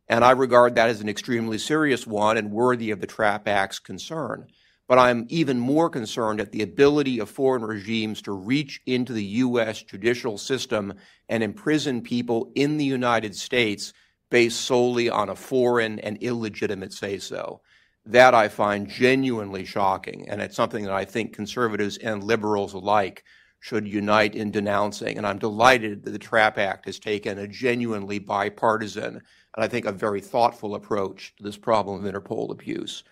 And 0.08 0.24
I 0.24 0.32
regard 0.32 0.76
that 0.76 0.90
as 0.90 1.02
an 1.02 1.10
extremely 1.10 1.58
serious 1.58 2.08
one 2.08 2.38
and 2.38 2.52
worthy 2.52 2.92
of 2.92 3.00
the 3.00 3.08
TRAP 3.08 3.48
Act's 3.48 3.80
concern. 3.80 4.48
But 4.88 4.98
I'm 4.98 5.28
even 5.30 5.60
more 5.60 5.90
concerned 5.90 6.42
at 6.42 6.52
the 6.52 6.64
ability 6.64 7.20
of 7.20 7.30
foreign 7.30 7.64
regimes 7.64 8.24
to 8.24 8.32
reach 8.32 8.82
into 8.88 9.14
the 9.14 9.24
U.S. 9.24 9.84
judicial 9.84 10.40
system 10.40 10.96
and 11.28 11.44
imprison 11.44 12.02
people 12.02 12.52
in 12.56 12.78
the 12.78 12.86
United 12.86 13.36
States 13.36 13.94
based 14.32 14.62
solely 14.62 15.10
on 15.10 15.30
a 15.30 15.36
foreign 15.36 16.00
and 16.00 16.18
illegitimate 16.22 16.94
say 16.94 17.20
so. 17.20 17.62
That 18.10 18.34
I 18.34 18.48
find 18.48 18.90
genuinely 18.90 19.66
shocking, 19.66 20.28
and 20.30 20.42
it's 20.42 20.56
something 20.56 20.84
that 20.84 20.94
I 20.94 21.06
think 21.06 21.32
conservatives 21.32 21.98
and 21.98 22.24
liberals 22.24 22.74
alike 22.74 23.24
should 23.60 23.88
unite 23.88 24.36
in 24.36 24.52
denouncing. 24.52 25.18
And 25.18 25.28
I'm 25.28 25.38
delighted 25.38 26.04
that 26.04 26.12
the 26.12 26.20
TRAP 26.20 26.58
Act 26.58 26.86
has 26.86 26.98
taken 26.98 27.38
a 27.38 27.48
genuinely 27.48 28.18
bipartisan 28.18 29.22
and 29.56 29.64
I 29.64 29.68
think 29.68 29.86
a 29.86 29.92
very 29.92 30.22
thoughtful 30.22 30.76
approach 30.76 31.36
to 31.38 31.44
this 31.44 31.58
problem 31.58 32.04
of 32.04 32.12
Interpol 32.12 32.52
abuse. 32.52 33.04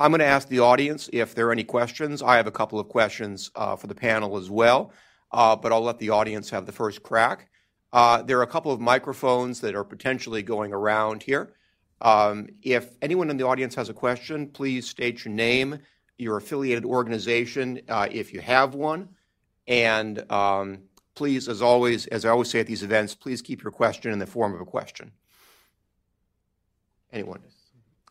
I'm 0.00 0.10
going 0.10 0.20
to 0.20 0.24
ask 0.24 0.48
the 0.48 0.60
audience 0.60 1.10
if 1.12 1.34
there 1.34 1.48
are 1.48 1.52
any 1.52 1.64
questions. 1.64 2.22
I 2.22 2.36
have 2.36 2.46
a 2.46 2.52
couple 2.52 2.78
of 2.78 2.88
questions 2.88 3.50
uh, 3.54 3.76
for 3.76 3.88
the 3.88 3.94
panel 3.94 4.36
as 4.36 4.48
well, 4.48 4.92
uh, 5.32 5.56
but 5.56 5.72
I'll 5.72 5.82
let 5.82 5.98
the 5.98 6.10
audience 6.10 6.50
have 6.50 6.66
the 6.66 6.72
first 6.72 7.02
crack. 7.02 7.50
Uh, 7.92 8.22
there 8.22 8.38
are 8.38 8.42
a 8.42 8.48
couple 8.48 8.70
of 8.72 8.80
microphones 8.80 9.60
that 9.60 9.74
are 9.74 9.84
potentially 9.84 10.42
going 10.42 10.72
around 10.72 11.22
here. 11.22 11.54
Um, 12.00 12.48
if 12.62 12.96
anyone 13.02 13.30
in 13.30 13.36
the 13.36 13.46
audience 13.46 13.74
has 13.74 13.88
a 13.88 13.94
question, 13.94 14.48
please 14.48 14.88
state 14.88 15.24
your 15.24 15.34
name, 15.34 15.78
your 16.16 16.36
affiliated 16.36 16.84
organization, 16.84 17.80
uh, 17.88 18.08
if 18.10 18.32
you 18.32 18.40
have 18.40 18.74
one, 18.74 19.08
and 19.66 20.30
um, 20.30 20.82
please, 21.14 21.48
as 21.48 21.60
always, 21.60 22.06
as 22.06 22.24
I 22.24 22.30
always 22.30 22.50
say 22.50 22.60
at 22.60 22.66
these 22.66 22.82
events, 22.82 23.14
please 23.14 23.42
keep 23.42 23.62
your 23.62 23.72
question 23.72 24.12
in 24.12 24.18
the 24.18 24.26
form 24.26 24.54
of 24.54 24.60
a 24.60 24.64
question. 24.64 25.12
Anyone? 27.12 27.40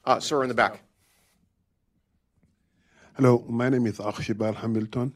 Uh, 0.04 0.20
sir, 0.20 0.44
in 0.44 0.50
the 0.50 0.56
back. 0.56 0.82
Hello, 3.16 3.46
my 3.48 3.70
name 3.70 3.88
is 3.88 4.00
Archibald 4.00 4.56
Hamilton. 4.56 5.16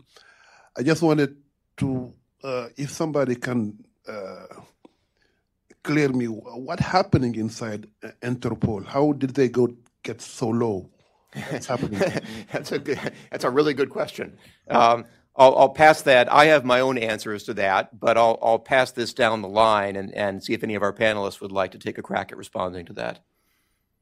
I 0.78 0.84
just 0.84 1.01
wanted 1.01 1.36
to, 1.78 2.13
uh, 2.43 2.69
if 2.78 2.89
somebody 2.89 3.36
can 3.36 3.84
clear 5.84 6.09
me, 6.09 6.25
what 6.25 6.79
happening 6.79 7.36
inside 7.36 7.88
uh, 8.03 8.09
Interpol? 8.21 8.86
How 8.86 9.13
did 9.13 9.32
they 9.32 9.49
go 9.49 9.75
get 10.03 10.21
so 10.21 10.49
low? 10.49 10.89
What's 11.49 11.67
happening? 11.67 12.01
that's 12.51 12.71
a 12.71 12.79
good, 12.79 12.99
that's 13.29 13.43
a 13.43 13.49
really 13.49 13.73
good 13.73 13.89
question. 13.89 14.38
Um, 14.69 15.05
I'll, 15.36 15.57
I'll, 15.57 15.69
pass 15.69 16.01
that. 16.01 16.32
I 16.32 16.45
have 16.45 16.65
my 16.65 16.82
own 16.82 16.97
answers 16.97 17.43
to 17.45 17.53
that, 17.55 17.97
but 17.97 18.17
I'll, 18.17 18.38
I'll 18.41 18.59
pass 18.59 18.91
this 18.91 19.13
down 19.13 19.41
the 19.41 19.47
line 19.47 19.95
and, 19.95 20.13
and 20.13 20.43
see 20.43 20.53
if 20.53 20.63
any 20.63 20.75
of 20.75 20.84
our 20.84 20.91
panelists 20.91 21.39
would 21.39 21.53
like 21.53 21.71
to 21.71 21.77
take 21.77 21.97
a 21.97 22.01
crack 22.01 22.32
at 22.32 22.38
responding 22.38 22.86
to 22.88 22.93
that. 22.93 23.19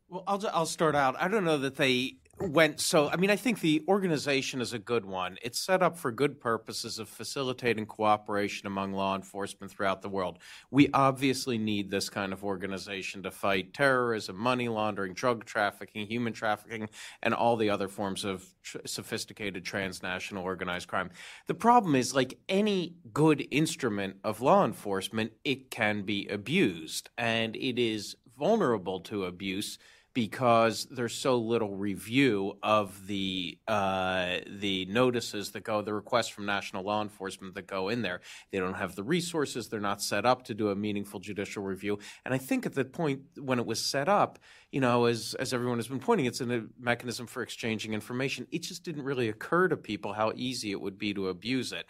Well, 0.09 0.23
I'll, 0.25 0.43
I'll 0.51 0.65
start 0.65 0.95
out. 0.95 1.15
I 1.19 1.27
don't 1.27 1.45
know 1.45 1.59
that 1.59 1.75
they 1.75 2.17
went 2.41 2.79
so 2.79 3.09
i 3.09 3.15
mean 3.15 3.29
i 3.29 3.35
think 3.35 3.59
the 3.59 3.83
organization 3.87 4.61
is 4.61 4.73
a 4.73 4.79
good 4.79 5.05
one. 5.05 5.37
It's 5.41 5.59
set 5.59 5.81
up 5.81 5.97
for 5.97 6.11
good 6.11 6.39
purposes 6.39 6.99
of 6.99 7.09
facilitating 7.09 7.85
cooperation 7.85 8.67
among 8.67 8.93
law 8.93 9.15
enforcement 9.15 9.71
throughout 9.71 10.01
the 10.01 10.09
world. 10.09 10.39
We 10.71 10.89
obviously 10.93 11.57
need 11.57 11.89
this 11.89 12.09
kind 12.09 12.33
of 12.33 12.43
organization 12.43 13.23
to 13.23 13.31
fight 13.31 13.73
terrorism 13.73 14.35
money 14.35 14.67
laundering 14.67 15.13
drug 15.13 15.45
trafficking 15.45 16.07
human 16.07 16.33
trafficking 16.33 16.89
and 17.21 17.33
all 17.33 17.55
the 17.55 17.69
other 17.69 17.87
forms 17.87 18.25
of 18.25 18.45
tr- 18.63 18.79
sophisticated 18.85 19.65
transnational 19.65 20.43
organized 20.43 20.87
crime. 20.87 21.09
The 21.47 21.55
problem 21.55 21.95
is 21.95 22.15
like 22.15 22.39
any 22.47 22.95
good 23.13 23.47
instrument 23.51 24.17
of 24.23 24.41
law 24.41 24.65
enforcement 24.65 25.33
it 25.43 25.71
can 25.71 26.03
be 26.03 26.27
abused 26.27 27.09
and 27.17 27.55
it 27.55 27.79
is 27.79 28.15
vulnerable 28.37 29.01
to 29.01 29.25
abuse 29.25 29.77
because 30.13 30.87
there's 30.89 31.13
so 31.13 31.37
little 31.37 31.75
review 31.75 32.57
of 32.63 33.07
the 33.07 33.57
uh, 33.67 34.37
the 34.47 34.85
notices 34.85 35.51
that 35.51 35.63
go, 35.63 35.81
the 35.81 35.93
requests 35.93 36.29
from 36.29 36.45
national 36.45 36.83
law 36.83 37.01
enforcement 37.01 37.53
that 37.55 37.67
go 37.67 37.89
in 37.89 38.01
there. 38.01 38.21
They 38.51 38.59
don't 38.59 38.73
have 38.73 38.95
the 38.95 39.03
resources. 39.03 39.69
They're 39.69 39.79
not 39.79 40.01
set 40.01 40.25
up 40.25 40.43
to 40.45 40.53
do 40.53 40.69
a 40.69 40.75
meaningful 40.75 41.19
judicial 41.19 41.63
review. 41.63 41.99
And 42.25 42.33
I 42.33 42.37
think 42.37 42.65
at 42.65 42.73
the 42.73 42.85
point 42.85 43.21
when 43.37 43.59
it 43.59 43.65
was 43.65 43.83
set 43.83 44.09
up, 44.09 44.39
you 44.71 44.81
know, 44.81 45.05
as 45.05 45.35
as 45.39 45.53
everyone 45.53 45.77
has 45.77 45.87
been 45.87 45.99
pointing, 45.99 46.25
it's 46.25 46.41
a 46.41 46.63
mechanism 46.79 47.27
for 47.27 47.43
exchanging 47.43 47.93
information. 47.93 48.47
It 48.51 48.63
just 48.63 48.83
didn't 48.83 49.03
really 49.03 49.29
occur 49.29 49.67
to 49.67 49.77
people 49.77 50.13
how 50.13 50.33
easy 50.35 50.71
it 50.71 50.81
would 50.81 50.97
be 50.97 51.13
to 51.13 51.27
abuse 51.27 51.71
it. 51.71 51.85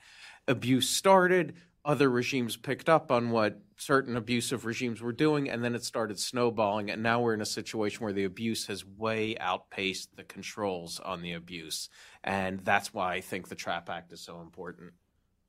Abuse 0.47 0.89
started 0.89 1.53
other 1.85 2.09
regimes 2.09 2.57
picked 2.57 2.89
up 2.89 3.11
on 3.11 3.31
what 3.31 3.61
certain 3.77 4.17
abusive 4.17 4.65
regimes 4.65 5.01
were 5.01 5.13
doing, 5.13 5.49
and 5.49 5.63
then 5.63 5.75
it 5.75 5.83
started 5.83 6.19
snowballing. 6.19 6.89
And 6.89 7.01
now 7.01 7.21
we're 7.21 7.33
in 7.33 7.41
a 7.41 7.45
situation 7.45 8.03
where 8.03 8.13
the 8.13 8.25
abuse 8.25 8.67
has 8.67 8.85
way 8.85 9.37
outpaced 9.37 10.15
the 10.15 10.23
controls 10.23 10.99
on 10.99 11.21
the 11.21 11.33
abuse. 11.33 11.89
And 12.23 12.59
that's 12.59 12.93
why 12.93 13.13
I 13.13 13.21
think 13.21 13.47
the 13.47 13.55
TRAP 13.55 13.89
Act 13.89 14.11
is 14.11 14.21
so 14.21 14.41
important. 14.41 14.91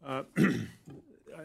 Uh, 0.04 0.22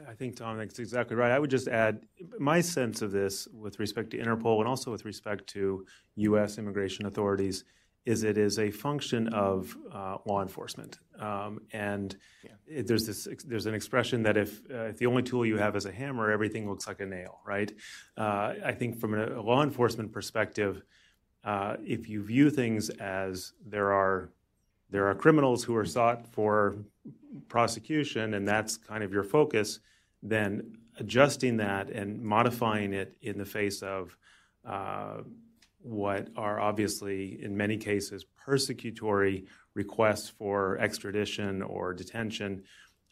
I 0.09 0.13
think, 0.13 0.35
Tom, 0.35 0.57
that's 0.57 0.79
exactly 0.79 1.15
right. 1.15 1.31
I 1.31 1.39
would 1.39 1.49
just 1.49 1.67
add 1.67 2.05
my 2.39 2.61
sense 2.61 3.01
of 3.01 3.11
this 3.11 3.47
with 3.53 3.79
respect 3.79 4.11
to 4.11 4.17
Interpol 4.17 4.59
and 4.59 4.67
also 4.67 4.91
with 4.91 5.05
respect 5.05 5.47
to 5.47 5.85
U.S. 6.15 6.57
immigration 6.57 7.05
authorities 7.05 7.63
is 8.05 8.23
it 8.23 8.37
is 8.37 8.59
a 8.59 8.69
function 8.69 9.27
of 9.29 9.75
uh, 9.91 10.17
law 10.25 10.41
enforcement. 10.41 10.99
Um, 11.19 11.61
and 11.73 12.15
yeah. 12.43 12.51
it, 12.67 12.87
there's 12.87 13.07
this 13.07 13.27
there's 13.45 13.65
an 13.65 13.73
expression 13.73 14.23
that 14.23 14.37
if 14.37 14.61
uh, 14.71 14.85
if 14.85 14.97
the 14.97 15.07
only 15.07 15.23
tool 15.23 15.45
you 15.45 15.57
have 15.57 15.75
is 15.75 15.85
a 15.85 15.91
hammer, 15.91 16.31
everything 16.31 16.69
looks 16.69 16.87
like 16.87 16.99
a 16.99 17.05
nail, 17.05 17.39
right? 17.45 17.71
Uh, 18.17 18.53
I 18.63 18.73
think 18.73 18.99
from 18.99 19.15
a, 19.15 19.39
a 19.39 19.41
law 19.41 19.63
enforcement 19.63 20.11
perspective, 20.11 20.83
uh, 21.43 21.77
if 21.83 22.07
you 22.07 22.23
view 22.23 22.49
things 22.49 22.89
as 22.89 23.53
there 23.65 23.91
are 23.91 24.29
there 24.91 25.07
are 25.07 25.15
criminals 25.15 25.63
who 25.63 25.75
are 25.75 25.85
sought 25.85 26.27
for 26.27 26.77
prosecution, 27.47 28.35
and 28.35 28.47
that's 28.47 28.77
kind 28.77 29.03
of 29.03 29.11
your 29.11 29.23
focus, 29.23 29.79
then 30.21 30.77
adjusting 30.99 31.57
that 31.57 31.89
and 31.89 32.21
modifying 32.21 32.93
it 32.93 33.17
in 33.21 33.37
the 33.37 33.45
face 33.45 33.81
of 33.81 34.15
uh, 34.65 35.17
what 35.85 36.29
are 36.35 36.59
obviously, 36.59 37.41
in 37.43 37.55
many 37.55 37.77
cases, 37.77 38.25
persecutory 38.47 39.45
requests 39.75 40.29
for 40.29 40.77
extradition 40.79 41.61
or 41.61 41.93
detention 41.93 42.63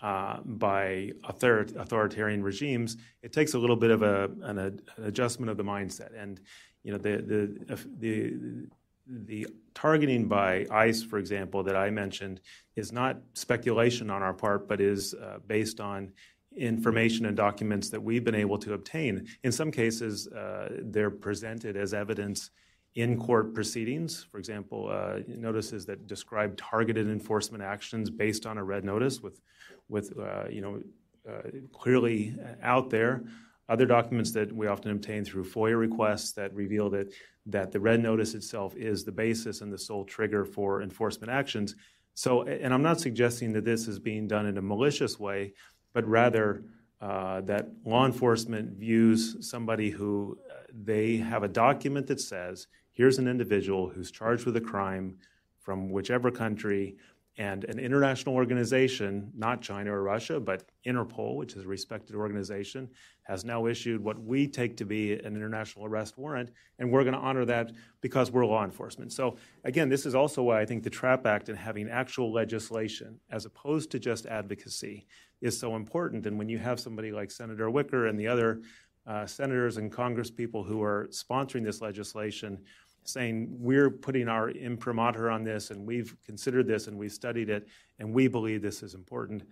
uh, 0.01 0.39
by 0.43 1.11
author- 1.23 1.67
authoritarian 1.77 2.43
regimes, 2.43 2.97
it 3.21 3.31
takes 3.31 3.53
a 3.53 3.59
little 3.59 3.75
bit 3.75 3.91
of 3.91 4.01
a, 4.01 4.29
an, 4.41 4.57
an, 4.57 4.81
adjustment 5.03 5.49
of 5.49 5.55
the 5.55 5.63
mindset. 5.63 6.09
And 6.17 6.41
you 6.83 6.91
know, 6.91 6.97
the 6.97 7.17
the 7.17 7.77
the 7.99 8.67
the 9.07 9.47
targeting 9.73 10.27
by 10.27 10.65
ICE, 10.69 11.03
for 11.03 11.19
example, 11.19 11.63
that 11.63 11.75
I 11.75 11.89
mentioned, 11.89 12.41
is 12.75 12.91
not 12.91 13.17
speculation 13.33 14.09
on 14.09 14.21
our 14.21 14.33
part, 14.33 14.67
but 14.67 14.81
is 14.81 15.13
uh, 15.13 15.39
based 15.45 15.79
on 15.79 16.11
information 16.57 17.25
and 17.25 17.35
documents 17.35 17.89
that 17.89 18.01
we've 18.01 18.23
been 18.23 18.35
able 18.35 18.57
to 18.59 18.73
obtain. 18.73 19.27
In 19.43 19.51
some 19.51 19.71
cases, 19.71 20.27
uh, 20.27 20.69
they're 20.83 21.11
presented 21.11 21.75
as 21.75 21.93
evidence 21.93 22.51
in 22.95 23.19
court 23.19 23.53
proceedings. 23.53 24.25
For 24.31 24.37
example, 24.37 24.89
uh, 24.91 25.19
notices 25.27 25.85
that 25.87 26.07
describe 26.07 26.55
targeted 26.57 27.07
enforcement 27.07 27.63
actions 27.63 28.09
based 28.09 28.45
on 28.45 28.57
a 28.57 28.63
red 28.63 28.83
notice 28.83 29.21
with, 29.21 29.41
with 29.89 30.17
uh, 30.19 30.47
you 30.49 30.61
know, 30.61 30.81
uh, 31.29 31.49
clearly 31.71 32.35
out 32.61 32.89
there. 32.89 33.23
Other 33.69 33.85
documents 33.85 34.31
that 34.33 34.51
we 34.51 34.67
often 34.67 34.91
obtain 34.91 35.23
through 35.23 35.45
FOIA 35.45 35.79
requests 35.79 36.33
that 36.33 36.53
reveal 36.53 36.89
that, 36.91 37.13
that 37.45 37.71
the 37.71 37.79
red 37.79 38.03
notice 38.03 38.33
itself 38.33 38.75
is 38.75 39.03
the 39.03 39.11
basis 39.11 39.61
and 39.61 39.71
the 39.71 39.77
sole 39.77 40.03
trigger 40.03 40.43
for 40.43 40.81
enforcement 40.81 41.31
actions. 41.31 41.75
So, 42.13 42.43
and 42.43 42.73
I'm 42.73 42.83
not 42.83 42.99
suggesting 42.99 43.53
that 43.53 43.65
this 43.65 43.87
is 43.87 43.99
being 43.99 44.27
done 44.27 44.45
in 44.45 44.57
a 44.57 44.61
malicious 44.61 45.19
way, 45.19 45.53
but 45.93 46.07
rather 46.07 46.63
uh, 47.01 47.41
that 47.41 47.69
law 47.85 48.05
enforcement 48.05 48.77
views 48.77 49.37
somebody 49.47 49.89
who 49.89 50.37
uh, 50.49 50.55
they 50.73 51.17
have 51.17 51.43
a 51.43 51.47
document 51.47 52.07
that 52.07 52.19
says 52.19 52.67
here's 52.91 53.17
an 53.17 53.27
individual 53.27 53.89
who's 53.89 54.11
charged 54.11 54.45
with 54.45 54.55
a 54.55 54.61
crime 54.61 55.17
from 55.59 55.89
whichever 55.89 56.29
country, 56.29 56.97
and 57.37 57.63
an 57.63 57.79
international 57.79 58.35
organization, 58.35 59.31
not 59.35 59.61
China 59.61 59.91
or 59.91 60.03
Russia, 60.03 60.39
but 60.39 60.69
Interpol, 60.85 61.35
which 61.35 61.53
is 61.53 61.63
a 61.63 61.67
respected 61.67 62.15
organization, 62.15 62.87
has 63.23 63.43
now 63.43 63.65
issued 63.65 64.03
what 64.03 64.21
we 64.21 64.47
take 64.47 64.77
to 64.77 64.85
be 64.85 65.13
an 65.13 65.35
international 65.35 65.85
arrest 65.85 66.15
warrant, 66.17 66.51
and 66.77 66.91
we're 66.91 67.03
going 67.03 67.15
to 67.15 67.19
honor 67.19 67.45
that 67.45 67.71
because 68.01 68.29
we're 68.29 68.45
law 68.45 68.63
enforcement. 68.63 69.11
So, 69.11 69.37
again, 69.63 69.89
this 69.89 70.05
is 70.05 70.13
also 70.13 70.43
why 70.43 70.61
I 70.61 70.65
think 70.65 70.83
the 70.83 70.91
TRAP 70.91 71.25
Act 71.25 71.49
and 71.49 71.57
having 71.57 71.89
actual 71.89 72.31
legislation, 72.31 73.19
as 73.31 73.45
opposed 73.45 73.89
to 73.91 73.99
just 73.99 74.27
advocacy, 74.27 75.07
is 75.43 75.59
so 75.59 75.75
important. 75.75 76.25
And 76.25 76.37
when 76.37 76.47
you 76.47 76.57
have 76.57 76.79
somebody 76.79 77.11
like 77.11 77.29
Senator 77.29 77.69
Wicker 77.69 78.07
and 78.07 78.17
the 78.17 78.27
other 78.27 78.61
uh, 79.05 79.25
senators 79.25 79.75
and 79.75 79.91
congresspeople 79.91 80.65
who 80.65 80.81
are 80.81 81.07
sponsoring 81.11 81.65
this 81.65 81.81
legislation, 81.81 82.57
saying 83.03 83.49
we're 83.49 83.89
putting 83.89 84.29
our 84.29 84.51
imprimatur 84.51 85.29
on 85.29 85.43
this 85.43 85.71
and 85.71 85.85
we've 85.85 86.15
considered 86.25 86.65
this 86.65 86.87
and 86.87 86.97
we've 86.97 87.11
studied 87.11 87.49
it 87.49 87.67
and 87.99 88.13
we 88.13 88.29
believe 88.29 88.61
this 88.61 88.81
is 88.81 88.93
important. 88.93 89.43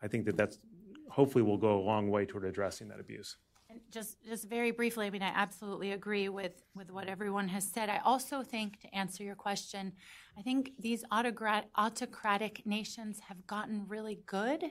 I 0.00 0.06
think 0.06 0.24
that 0.26 0.36
that's 0.36 0.60
hopefully 1.10 1.42
will 1.42 1.58
go 1.58 1.80
a 1.80 1.82
long 1.82 2.08
way 2.08 2.24
toward 2.24 2.44
addressing 2.44 2.86
that 2.88 3.00
abuse. 3.00 3.36
Just, 3.90 4.22
just 4.24 4.48
very 4.48 4.70
briefly, 4.70 5.06
I 5.06 5.10
mean, 5.10 5.22
I 5.22 5.32
absolutely 5.34 5.92
agree 5.92 6.28
with, 6.28 6.62
with 6.76 6.90
what 6.92 7.08
everyone 7.08 7.48
has 7.48 7.64
said. 7.64 7.88
I 7.88 8.00
also 8.04 8.42
think, 8.42 8.80
to 8.80 8.94
answer 8.94 9.24
your 9.24 9.36
question, 9.36 9.92
I 10.38 10.42
think 10.42 10.72
these 10.78 11.04
autocrat, 11.10 11.68
autocratic 11.76 12.64
nations 12.64 13.20
have 13.28 13.46
gotten 13.46 13.86
really 13.88 14.20
good 14.26 14.64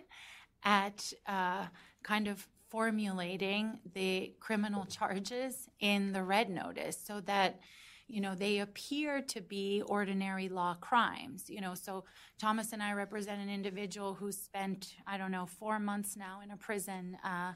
at 0.63 1.13
uh, 1.27 1.65
kind 2.03 2.27
of 2.27 2.47
formulating 2.69 3.79
the 3.93 4.33
criminal 4.39 4.85
charges 4.85 5.69
in 5.79 6.11
the 6.11 6.23
red 6.23 6.49
notice 6.49 6.97
so 7.03 7.21
that 7.21 7.59
you 8.09 8.21
know, 8.21 8.33
they 8.33 8.57
appear 8.57 9.21
to 9.21 9.39
be 9.39 9.83
ordinary 9.85 10.49
law 10.49 10.75
crimes. 10.81 11.47
You 11.47 11.61
know, 11.61 11.75
so 11.75 12.05
Thomas 12.39 12.73
and 12.73 12.81
I 12.81 12.93
represent 12.93 13.39
an 13.39 13.49
individual 13.49 14.15
who 14.15 14.31
spent, 14.31 14.95
I 15.05 15.17
don't 15.17 15.31
know, 15.31 15.45
four 15.45 15.79
months 15.79 16.17
now 16.17 16.41
in 16.43 16.49
a 16.49 16.57
prison 16.57 17.17
uh, 17.23 17.53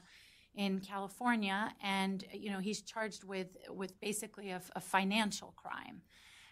in 0.54 0.78
California, 0.78 1.74
and 1.82 2.24
you 2.32 2.52
know, 2.52 2.60
he's 2.60 2.82
charged 2.82 3.24
with 3.24 3.48
with 3.68 3.98
basically 4.00 4.50
a, 4.50 4.62
a 4.76 4.80
financial 4.80 5.52
crime. 5.56 6.02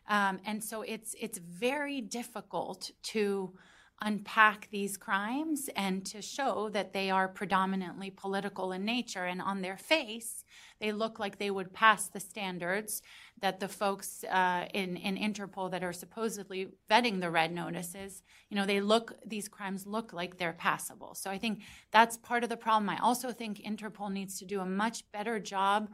Um, 0.09 0.40
and 0.44 0.62
so 0.62 0.82
it's 0.82 1.14
it's 1.20 1.38
very 1.38 2.00
difficult 2.00 2.90
to 3.05 3.55
unpack 4.01 4.68
these 4.70 4.97
crimes 4.97 5.68
and 5.76 6.05
to 6.07 6.20
show 6.20 6.68
that 6.70 6.93
they 6.93 7.11
are 7.11 7.28
predominantly 7.28 8.11
political 8.11 8.72
in 8.72 8.84
nature. 8.84 9.24
And 9.24 9.40
on 9.40 9.62
their 9.62 9.76
face, 9.76 10.45
they 10.80 10.90
look 10.90 11.18
like 11.18 11.38
they 11.38 11.51
would 11.51 11.72
pass 11.72 12.09
the 12.09 12.18
standards 12.18 13.03
that 13.40 13.61
the 13.61 13.68
folks 13.68 14.24
uh, 14.24 14.66
in, 14.74 14.97
in 14.97 15.16
Interpol 15.16 15.70
that 15.70 15.84
are 15.84 15.93
supposedly 15.93 16.68
vetting 16.90 17.20
the 17.20 17.30
red 17.30 17.53
notices, 17.53 18.22
you 18.49 18.57
know, 18.57 18.66
they 18.66 18.80
look, 18.80 19.14
these 19.24 19.49
crimes 19.49 19.86
look 19.86 20.12
like 20.12 20.38
they're 20.38 20.53
passable. 20.53 21.14
So 21.14 21.30
I 21.30 21.38
think 21.38 21.61
that's 21.90 22.16
part 22.16 22.43
of 22.43 22.51
the 22.51 22.57
problem. 22.57 22.88
I 22.88 22.99
also 22.99 23.32
think 23.32 23.59
Interpol 23.59 24.12
needs 24.12 24.38
to 24.38 24.45
do 24.45 24.61
a 24.61 24.66
much 24.66 25.11
better 25.12 25.38
job 25.38 25.90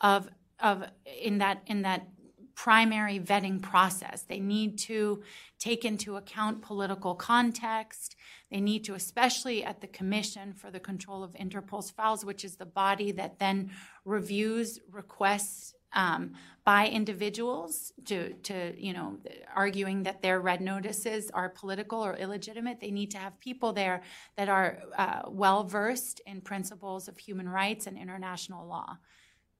of, 0.00 0.28
of 0.58 0.84
in 1.20 1.38
that, 1.38 1.62
in 1.66 1.82
that 1.82 2.06
primary 2.54 3.18
vetting 3.18 3.60
process. 3.60 4.22
They 4.22 4.40
need 4.40 4.78
to 4.80 5.22
take 5.58 5.84
into 5.84 6.16
account 6.16 6.62
political 6.62 7.14
context. 7.14 8.16
They 8.50 8.60
need 8.60 8.84
to, 8.84 8.94
especially 8.94 9.64
at 9.64 9.80
the 9.80 9.86
Commission 9.86 10.52
for 10.52 10.70
the 10.70 10.80
Control 10.80 11.22
of 11.22 11.34
Interpol's 11.34 11.90
Files, 11.90 12.24
which 12.24 12.44
is 12.44 12.56
the 12.56 12.66
body 12.66 13.12
that 13.12 13.38
then 13.38 13.70
reviews 14.04 14.80
requests 14.90 15.74
um, 15.94 16.32
by 16.64 16.88
individuals 16.88 17.92
to, 18.06 18.32
to, 18.34 18.74
you 18.78 18.92
know, 18.92 19.18
arguing 19.54 20.04
that 20.04 20.22
their 20.22 20.40
red 20.40 20.60
notices 20.60 21.30
are 21.30 21.48
political 21.48 22.00
or 22.00 22.16
illegitimate. 22.16 22.80
They 22.80 22.90
need 22.90 23.10
to 23.12 23.18
have 23.18 23.38
people 23.40 23.72
there 23.72 24.02
that 24.36 24.48
are 24.48 24.78
uh, 24.96 25.22
well 25.28 25.64
versed 25.64 26.20
in 26.26 26.40
principles 26.40 27.08
of 27.08 27.18
human 27.18 27.48
rights 27.48 27.86
and 27.86 27.98
international 27.98 28.66
law. 28.66 28.98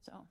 So. 0.02 0.26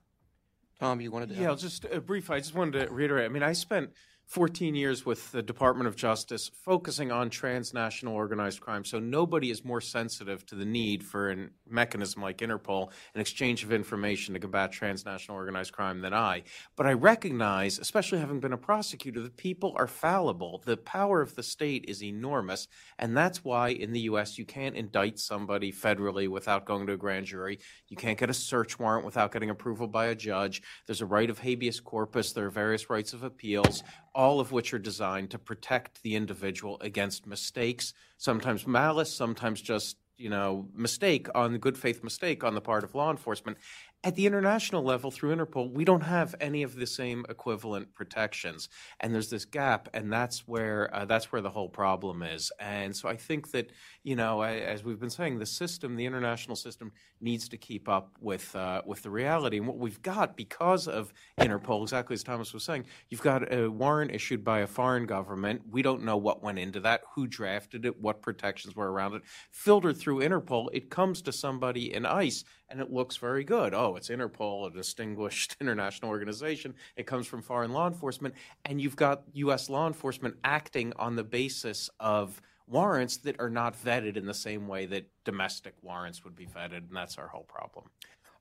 Tom, 0.82 1.00
you 1.00 1.12
wanted 1.12 1.28
to? 1.28 1.36
Yeah, 1.36 1.54
just 1.54 1.84
a 1.84 2.00
brief. 2.00 2.28
I 2.28 2.40
just 2.40 2.56
wanted 2.56 2.88
to 2.88 2.92
reiterate. 2.92 3.24
I 3.24 3.28
mean, 3.28 3.44
I 3.44 3.52
spent 3.52 3.92
14 4.32 4.74
years 4.74 5.04
with 5.04 5.30
the 5.32 5.42
Department 5.42 5.86
of 5.86 5.94
Justice 5.94 6.50
focusing 6.64 7.12
on 7.12 7.28
transnational 7.28 8.14
organized 8.14 8.62
crime. 8.62 8.82
So 8.82 8.98
nobody 8.98 9.50
is 9.50 9.62
more 9.62 9.82
sensitive 9.82 10.46
to 10.46 10.54
the 10.54 10.64
need 10.64 11.04
for 11.04 11.30
a 11.30 11.48
mechanism 11.68 12.22
like 12.22 12.38
Interpol, 12.38 12.90
an 13.14 13.20
exchange 13.20 13.62
of 13.62 13.74
information 13.74 14.32
to 14.32 14.40
combat 14.40 14.72
transnational 14.72 15.36
organized 15.36 15.74
crime 15.74 16.00
than 16.00 16.14
I. 16.14 16.44
But 16.76 16.86
I 16.86 16.94
recognize, 16.94 17.78
especially 17.78 18.20
having 18.20 18.40
been 18.40 18.54
a 18.54 18.56
prosecutor, 18.56 19.20
that 19.20 19.36
people 19.36 19.74
are 19.76 19.86
fallible. 19.86 20.62
The 20.64 20.78
power 20.78 21.20
of 21.20 21.34
the 21.34 21.42
state 21.42 21.84
is 21.86 22.02
enormous. 22.02 22.68
And 22.98 23.14
that's 23.14 23.44
why 23.44 23.68
in 23.68 23.92
the 23.92 24.00
U.S. 24.00 24.38
you 24.38 24.46
can't 24.46 24.76
indict 24.76 25.18
somebody 25.18 25.70
federally 25.70 26.26
without 26.26 26.64
going 26.64 26.86
to 26.86 26.94
a 26.94 26.96
grand 26.96 27.26
jury. 27.26 27.58
You 27.88 27.98
can't 27.98 28.18
get 28.18 28.30
a 28.30 28.34
search 28.34 28.78
warrant 28.78 29.04
without 29.04 29.30
getting 29.30 29.50
approval 29.50 29.88
by 29.88 30.06
a 30.06 30.14
judge. 30.14 30.62
There's 30.86 31.02
a 31.02 31.06
right 31.06 31.28
of 31.28 31.40
habeas 31.40 31.80
corpus. 31.80 32.32
There 32.32 32.46
are 32.46 32.50
various 32.50 32.88
rights 32.88 33.12
of 33.12 33.22
appeals 33.22 33.82
all 34.14 34.40
of 34.40 34.52
which 34.52 34.74
are 34.74 34.78
designed 34.78 35.30
to 35.30 35.38
protect 35.38 36.02
the 36.02 36.14
individual 36.14 36.78
against 36.80 37.26
mistakes, 37.26 37.94
sometimes 38.18 38.66
malice, 38.66 39.12
sometimes 39.12 39.60
just 39.60 39.96
you 40.18 40.28
know 40.28 40.68
mistake 40.74 41.26
on 41.34 41.58
good 41.58 41.76
faith 41.76 42.04
mistake 42.04 42.44
on 42.44 42.54
the 42.54 42.60
part 42.60 42.84
of 42.84 42.94
law 42.94 43.10
enforcement 43.10 43.56
at 44.04 44.16
the 44.16 44.26
international 44.26 44.82
level, 44.82 45.12
through 45.12 45.34
Interpol, 45.34 45.70
we 45.72 45.84
don't 45.84 46.02
have 46.02 46.34
any 46.40 46.64
of 46.64 46.74
the 46.74 46.86
same 46.86 47.24
equivalent 47.28 47.94
protections, 47.94 48.68
and 48.98 49.14
there's 49.14 49.30
this 49.30 49.44
gap, 49.44 49.88
and 49.94 50.12
that's 50.12 50.46
where 50.48 50.92
uh, 50.92 51.04
that's 51.04 51.30
where 51.30 51.40
the 51.40 51.50
whole 51.50 51.68
problem 51.68 52.22
is. 52.22 52.50
And 52.58 52.96
so 52.96 53.08
I 53.08 53.16
think 53.16 53.52
that 53.52 53.70
you 54.04 54.16
know, 54.16 54.42
as 54.42 54.82
we've 54.82 54.98
been 54.98 55.10
saying, 55.10 55.38
the 55.38 55.46
system, 55.46 55.94
the 55.94 56.06
international 56.06 56.56
system, 56.56 56.90
needs 57.20 57.48
to 57.48 57.56
keep 57.56 57.88
up 57.88 58.10
with 58.20 58.54
uh, 58.56 58.82
with 58.84 59.02
the 59.02 59.10
reality. 59.10 59.58
And 59.58 59.66
what 59.66 59.78
we've 59.78 60.02
got 60.02 60.36
because 60.36 60.88
of 60.88 61.12
Interpol, 61.38 61.82
exactly 61.82 62.14
as 62.14 62.24
Thomas 62.24 62.52
was 62.52 62.64
saying, 62.64 62.86
you've 63.10 63.22
got 63.22 63.52
a 63.52 63.68
warrant 63.68 64.10
issued 64.10 64.44
by 64.44 64.60
a 64.60 64.66
foreign 64.66 65.06
government. 65.06 65.62
We 65.70 65.82
don't 65.82 66.02
know 66.02 66.16
what 66.16 66.42
went 66.42 66.58
into 66.58 66.80
that, 66.80 67.02
who 67.14 67.26
drafted 67.28 67.84
it, 67.84 68.00
what 68.00 68.22
protections 68.22 68.74
were 68.74 68.90
around 68.90 69.14
it. 69.14 69.22
Filtered 69.50 69.96
through 69.96 70.20
Interpol, 70.20 70.68
it 70.72 70.90
comes 70.90 71.22
to 71.22 71.32
somebody 71.32 71.94
in 71.94 72.04
ICE 72.04 72.44
and 72.72 72.80
it 72.80 72.90
looks 72.90 73.18
very 73.18 73.44
good. 73.44 73.74
Oh, 73.74 73.96
it's 73.96 74.08
Interpol, 74.08 74.66
a 74.66 74.70
distinguished 74.74 75.56
international 75.60 76.10
organization. 76.10 76.74
It 76.96 77.06
comes 77.06 77.26
from 77.26 77.42
foreign 77.42 77.72
law 77.72 77.86
enforcement, 77.86 78.34
and 78.64 78.80
you've 78.80 78.96
got 78.96 79.22
U.S. 79.34 79.68
law 79.68 79.86
enforcement 79.86 80.36
acting 80.42 80.92
on 80.96 81.14
the 81.14 81.22
basis 81.22 81.90
of 82.00 82.40
warrants 82.72 83.18
that 83.18 83.38
are 83.38 83.50
not 83.50 83.76
vetted 83.80 84.16
in 84.16 84.26
the 84.26 84.34
same 84.34 84.66
way 84.66 84.86
that 84.86 85.08
domestic 85.24 85.74
warrants 85.82 86.24
would 86.24 86.34
be 86.34 86.46
vetted, 86.46 86.88
and 86.88 86.96
that's 86.96 87.18
our 87.18 87.28
whole 87.28 87.44
problem. 87.44 87.84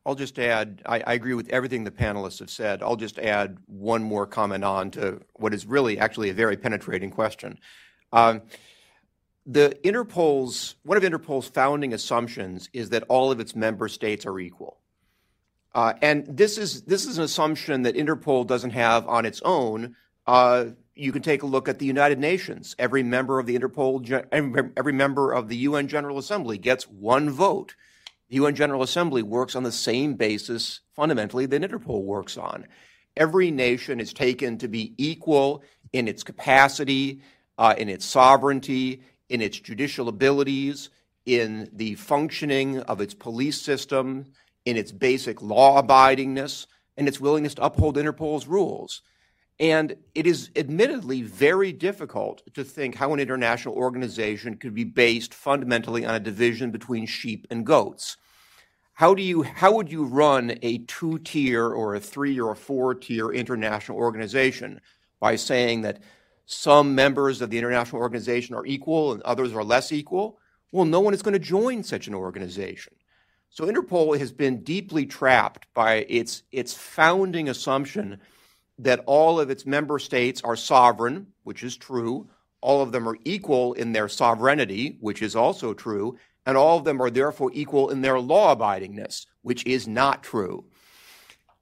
I'll 0.05 0.15
just 0.15 0.39
add, 0.39 0.81
I, 0.85 1.01
I, 1.05 1.13
agree 1.13 1.35
with 1.35 1.49
everything 1.49 1.83
the 1.83 1.91
panelists 1.91 2.39
have 2.39 2.49
said. 2.49 2.81
I'll 2.81 2.95
just 2.95 3.19
add 3.19 3.59
one 3.67 4.01
more 4.01 4.25
comment 4.25 4.63
on 4.63 4.89
to 4.91 5.21
what 5.35 5.53
is 5.53 5.67
really 5.67 5.99
actually 5.99 6.31
a 6.31 6.33
very 6.33 6.57
penetrating 6.57 7.11
question. 7.11 7.59
Um, 8.11 8.41
the 9.45 9.77
Interpol's 9.83 10.75
one 10.83 10.97
of 10.97 11.03
Interpol's 11.03 11.47
founding 11.47 11.93
assumptions 11.93 12.69
is 12.73 12.89
that 12.89 13.03
all 13.09 13.31
of 13.31 13.39
its 13.39 13.55
member 13.55 13.87
states 13.87 14.25
are 14.25 14.39
equal. 14.39 14.79
Uh, 15.73 15.93
and 16.01 16.25
this 16.27 16.57
is 16.57 16.83
this 16.83 17.05
is 17.05 17.17
an 17.17 17.23
assumption 17.23 17.83
that 17.83 17.95
Interpol 17.95 18.45
doesn't 18.45 18.71
have 18.71 19.07
on 19.07 19.25
its 19.25 19.41
own. 19.43 19.95
Uh, 20.27 20.65
you 20.95 21.11
can 21.11 21.21
take 21.21 21.43
a 21.43 21.47
look 21.47 21.69
at 21.69 21.79
the 21.79 21.85
United 21.85 22.19
Nations. 22.19 22.75
Every 22.77 23.03
member 23.03 23.39
of 23.39 23.45
the 23.45 23.57
Interpol, 23.57 24.27
every 24.77 24.93
member 24.93 25.31
of 25.31 25.47
the 25.47 25.57
UN 25.57 25.87
General 25.87 26.17
Assembly 26.17 26.57
gets 26.57 26.87
one 26.87 27.29
vote. 27.29 27.75
The 28.29 28.35
UN 28.35 28.55
General 28.55 28.83
Assembly 28.83 29.23
works 29.23 29.55
on 29.55 29.63
the 29.63 29.71
same 29.71 30.15
basis 30.15 30.81
fundamentally 30.93 31.45
that 31.45 31.61
Interpol 31.61 32.03
works 32.03 32.37
on. 32.37 32.67
Every 33.17 33.51
nation 33.51 33.99
is 33.99 34.13
taken 34.13 34.57
to 34.59 34.67
be 34.67 34.93
equal 34.97 35.63
in 35.91 36.07
its 36.07 36.23
capacity, 36.23 37.21
uh, 37.57 37.75
in 37.77 37.89
its 37.89 38.05
sovereignty, 38.05 39.01
in 39.29 39.41
its 39.41 39.59
judicial 39.59 40.07
abilities, 40.07 40.89
in 41.25 41.69
the 41.73 41.95
functioning 41.95 42.79
of 42.79 43.01
its 43.01 43.13
police 43.13 43.61
system, 43.61 44.25
in 44.65 44.77
its 44.77 44.91
basic 44.91 45.41
law 45.41 45.81
abidingness, 45.81 46.67
and 46.97 47.07
its 47.07 47.19
willingness 47.19 47.55
to 47.55 47.63
uphold 47.63 47.97
Interpol's 47.97 48.47
rules. 48.47 49.01
And 49.61 49.95
it 50.15 50.25
is 50.25 50.49
admittedly 50.55 51.21
very 51.21 51.71
difficult 51.71 52.41
to 52.55 52.63
think 52.63 52.95
how 52.95 53.13
an 53.13 53.19
international 53.19 53.75
organization 53.75 54.57
could 54.57 54.73
be 54.73 54.83
based 54.83 55.35
fundamentally 55.35 56.03
on 56.03 56.15
a 56.15 56.19
division 56.19 56.71
between 56.71 57.05
sheep 57.05 57.45
and 57.51 57.63
goats. 57.63 58.17
How, 58.93 59.13
do 59.13 59.21
you, 59.21 59.43
how 59.43 59.71
would 59.75 59.91
you 59.91 60.05
run 60.05 60.57
a 60.63 60.79
two 60.79 61.19
tier 61.19 61.69
or 61.69 61.93
a 61.93 61.99
three 61.99 62.39
or 62.39 62.51
a 62.51 62.55
four 62.55 62.95
tier 62.95 63.29
international 63.29 63.99
organization? 63.99 64.81
By 65.19 65.35
saying 65.35 65.81
that 65.81 66.01
some 66.47 66.95
members 66.95 67.39
of 67.43 67.51
the 67.51 67.59
international 67.59 68.01
organization 68.01 68.55
are 68.55 68.65
equal 68.65 69.13
and 69.13 69.21
others 69.21 69.53
are 69.53 69.63
less 69.63 69.91
equal, 69.91 70.39
well, 70.71 70.85
no 70.85 71.01
one 71.01 71.13
is 71.13 71.21
going 71.21 71.33
to 71.33 71.39
join 71.39 71.83
such 71.83 72.07
an 72.07 72.15
organization. 72.15 72.93
So 73.51 73.65
Interpol 73.65 74.17
has 74.17 74.31
been 74.31 74.63
deeply 74.63 75.05
trapped 75.05 75.67
by 75.75 76.05
its, 76.09 76.41
its 76.51 76.73
founding 76.73 77.47
assumption 77.47 78.19
that 78.81 79.03
all 79.05 79.39
of 79.39 79.49
its 79.49 79.65
member 79.65 79.99
states 79.99 80.41
are 80.41 80.55
sovereign, 80.55 81.27
which 81.43 81.63
is 81.63 81.77
true. 81.77 82.27
All 82.61 82.81
of 82.81 82.91
them 82.91 83.07
are 83.07 83.17
equal 83.23 83.73
in 83.73 83.91
their 83.91 84.09
sovereignty, 84.09 84.97
which 84.99 85.21
is 85.21 85.35
also 85.35 85.73
true. 85.73 86.17
And 86.45 86.57
all 86.57 86.77
of 86.77 86.83
them 86.83 87.01
are 87.01 87.11
therefore 87.11 87.51
equal 87.53 87.89
in 87.89 88.01
their 88.01 88.19
law 88.19 88.55
abidingness, 88.55 89.27
which 89.43 89.65
is 89.65 89.87
not 89.87 90.23
true. 90.23 90.65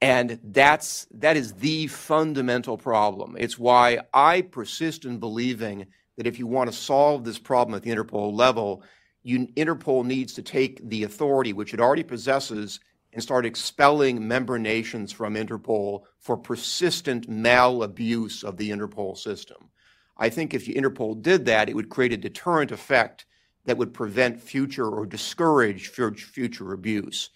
And 0.02 0.40
that's, 0.44 1.08
that 1.12 1.36
is 1.36 1.54
the 1.54 1.88
fundamental 1.88 2.78
problem. 2.78 3.36
It's 3.38 3.60
why 3.60 4.00
I 4.14 4.42
persist 4.42 5.04
in 5.04 5.18
believing 5.20 5.88
that 6.16 6.28
if 6.28 6.40
you 6.40 6.48
want 6.48 6.72
to 6.72 6.76
solve 6.76 7.26
this 7.26 7.40
problem 7.40 7.76
at 7.76 7.84
the 7.84 7.92
Interpol 7.92 8.34
level, 8.34 8.84
you, 9.24 9.48
Interpol 9.58 10.06
needs 10.06 10.34
to 10.36 10.42
take 10.42 10.88
the 10.88 11.04
authority, 11.04 11.52
which 11.52 11.74
it 11.74 11.82
already 11.82 12.04
possesses, 12.04 12.80
and 13.12 13.24
start 13.24 13.46
expelling 13.46 14.28
member 14.28 14.60
nations 14.60 15.12
from 15.12 15.36
Interpol 15.36 16.04
for 16.20 16.38
persistent 16.38 17.30
malabuse 17.30 18.44
of 18.44 18.58
the 18.58 18.70
Interpol 18.70 19.18
system. 19.18 19.70
I 20.18 20.30
think 20.30 20.54
if 20.54 20.68
Interpol 20.68 21.22
did 21.22 21.46
that, 21.46 21.70
it 21.70 21.76
would 21.76 21.90
create 21.90 22.14
a 22.14 22.18
deterrent 22.18 22.72
effect 22.72 23.26
that 23.66 23.78
would 23.78 23.94
prevent 23.94 24.42
future 24.42 24.88
or 24.88 25.06
discourage 25.06 25.88
future 25.88 26.74
abuse. 26.74 27.30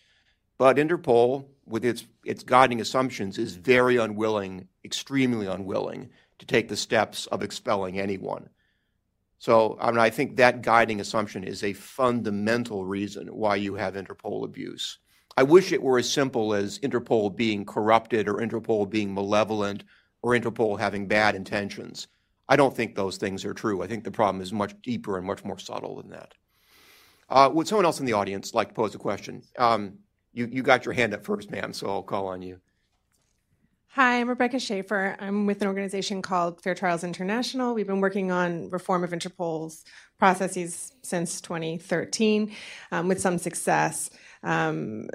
But 0.57 0.77
Interpol, 0.77 1.45
with 1.65 1.85
its, 1.85 2.05
its 2.25 2.43
guiding 2.43 2.81
assumptions, 2.81 3.37
is 3.37 3.55
very 3.55 3.97
unwilling, 3.97 4.67
extremely 4.85 5.47
unwilling, 5.47 6.09
to 6.39 6.45
take 6.45 6.67
the 6.67 6.77
steps 6.77 7.25
of 7.27 7.41
expelling 7.41 7.99
anyone. 7.99 8.49
So 9.39 9.77
I, 9.81 9.91
mean, 9.91 9.99
I 9.99 10.09
think 10.09 10.37
that 10.37 10.61
guiding 10.61 11.01
assumption 11.01 11.43
is 11.43 11.63
a 11.63 11.73
fundamental 11.73 12.85
reason 12.85 13.27
why 13.27 13.55
you 13.57 13.75
have 13.75 13.95
Interpol 13.95 14.45
abuse. 14.45 14.99
I 15.35 15.43
wish 15.43 15.71
it 15.71 15.81
were 15.81 15.97
as 15.97 16.09
simple 16.09 16.53
as 16.53 16.79
Interpol 16.79 17.35
being 17.35 17.65
corrupted 17.65 18.27
or 18.27 18.35
Interpol 18.35 18.89
being 18.89 19.13
malevolent 19.13 19.83
or 20.21 20.31
Interpol 20.31 20.79
having 20.79 21.07
bad 21.07 21.35
intentions. 21.35 22.07
I 22.47 22.55
don't 22.55 22.75
think 22.75 22.95
those 22.95 23.17
things 23.17 23.45
are 23.45 23.53
true. 23.53 23.81
I 23.81 23.87
think 23.87 24.03
the 24.03 24.11
problem 24.11 24.41
is 24.41 24.53
much 24.53 24.79
deeper 24.81 25.17
and 25.17 25.25
much 25.25 25.43
more 25.43 25.57
subtle 25.57 25.95
than 25.95 26.11
that. 26.11 26.33
Uh, 27.29 27.49
would 27.51 27.67
someone 27.67 27.85
else 27.85 27.99
in 27.99 28.05
the 28.05 28.13
audience 28.13 28.53
like 28.53 28.69
to 28.69 28.73
pose 28.73 28.93
a 28.93 28.99
question? 28.99 29.41
Um, 29.57 29.99
you, 30.33 30.47
you 30.51 30.61
got 30.61 30.85
your 30.85 30.93
hand 30.93 31.13
up 31.13 31.23
first, 31.23 31.49
ma'am, 31.49 31.73
so 31.73 31.89
I'll 31.89 32.03
call 32.03 32.27
on 32.27 32.41
you. 32.41 32.59
Hi, 33.95 34.19
I'm 34.19 34.27
Rebecca 34.27 34.57
Shaeffer. 34.57 35.15
I'm 35.19 35.45
with 35.45 35.61
an 35.61 35.67
organization 35.67 36.23
called 36.23 36.61
Fair 36.61 36.73
Trials 36.73 37.03
International. 37.03 37.75
We've 37.75 37.85
been 37.87 38.01
working 38.01 38.31
on 38.31 38.69
reform 38.71 39.03
of 39.03 39.11
Interpol's 39.11 39.83
processes 40.17 40.93
since 41.03 41.39
2013 41.41 42.55
um, 42.91 43.07
with 43.07 43.21
some 43.21 43.37
success. 43.37 44.09
Um, 44.43 45.09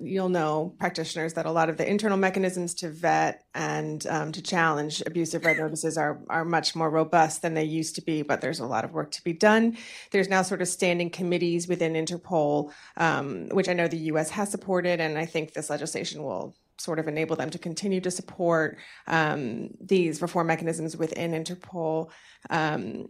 you'll 0.00 0.28
know, 0.28 0.74
practitioners, 0.78 1.34
that 1.34 1.46
a 1.46 1.52
lot 1.52 1.68
of 1.68 1.76
the 1.76 1.88
internal 1.88 2.18
mechanisms 2.18 2.74
to 2.74 2.90
vet 2.90 3.44
and 3.54 4.04
um, 4.08 4.32
to 4.32 4.42
challenge 4.42 5.02
abusive 5.06 5.44
red 5.44 5.58
notices 5.58 5.96
are, 5.96 6.20
are 6.28 6.44
much 6.44 6.74
more 6.74 6.90
robust 6.90 7.42
than 7.42 7.54
they 7.54 7.64
used 7.64 7.94
to 7.94 8.02
be, 8.02 8.22
but 8.22 8.40
there's 8.40 8.60
a 8.60 8.66
lot 8.66 8.84
of 8.84 8.92
work 8.92 9.12
to 9.12 9.24
be 9.24 9.32
done. 9.32 9.76
There's 10.10 10.28
now 10.28 10.42
sort 10.42 10.62
of 10.62 10.68
standing 10.68 11.10
committees 11.10 11.68
within 11.68 11.92
Interpol, 11.94 12.72
um, 12.96 13.48
which 13.50 13.68
I 13.68 13.72
know 13.72 13.88
the 13.88 13.96
US 13.98 14.30
has 14.30 14.50
supported, 14.50 15.00
and 15.00 15.16
I 15.16 15.26
think 15.26 15.52
this 15.52 15.70
legislation 15.70 16.22
will 16.22 16.56
sort 16.78 16.98
of 16.98 17.06
enable 17.06 17.36
them 17.36 17.50
to 17.50 17.58
continue 17.58 18.00
to 18.00 18.10
support 18.10 18.78
um, 19.06 19.70
these 19.80 20.20
reform 20.20 20.48
mechanisms 20.48 20.96
within 20.96 21.32
Interpol. 21.32 22.10
Um, 22.50 23.08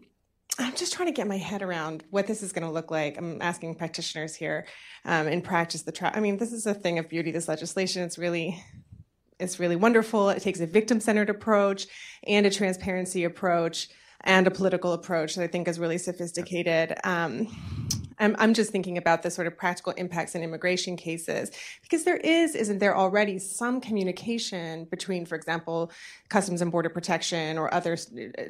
I'm 0.59 0.75
just 0.75 0.93
trying 0.93 1.09
to 1.09 1.13
get 1.13 1.27
my 1.27 1.39
head 1.39 1.63
around 1.63 2.05
what 2.11 2.27
this 2.27 2.43
is 2.43 2.53
going 2.53 2.67
to 2.67 2.71
look 2.71 2.91
like. 2.91 3.17
I'm 3.17 3.41
asking 3.41 3.75
practitioners 3.77 4.35
here 4.35 4.67
um, 5.05 5.27
in 5.27 5.41
practice. 5.41 5.83
The 5.83 5.93
tra- 5.93 6.13
I 6.15 6.21
mean, 6.21 6.37
this 6.37 6.53
is 6.53 6.67
a 6.67 6.75
thing 6.75 6.99
of 6.99 7.09
beauty. 7.09 7.31
This 7.31 7.49
legislation, 7.49 8.03
it's 8.03 8.19
really, 8.19 8.63
it's 9.41 9.59
really 9.59 9.77
wonderful. 9.77 10.29
It 10.29 10.43
takes 10.43 10.61
a 10.61 10.67
victim-centered 10.67 11.31
approach 11.31 11.87
and 12.27 12.45
a 12.47 12.51
transparency 12.51 13.25
approach 13.25 13.89
and 14.25 14.47
a 14.47 14.51
political 14.51 14.93
approach 14.93 15.35
that 15.35 15.43
I 15.43 15.47
think 15.47 15.69
is 15.69 15.79
really 15.79 15.99
sophisticated. 15.99 16.95
Um, 17.03 17.49
I'm, 18.19 18.37
I'm 18.39 18.55
just 18.55 18.71
thinking 18.71 18.99
about 18.99 19.23
the 19.23 19.31
sort 19.31 19.47
of 19.47 19.57
practical 19.57 19.93
impacts 19.95 20.35
in 20.35 20.43
immigration 20.43 20.97
cases 20.97 21.51
because 21.83 22.05
there 22.05 22.17
is, 22.17 22.55
isn't 22.55 22.79
there 22.79 22.97
already 22.97 23.39
some 23.39 23.81
communication 23.81 24.85
between, 24.87 25.27
for 25.27 25.35
example, 25.35 25.91
Customs 26.29 26.63
and 26.63 26.71
Border 26.73 26.89
Protection 26.89 27.59
or 27.59 27.73
other 27.73 27.97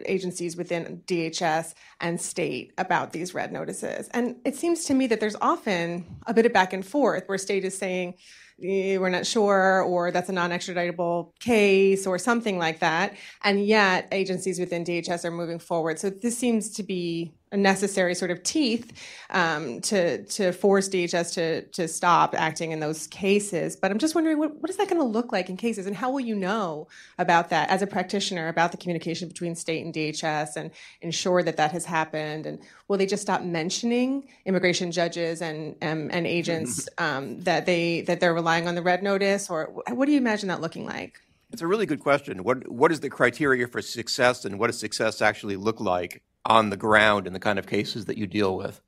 agencies 0.07 0.57
within 0.57 1.03
DHS 1.07 1.75
and 2.01 2.21
state 2.21 2.73
about 2.79 3.13
these 3.13 3.35
red 3.35 3.53
notices? 3.53 4.09
And 4.13 4.37
it 4.45 4.57
seems 4.57 4.85
to 4.87 4.95
me 4.95 5.07
that 5.09 5.21
there's 5.21 5.37
often 5.41 6.05
a 6.27 6.35
bit 6.35 6.47
of 6.47 6.53
back 6.53 6.73
and 6.73 6.85
forth 6.85 7.29
where 7.29 7.39
state 7.39 7.65
is 7.65 7.77
saying, 7.77 8.15
Eh, 8.63 8.97
we're 8.99 9.09
not 9.09 9.27
sure, 9.27 9.83
or 9.83 10.11
that's 10.11 10.29
a 10.29 10.33
non 10.33 10.51
extraditable 10.51 11.37
case, 11.41 12.07
or 12.07 12.19
something 12.19 12.59
like 12.59 12.79
that. 12.81 13.17
And 13.43 13.65
yet, 13.65 14.09
agencies 14.13 14.61
within 14.61 14.85
DHS 14.85 15.25
are 15.25 15.31
moving 15.31 15.59
forward. 15.59 15.99
So, 15.99 16.11
this 16.11 16.39
seems 16.39 16.71
to 16.75 16.83
be 16.83 17.33
necessary 17.57 18.15
sort 18.15 18.31
of 18.31 18.43
teeth 18.43 18.93
um, 19.31 19.81
to 19.83 20.25
to 20.25 20.53
force 20.53 20.89
DHS 20.89 21.35
to 21.35 21.63
to 21.63 21.89
stop 21.89 22.35
acting 22.35 22.73
in 22.73 22.81
those 22.81 23.07
cases. 23.07 23.77
But 23.77 23.91
I'm 23.91 23.99
just 23.99 24.15
wondering, 24.15 24.39
what, 24.39 24.57
what 24.57 24.71
is 24.71 24.77
that 24.77 24.89
going 24.89 25.01
to 25.01 25.07
look 25.07 25.33
like 25.33 25.49
in 25.49 25.57
cases, 25.57 25.87
and 25.87 25.95
how 25.95 26.11
will 26.11 26.21
you 26.21 26.35
know 26.35 26.89
about 27.19 27.51
that 27.51 27.69
as 27.71 27.83
a 27.83 27.87
practitioner 27.87 28.49
about 28.49 28.73
the 28.73 28.79
communication 28.79 29.29
between 29.29 29.55
state 29.55 29.85
and 29.85 29.95
DHS, 29.95 30.57
and 30.57 30.71
ensure 31.01 31.43
that 31.43 31.57
that 31.57 31.73
has 31.73 31.85
happened? 31.85 32.47
And 32.47 32.59
will 32.89 32.99
they 32.99 33.07
just 33.07 33.23
stop 33.23 33.43
mentioning 33.43 34.29
immigration 34.45 34.93
judges 34.93 35.43
and 35.43 35.77
and, 35.81 36.13
and 36.13 36.27
agents 36.27 36.89
um, 36.99 37.41
that 37.41 37.67
they 37.67 38.03
that 38.03 38.21
they're 38.21 38.35
relying 38.35 38.67
on 38.67 38.75
the 38.75 38.83
red 38.83 39.03
notice, 39.03 39.51
or 39.51 39.73
what 39.91 40.07
do 40.07 40.13
you 40.13 40.19
imagine 40.19 40.49
that 40.49 40.61
looking 40.61 40.87
like? 40.87 41.21
It's 41.53 41.61
a 41.61 41.67
really 41.67 41.85
good 41.85 42.01
question. 42.01 42.45
What 42.45 42.67
what 42.69 42.91
is 42.93 43.01
the 43.01 43.11
criteria 43.11 43.69
for 43.69 43.83
success, 43.83 44.45
and 44.45 44.59
what 44.59 44.69
does 44.69 44.79
success 44.79 45.21
actually 45.21 45.57
look 45.57 45.81
like 45.81 46.23
on 46.45 46.71
the 46.71 46.77
ground 46.77 47.27
in 47.27 47.33
the 47.33 47.41
kind 47.41 47.59
of 47.59 47.67
cases 47.67 48.05
that 48.07 48.17
you 48.17 48.27
deal 48.27 48.57
with? 48.57 48.81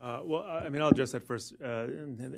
Uh, 0.00 0.20
well, 0.22 0.42
I 0.42 0.68
mean, 0.68 0.82
I'll 0.82 0.88
address 0.88 1.12
that 1.12 1.26
first. 1.26 1.54
Uh, 1.64 1.86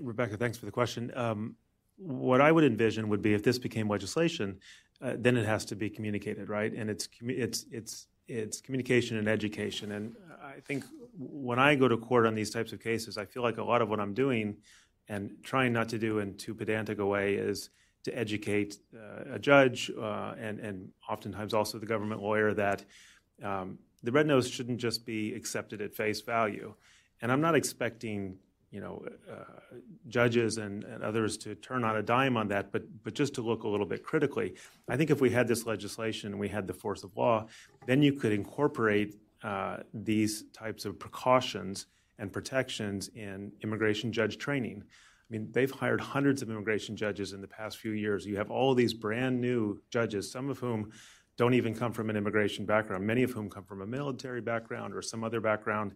Rebecca, 0.01 0.37
thanks 0.37 0.57
for 0.57 0.67
the 0.67 0.73
question. 0.73 1.11
Um, 1.17 1.57
what 1.97 2.41
I 2.41 2.53
would 2.53 2.65
envision 2.65 3.09
would 3.09 3.23
be 3.23 3.35
if 3.35 3.43
this 3.43 3.59
became 3.59 3.89
legislation, 3.89 4.59
uh, 5.03 5.15
then 5.19 5.37
it 5.37 5.47
has 5.47 5.65
to 5.67 5.77
be 5.77 5.91
communicated, 5.91 6.49
right? 6.49 6.73
And 6.73 6.89
it's 6.89 7.09
it's 7.23 7.65
it's 7.71 8.07
it's 8.29 8.61
communication 8.61 9.17
and 9.17 9.29
education. 9.29 9.93
And 9.93 10.15
I 10.43 10.61
think 10.61 10.85
when 11.19 11.59
I 11.59 11.75
go 11.75 11.89
to 11.89 11.97
court 11.97 12.27
on 12.27 12.35
these 12.35 12.51
types 12.51 12.73
of 12.73 12.81
cases, 12.81 13.19
I 13.19 13.25
feel 13.25 13.43
like 13.43 13.59
a 13.59 13.65
lot 13.65 13.83
of 13.83 13.89
what 13.89 13.99
I'm 13.99 14.15
doing 14.15 14.57
and 15.09 15.33
trying 15.43 15.73
not 15.73 15.89
to 15.91 15.99
do 15.99 16.19
in 16.19 16.37
too 16.37 16.55
pedantic 16.55 16.99
a 16.99 17.07
way 17.07 17.35
is 17.35 17.71
to 18.05 18.17
educate 18.17 18.79
uh, 18.95 19.35
a 19.35 19.39
judge 19.39 19.91
uh, 20.01 20.35
and 20.39 20.61
and 20.61 20.89
oftentimes 21.09 21.53
also 21.55 21.79
the 21.79 21.87
government 21.87 22.23
lawyer 22.23 22.55
that 22.55 22.85
um, 23.43 23.79
the 24.03 24.13
red 24.13 24.27
notice 24.27 24.49
shouldn't 24.49 24.79
just 24.79 25.05
be 25.07 25.35
accepted 25.35 25.81
at 25.81 25.95
face 25.95 26.21
value. 26.21 26.75
And 27.23 27.33
I'm 27.33 27.41
not 27.41 27.55
expecting 27.55 28.39
you 28.71 28.81
know 28.81 29.03
uh, 29.31 29.77
judges 30.09 30.59
and, 30.59 30.85
and, 30.85 31.03
others 31.03 31.37
to 31.39 31.55
turn 31.55 31.85
on 31.85 31.97
a 31.97 32.03
dime 32.03 32.37
on 32.37 32.49
that, 32.49 32.73
but 32.73 32.83
but 33.05 33.15
just 33.15 33.35
to 33.35 33.43
look 33.43 33.63
a 33.63 33.69
little 33.69 33.87
bit 33.87 34.03
critically. 34.03 34.55
I 34.89 34.97
think 34.97 35.11
if 35.11 35.21
we 35.21 35.31
had 35.31 35.49
this 35.49 35.67
legislation 35.67 36.33
and 36.33 36.41
we 36.41 36.49
had 36.49 36.67
the 36.67 36.75
force 36.75 37.05
of 37.05 37.17
law, 37.17 37.47
then 37.87 38.03
you 38.03 38.13
could 38.13 38.33
incorporate 38.33 39.17
uh, 39.43 39.79
these 39.95 40.45
types 40.53 40.85
of 40.85 40.99
precautions 40.99 41.87
and 42.19 42.33
protections 42.33 43.09
in 43.15 43.53
immigration 43.63 44.13
judge 44.13 44.39
training. 44.39 44.83
I 44.83 45.33
mean, 45.33 45.49
they've 45.53 45.71
hired 45.71 46.01
hundreds 46.01 46.41
of 46.43 46.51
immigration 46.51 46.97
judges 46.97 47.33
in 47.33 47.41
the 47.41 47.49
past 47.49 47.79
few 47.79 47.91
years. 47.93 48.27
You 48.27 48.37
have 48.37 48.51
all 48.51 48.75
these 48.75 48.95
brand 48.95 49.41
new 49.41 49.81
judges, 49.91 50.31
some 50.31 50.49
of 50.51 50.59
whom 50.59 50.93
don't 51.37 51.55
even 51.55 51.75
come 51.75 51.93
from 51.93 52.11
an 52.11 52.17
immigration 52.17 52.65
background, 52.65 53.07
many 53.07 53.23
of 53.23 53.31
whom 53.31 53.51
come 53.51 53.65
from 53.65 53.83
a 53.83 53.87
military 53.87 54.41
background 54.41 54.95
or 54.95 55.03
some 55.03 55.23
other 55.23 55.41
background. 55.41 55.95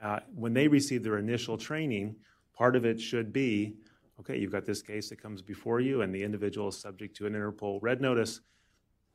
Uh, 0.00 0.20
when 0.34 0.54
they 0.54 0.68
receive 0.68 1.02
their 1.02 1.18
initial 1.18 1.58
training, 1.58 2.16
part 2.54 2.76
of 2.76 2.84
it 2.84 3.00
should 3.00 3.32
be 3.32 3.76
okay, 4.20 4.36
you've 4.36 4.52
got 4.52 4.66
this 4.66 4.82
case 4.82 5.08
that 5.08 5.22
comes 5.22 5.42
before 5.42 5.80
you, 5.80 6.02
and 6.02 6.12
the 6.14 6.22
individual 6.22 6.68
is 6.68 6.76
subject 6.76 7.16
to 7.16 7.26
an 7.26 7.34
Interpol 7.34 7.78
red 7.82 8.00
notice. 8.00 8.40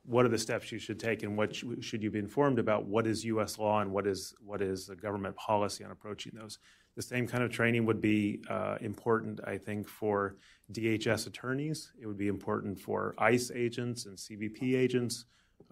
What 0.06 0.24
are 0.24 0.30
the 0.30 0.38
steps 0.38 0.72
you 0.72 0.78
should 0.78 0.98
take, 0.98 1.22
and 1.22 1.36
what 1.36 1.54
sh- 1.54 1.64
should 1.80 2.02
you 2.02 2.10
be 2.10 2.18
informed 2.18 2.58
about? 2.58 2.86
What 2.86 3.06
is 3.06 3.24
U.S. 3.24 3.58
law, 3.58 3.80
and 3.80 3.90
what 3.90 4.06
is 4.06 4.34
what 4.44 4.60
is 4.60 4.90
government 5.00 5.36
policy 5.36 5.84
on 5.84 5.90
approaching 5.90 6.32
those? 6.34 6.58
The 6.96 7.02
same 7.02 7.26
kind 7.26 7.42
of 7.42 7.50
training 7.50 7.86
would 7.86 8.00
be 8.00 8.40
uh, 8.48 8.76
important, 8.80 9.40
I 9.46 9.58
think, 9.58 9.88
for 9.88 10.36
DHS 10.72 11.26
attorneys. 11.26 11.92
It 12.00 12.06
would 12.06 12.18
be 12.18 12.28
important 12.28 12.78
for 12.78 13.14
ICE 13.18 13.50
agents 13.54 14.06
and 14.06 14.16
CBP 14.16 14.76
agents 14.76 15.24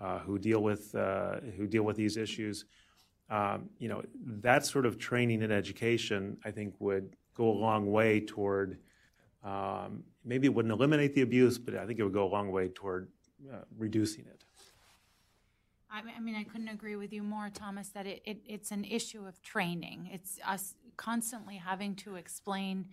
uh, 0.02 0.18
who 0.20 0.38
deal 0.38 0.62
with 0.62 0.94
uh, 0.94 1.36
who 1.56 1.66
deal 1.66 1.84
with 1.84 1.96
these 1.96 2.16
issues. 2.16 2.64
Um, 3.30 3.70
you 3.78 3.88
know, 3.88 4.02
that 4.40 4.66
sort 4.66 4.84
of 4.84 4.98
training 4.98 5.42
and 5.42 5.52
education, 5.52 6.36
I 6.44 6.50
think, 6.50 6.74
would 6.80 7.16
go 7.34 7.48
a 7.48 7.58
long 7.58 7.90
way 7.90 8.20
toward. 8.20 8.78
Um, 9.44 10.04
maybe 10.24 10.46
it 10.46 10.54
wouldn't 10.54 10.72
eliminate 10.72 11.14
the 11.14 11.22
abuse, 11.22 11.58
but 11.58 11.74
I 11.74 11.86
think 11.86 11.98
it 11.98 12.04
would 12.04 12.12
go 12.12 12.24
a 12.24 12.32
long 12.32 12.50
way 12.50 12.68
toward 12.68 13.08
uh, 13.52 13.58
reducing 13.76 14.26
it. 14.26 14.44
I 15.90 16.20
mean, 16.20 16.34
I 16.34 16.44
couldn't 16.44 16.68
agree 16.68 16.96
with 16.96 17.12
you 17.12 17.22
more, 17.22 17.50
Thomas, 17.52 17.90
that 17.90 18.06
it, 18.06 18.22
it, 18.24 18.38
it's 18.46 18.70
an 18.70 18.84
issue 18.84 19.26
of 19.26 19.42
training. 19.42 20.08
It's 20.10 20.38
us 20.46 20.74
constantly 20.96 21.56
having 21.56 21.96
to 21.96 22.14
explain 22.14 22.86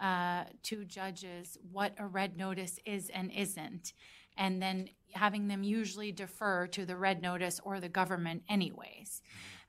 uh, 0.00 0.44
to 0.62 0.86
judges 0.86 1.58
what 1.72 1.92
a 1.98 2.06
red 2.06 2.38
notice 2.38 2.78
is 2.86 3.10
and 3.10 3.30
isn't, 3.32 3.92
and 4.38 4.62
then 4.62 4.88
having 5.12 5.48
them 5.48 5.62
usually 5.62 6.12
defer 6.12 6.66
to 6.68 6.86
the 6.86 6.96
red 6.96 7.20
notice 7.20 7.60
or 7.64 7.80
the 7.80 7.88
government, 7.88 8.42
anyways. 8.48 9.20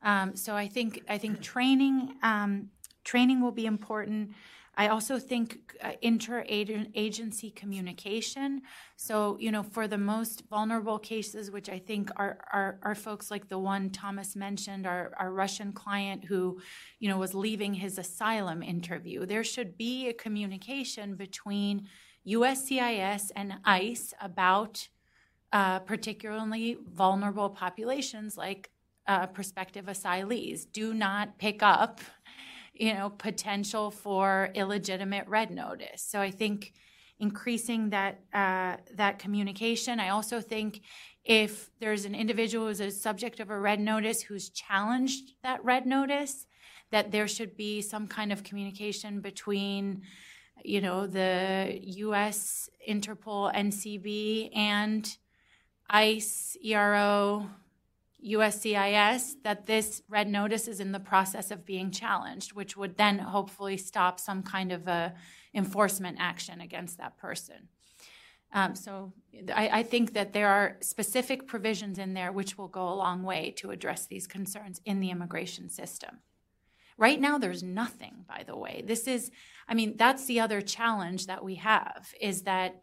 Um, 0.04 0.36
so 0.36 0.56
I 0.56 0.68
think 0.68 1.04
I 1.10 1.18
think 1.18 1.42
training 1.54 2.16
um, 2.24 2.70
training 3.04 3.42
will 3.42 3.52
be 3.52 3.66
important. 3.66 4.32
I 4.80 4.88
also 4.88 5.20
think 5.20 5.60
uh, 5.84 5.92
interagency 6.02 7.54
communication. 7.54 8.62
So, 8.96 9.38
you 9.38 9.52
know, 9.52 9.62
for 9.62 9.90
the 9.90 9.98
most 9.98 10.44
vulnerable 10.50 10.98
cases, 10.98 11.52
which 11.52 11.68
I 11.68 11.80
think 11.80 12.10
are, 12.16 12.38
are, 12.54 12.80
are 12.84 12.96
folks 12.96 13.30
like 13.30 13.50
the 13.50 13.60
one 13.60 13.90
Thomas 13.90 14.38
mentioned, 14.38 14.88
our, 14.88 15.12
our 15.20 15.34
Russian 15.34 15.74
client 15.74 16.24
who, 16.24 16.62
you 17.00 17.10
know, 17.10 17.18
was 17.18 17.36
leaving 17.36 17.74
his 17.74 17.98
asylum 17.98 18.64
interview, 18.64 19.26
there 19.26 19.44
should 19.44 19.78
be 19.78 20.08
a 20.08 20.14
communication 20.14 21.16
between 21.16 21.90
USCIS 22.28 23.32
and 23.36 23.56
ICE 23.66 24.14
about 24.22 24.88
uh, 25.52 25.80
particularly 25.80 26.78
vulnerable 26.88 27.50
populations 27.50 28.38
like 28.38 28.70
uh, 29.08 29.26
prospective 29.28 29.86
asylees. 29.86 30.66
Do 30.72 30.94
not 30.94 31.38
pick 31.40 31.64
up 31.64 32.02
you 32.80 32.94
know, 32.94 33.10
potential 33.10 33.92
for 33.92 34.50
illegitimate 34.56 35.28
red 35.28 35.52
notice. 35.52 36.02
So 36.02 36.22
I 36.22 36.32
think 36.32 36.74
increasing 37.20 37.90
that 37.90 38.22
uh, 38.34 38.78
that 38.96 39.20
communication. 39.20 40.00
I 40.00 40.10
also 40.10 40.40
think 40.40 40.82
if 41.26 41.70
there's 41.82 42.06
an 42.06 42.16
individual 42.16 42.68
who's 42.68 42.80
a 42.80 42.90
subject 42.90 43.42
of 43.42 43.50
a 43.50 43.60
red 43.60 43.82
notice 43.82 44.22
who's 44.22 44.50
challenged 44.50 45.34
that 45.44 45.64
red 45.64 45.86
notice, 45.86 46.48
that 46.92 47.12
there 47.12 47.28
should 47.28 47.58
be 47.58 47.82
some 47.82 48.08
kind 48.08 48.32
of 48.32 48.44
communication 48.44 49.20
between, 49.20 50.02
you 50.64 50.82
know, 50.82 51.08
the 51.08 51.80
U.S. 51.82 52.70
Interpol, 52.88 53.54
NCB, 53.54 54.56
and 54.56 55.18
ICE, 55.90 56.58
ERO, 56.64 57.50
USCIS 58.26 59.36
that 59.44 59.66
this 59.66 60.02
red 60.10 60.28
notice 60.28 60.68
is 60.68 60.80
in 60.80 60.92
the 60.92 61.00
process 61.00 61.52
of 61.52 61.66
being 61.66 61.90
challenged, 61.92 62.54
which 62.54 62.76
would 62.76 62.98
then 62.98 63.20
hopefully 63.20 63.78
stop 63.78 64.20
some 64.20 64.44
kind 64.44 64.72
of 64.72 64.88
a 64.88 65.14
enforcement 65.54 66.18
action 66.20 66.62
against 66.62 66.98
that 66.98 67.18
person. 67.18 67.70
Um, 68.52 68.76
so 68.76 69.14
I, 69.54 69.70
I, 69.70 69.84
think 69.84 70.14
that 70.14 70.34
there 70.34 70.50
are 70.50 70.78
specific 70.82 71.48
provisions 71.48 72.00
in 72.00 72.16
there 72.16 72.32
which 72.32 72.58
will 72.58 72.68
go 72.68 72.90
a 72.90 72.96
long 72.96 73.22
way 73.22 73.54
to 73.58 73.70
address 73.70 74.08
these 74.08 74.26
concerns 74.26 74.82
in 74.86 75.00
the 75.00 75.12
immigration 75.12 75.70
system. 75.70 76.20
Right 77.00 77.22
now, 77.22 77.38
there's 77.38 77.64
nothing, 77.64 78.26
by 78.28 78.44
the 78.46 78.58
way. 78.58 78.84
This 78.86 79.08
is, 79.08 79.32
I 79.70 79.74
mean, 79.74 79.96
that's 79.96 80.26
the 80.26 80.42
other 80.42 80.60
challenge 80.62 81.28
that 81.28 81.46
we 81.46 81.56
have 81.56 82.14
is 82.20 82.42
that 82.42 82.82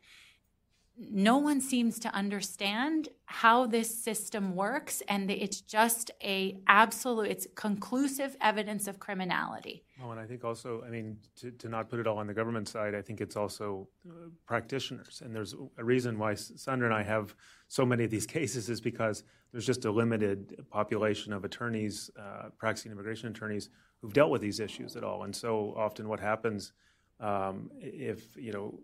no 0.99 1.37
one 1.37 1.61
seems 1.61 1.99
to 2.01 2.09
understand 2.15 3.09
how 3.27 3.67
this 3.67 3.95
system 4.03 4.55
works 4.55 5.03
and 5.09 5.31
it's 5.31 5.61
just 5.61 6.11
a 6.23 6.59
absolute 6.69 7.31
it's 7.31 7.47
conclusive 7.55 8.37
evidence 8.41 8.87
of 8.87 8.99
criminality. 8.99 9.85
Oh 10.03 10.11
and 10.11 10.21
i 10.21 10.27
think 10.27 10.45
also 10.45 10.83
i 10.87 10.91
mean 10.91 11.19
to, 11.37 11.51
to 11.51 11.69
not 11.69 11.89
put 11.89 11.99
it 12.01 12.07
all 12.07 12.19
on 12.19 12.27
the 12.27 12.35
government 12.35 12.69
side 12.69 12.95
i 12.95 13.03
think 13.03 13.21
it's 13.21 13.37
also 13.37 13.89
uh, 14.09 14.29
practitioners. 14.47 15.23
And 15.25 15.35
there's 15.35 15.55
a 15.77 15.85
reason 15.85 16.19
why 16.19 16.35
sandra 16.35 16.89
and 16.89 16.95
i 16.95 17.03
have 17.03 17.35
so 17.69 17.85
many 17.85 18.05
of 18.05 18.11
these 18.11 18.27
cases 18.39 18.69
is 18.69 18.81
because 18.81 19.25
there's 19.53 19.67
just 19.67 19.85
a 19.85 19.91
limited 19.91 20.65
population 20.71 21.33
of 21.33 21.45
attorneys 21.45 22.11
uh, 22.19 22.51
practicing 22.59 22.93
immigration 22.93 23.29
attorneys 23.29 23.71
who've 24.01 24.13
dealt 24.13 24.31
with 24.31 24.43
these 24.43 24.61
issues 24.61 24.97
at 24.97 25.05
all. 25.05 25.25
And 25.25 25.35
so 25.35 25.75
often 25.77 26.09
what 26.09 26.21
happens 26.21 26.73
um, 27.21 27.71
if 27.81 28.37
you 28.37 28.53
know 28.53 28.79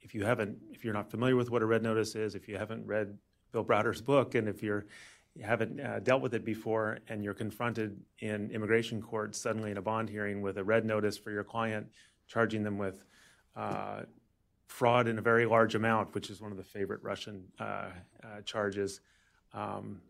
if 0.00 0.14
you 0.14 0.24
haven't, 0.24 0.58
if 0.72 0.84
you're 0.84 0.94
not 0.94 1.10
familiar 1.10 1.36
with 1.36 1.50
what 1.50 1.62
a 1.62 1.66
red 1.66 1.82
notice 1.82 2.14
is, 2.14 2.34
if 2.34 2.48
you 2.48 2.56
haven't 2.56 2.86
read 2.86 3.18
Bill 3.52 3.64
Browder's 3.64 4.00
book, 4.00 4.34
and 4.34 4.48
if 4.48 4.62
you're 4.62 4.86
haven't 5.42 5.80
uh, 5.80 6.00
dealt 6.00 6.22
with 6.22 6.34
it 6.34 6.44
before 6.44 6.98
and 7.08 7.22
you're 7.22 7.34
confronted 7.34 8.00
in 8.20 8.50
immigration 8.50 9.00
court 9.00 9.36
suddenly 9.36 9.70
in 9.70 9.76
a 9.76 9.82
bond 9.82 10.08
hearing 10.08 10.40
with 10.42 10.58
a 10.58 10.64
red 10.64 10.84
notice 10.84 11.16
for 11.16 11.30
your 11.30 11.44
client, 11.44 11.86
charging 12.26 12.62
them 12.62 12.78
with 12.78 13.04
uh, 13.56 14.02
fraud 14.66 15.08
in 15.08 15.18
a 15.18 15.22
very 15.22 15.46
large 15.46 15.74
amount, 15.74 16.14
which 16.14 16.30
is 16.30 16.40
one 16.40 16.50
of 16.50 16.56
the 16.56 16.64
favorite 16.64 17.02
Russian 17.02 17.44
uh, 17.58 17.62
uh 17.64 18.40
charges. 18.44 19.00
Um, 19.54 20.00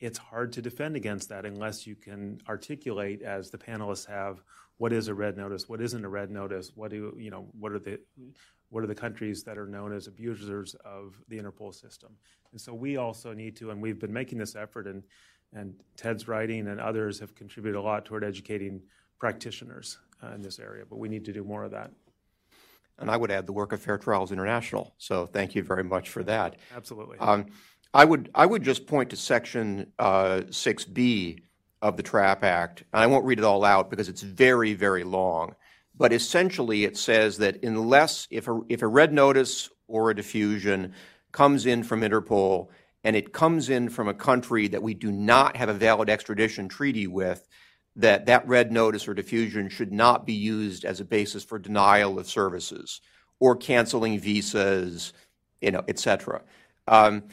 it's 0.00 0.18
hard 0.18 0.52
to 0.52 0.62
defend 0.62 0.96
against 0.96 1.28
that 1.30 1.46
unless 1.46 1.86
you 1.86 1.94
can 1.94 2.40
articulate, 2.48 3.22
as 3.22 3.50
the 3.50 3.58
panelists 3.58 4.06
have, 4.06 4.42
what 4.76 4.92
is 4.92 5.08
a 5.08 5.14
red 5.14 5.36
notice, 5.36 5.68
what 5.68 5.80
isn't 5.80 6.04
a 6.04 6.08
red 6.08 6.30
notice, 6.30 6.72
what 6.74 6.90
do 6.90 7.14
you 7.18 7.30
know, 7.30 7.46
what 7.58 7.72
are 7.72 7.78
the 7.78 8.00
what 8.70 8.82
are 8.82 8.86
the 8.86 8.94
countries 8.94 9.44
that 9.44 9.58
are 9.58 9.66
known 9.66 9.92
as 9.92 10.06
abusers 10.06 10.74
of 10.84 11.14
the 11.28 11.38
Interpol 11.38 11.74
system? 11.74 12.16
And 12.52 12.60
so 12.60 12.74
we 12.74 12.96
also 12.96 13.32
need 13.32 13.56
to, 13.56 13.70
and 13.70 13.80
we've 13.80 13.98
been 13.98 14.12
making 14.12 14.38
this 14.38 14.56
effort, 14.56 14.86
and, 14.86 15.02
and 15.52 15.74
Ted's 15.96 16.26
writing 16.28 16.66
and 16.68 16.80
others 16.80 17.20
have 17.20 17.34
contributed 17.34 17.78
a 17.78 17.82
lot 17.82 18.04
toward 18.04 18.24
educating 18.24 18.82
practitioners 19.18 19.98
uh, 20.22 20.34
in 20.34 20.42
this 20.42 20.58
area, 20.58 20.84
but 20.88 20.98
we 20.98 21.08
need 21.08 21.24
to 21.24 21.32
do 21.32 21.44
more 21.44 21.64
of 21.64 21.70
that. 21.70 21.90
And 22.98 23.10
I 23.10 23.16
would 23.16 23.30
add 23.30 23.46
the 23.46 23.52
work 23.52 23.72
of 23.72 23.80
Fair 23.80 23.98
Trials 23.98 24.30
International. 24.30 24.94
So 24.98 25.26
thank 25.26 25.54
you 25.54 25.62
very 25.62 25.82
much 25.82 26.10
for 26.10 26.22
that. 26.24 26.56
Absolutely. 26.74 27.18
Um, 27.18 27.46
I 27.92 28.04
would 28.04 28.30
I 28.34 28.46
would 28.46 28.62
just 28.62 28.86
point 28.86 29.10
to 29.10 29.16
Section 29.16 29.92
uh, 29.98 30.42
6B 30.48 31.42
of 31.82 31.96
the 31.96 32.02
TRAP 32.02 32.42
Act. 32.42 32.84
and 32.92 33.02
I 33.02 33.06
won't 33.06 33.24
read 33.24 33.38
it 33.38 33.44
all 33.44 33.64
out 33.64 33.90
because 33.90 34.08
it's 34.08 34.22
very 34.22 34.74
very 34.74 35.04
long. 35.04 35.54
But 35.96 36.12
essentially, 36.12 36.84
it 36.84 36.96
says 36.96 37.38
that 37.38 37.62
unless, 37.62 38.26
if 38.30 38.48
a, 38.48 38.60
if 38.68 38.82
a 38.82 38.88
red 38.88 39.12
notice 39.12 39.70
or 39.86 40.10
a 40.10 40.14
diffusion 40.14 40.92
comes 41.30 41.66
in 41.66 41.84
from 41.84 42.00
Interpol 42.00 42.68
and 43.04 43.14
it 43.14 43.32
comes 43.32 43.68
in 43.68 43.88
from 43.88 44.08
a 44.08 44.14
country 44.14 44.68
that 44.68 44.82
we 44.82 44.94
do 44.94 45.12
not 45.12 45.56
have 45.56 45.68
a 45.68 45.74
valid 45.74 46.10
extradition 46.10 46.68
treaty 46.68 47.06
with, 47.06 47.46
that 47.96 48.26
that 48.26 48.48
red 48.48 48.72
notice 48.72 49.06
or 49.06 49.14
diffusion 49.14 49.68
should 49.68 49.92
not 49.92 50.26
be 50.26 50.32
used 50.32 50.84
as 50.84 50.98
a 50.98 51.04
basis 51.04 51.44
for 51.44 51.58
denial 51.58 52.18
of 52.18 52.28
services 52.28 53.00
or 53.38 53.54
canceling 53.54 54.18
visas, 54.18 55.12
you 55.60 55.70
know, 55.70 55.84
et 55.86 55.98
cetera. 55.98 56.42
Um, 56.88 57.24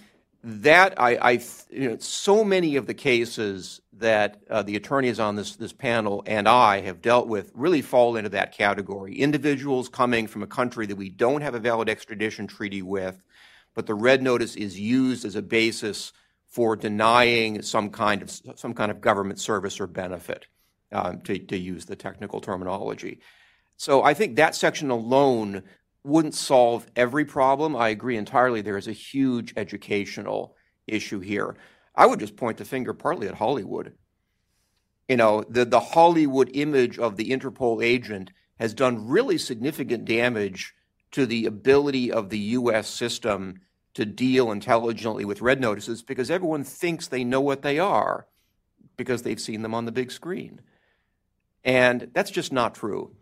that 0.43 0.99
I, 0.99 1.15
I 1.15 1.31
you 1.69 1.89
know, 1.89 1.97
so 1.99 2.43
many 2.43 2.75
of 2.75 2.87
the 2.87 2.93
cases 2.93 3.81
that 3.93 4.41
uh, 4.49 4.63
the 4.63 4.75
attorneys 4.75 5.19
on 5.19 5.35
this 5.35 5.55
this 5.55 5.73
panel 5.73 6.23
and 6.25 6.47
I 6.47 6.81
have 6.81 7.01
dealt 7.01 7.27
with 7.27 7.51
really 7.53 7.81
fall 7.81 8.15
into 8.15 8.29
that 8.29 8.51
category. 8.51 9.19
Individuals 9.19 9.87
coming 9.89 10.27
from 10.27 10.41
a 10.41 10.47
country 10.47 10.87
that 10.87 10.95
we 10.95 11.09
don't 11.09 11.41
have 11.41 11.53
a 11.53 11.59
valid 11.59 11.89
extradition 11.89 12.47
treaty 12.47 12.81
with, 12.81 13.21
but 13.75 13.85
the 13.85 13.93
red 13.93 14.23
notice 14.23 14.55
is 14.55 14.79
used 14.79 15.25
as 15.25 15.35
a 15.35 15.41
basis 15.41 16.11
for 16.47 16.75
denying 16.75 17.61
some 17.61 17.89
kind 17.89 18.21
of 18.21 18.31
some 18.55 18.73
kind 18.73 18.91
of 18.91 18.99
government 18.99 19.39
service 19.39 19.79
or 19.79 19.87
benefit, 19.87 20.47
um, 20.91 21.21
to, 21.21 21.37
to 21.37 21.57
use 21.57 21.85
the 21.85 21.95
technical 21.95 22.41
terminology. 22.41 23.19
So 23.77 24.03
I 24.03 24.13
think 24.13 24.35
that 24.35 24.55
section 24.55 24.89
alone 24.89 25.63
wouldn't 26.03 26.35
solve 26.35 26.87
every 26.95 27.25
problem. 27.25 27.75
I 27.75 27.89
agree 27.89 28.17
entirely. 28.17 28.61
There 28.61 28.77
is 28.77 28.87
a 28.87 28.93
huge 28.93 29.53
educational 29.55 30.55
issue 30.87 31.19
here. 31.19 31.55
I 31.95 32.05
would 32.05 32.19
just 32.19 32.35
point 32.35 32.57
the 32.57 32.65
finger 32.65 32.93
partly 32.93 33.27
at 33.27 33.35
Hollywood. 33.35 33.93
You 35.07 35.17
know, 35.17 35.43
the, 35.47 35.65
the 35.65 35.79
Hollywood 35.79 36.49
image 36.53 36.97
of 36.97 37.17
the 37.17 37.29
Interpol 37.29 37.83
agent 37.83 38.31
has 38.59 38.73
done 38.73 39.07
really 39.07 39.37
significant 39.37 40.05
damage 40.05 40.73
to 41.11 41.25
the 41.25 41.45
ability 41.45 42.11
of 42.11 42.29
the 42.29 42.39
U.S. 42.39 42.87
system 42.87 43.61
to 43.93 44.05
deal 44.05 44.51
intelligently 44.51 45.25
with 45.25 45.41
red 45.41 45.59
notices 45.59 46.01
because 46.01 46.31
everyone 46.31 46.63
thinks 46.63 47.07
they 47.07 47.23
know 47.23 47.41
what 47.41 47.61
they 47.61 47.77
are 47.77 48.27
because 48.95 49.23
they've 49.23 49.39
seen 49.39 49.61
them 49.61 49.73
on 49.73 49.85
the 49.85 49.91
big 49.91 50.11
screen. 50.11 50.61
And 51.63 52.09
that's 52.13 52.31
just 52.31 52.53
not 52.53 52.75
true. 52.75 53.15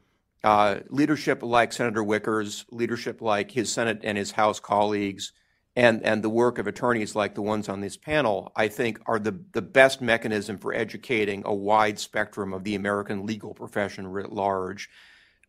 Uh, 0.44 0.80
leadership 0.90 1.44
like 1.44 1.74
Senator 1.74 2.04
Wicker's, 2.04 2.66
leadership 2.72 3.22
like 3.22 3.52
his 3.52 3.72
Senate 3.72 4.00
and 4.04 4.18
his 4.18 4.32
House 4.32 4.60
colleagues, 4.60 5.34
and, 5.76 6.04
and 6.04 6.24
the 6.24 6.30
work 6.30 6.58
of 6.58 6.68
attorneys 6.68 7.16
like 7.16 7.36
the 7.36 7.42
ones 7.42 7.70
on 7.70 7.82
this 7.82 7.98
panel, 7.98 8.52
I 8.56 8.68
think, 8.68 9.00
are 9.06 9.20
the, 9.20 9.40
the 9.54 9.62
best 9.62 10.02
mechanism 10.02 10.58
for 10.58 10.74
educating 10.74 11.44
a 11.46 11.54
wide 11.54 12.00
spectrum 12.00 12.54
of 12.54 12.64
the 12.64 12.76
American 12.76 13.26
legal 13.26 13.54
profession 13.54 14.08
writ 14.08 14.32
large 14.32 14.90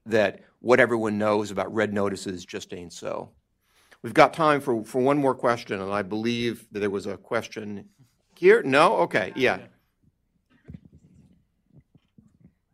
that 0.06 0.40
what 0.60 0.80
everyone 0.80 1.18
knows 1.18 1.50
about 1.50 1.74
red 1.74 1.92
notices 1.92 2.44
just 2.44 2.72
ain't 2.72 2.92
so. 2.92 3.30
We've 4.02 4.14
got 4.14 4.32
time 4.32 4.60
for, 4.60 4.84
for 4.84 5.00
one 5.00 5.18
more 5.18 5.34
question, 5.34 5.80
and 5.80 5.92
I 5.92 6.02
believe 6.02 6.66
that 6.72 6.80
there 6.80 6.90
was 6.90 7.06
a 7.06 7.16
question 7.16 7.88
here. 8.36 8.62
No? 8.62 8.96
Okay, 8.98 9.32
yeah. 9.36 9.58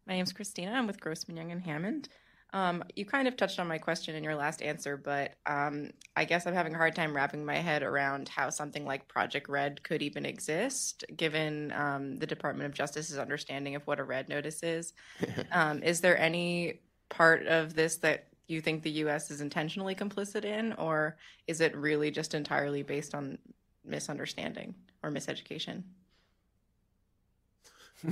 My 0.07 0.15
name 0.15 0.23
is 0.23 0.33
Christina. 0.33 0.73
I'm 0.73 0.87
with 0.87 1.01
Grossman 1.01 1.37
Young 1.37 1.51
and 1.51 1.61
Hammond. 1.61 2.09
Um, 2.53 2.85
you 2.95 3.05
kind 3.05 3.27
of 3.27 3.37
touched 3.37 3.59
on 3.59 3.67
my 3.67 3.77
question 3.77 4.15
in 4.15 4.23
your 4.23 4.37
last 4.37 4.63
answer, 4.63 4.97
but 4.97 5.35
um, 5.47 5.91
I 6.15 6.25
guess 6.25 6.47
I'm 6.47 6.55
having 6.55 6.75
a 6.75 6.79
hard 6.79 6.95
time 6.95 7.15
wrapping 7.15 7.45
my 7.45 7.57
head 7.57 7.83
around 7.83 8.29
how 8.29 8.51
something 8.51 8.85
like 8.85 9.09
Project 9.09 9.49
Red 9.49 9.83
could 9.83 10.03
even 10.03 10.25
exist, 10.25 11.05
given 11.17 11.73
um, 11.73 12.19
the 12.19 12.27
Department 12.27 12.67
of 12.67 12.75
Justice's 12.75 13.19
understanding 13.19 13.75
of 13.75 13.85
what 13.87 13.99
a 13.99 14.05
red 14.05 14.29
notice 14.29 14.63
is. 14.63 14.93
Um, 15.53 15.83
is 15.83 16.01
there 16.01 16.19
any 16.19 16.81
part 17.09 17.47
of 17.47 17.75
this 17.75 17.97
that 17.99 18.27
you 18.47 18.61
think 18.61 18.83
the 18.83 18.91
U.S. 18.91 19.31
is 19.31 19.41
intentionally 19.41 19.95
complicit 19.95 20.45
in, 20.45 20.73
or 20.75 21.17
is 21.47 21.61
it 21.61 21.77
really 21.77 22.11
just 22.11 22.35
entirely 22.35 22.83
based 22.83 23.15
on 23.15 23.39
misunderstanding 23.85 24.75
or 25.03 25.11
miseducation? 25.11 25.83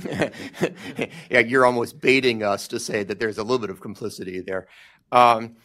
yeah, 1.29 1.39
you're 1.39 1.65
almost 1.65 1.99
baiting 2.01 2.43
us 2.43 2.67
to 2.69 2.79
say 2.79 3.03
that 3.03 3.19
there's 3.19 3.37
a 3.37 3.43
little 3.43 3.59
bit 3.59 3.69
of 3.69 3.79
complicity 3.79 4.41
there. 4.41 4.67
Um, 5.11 5.55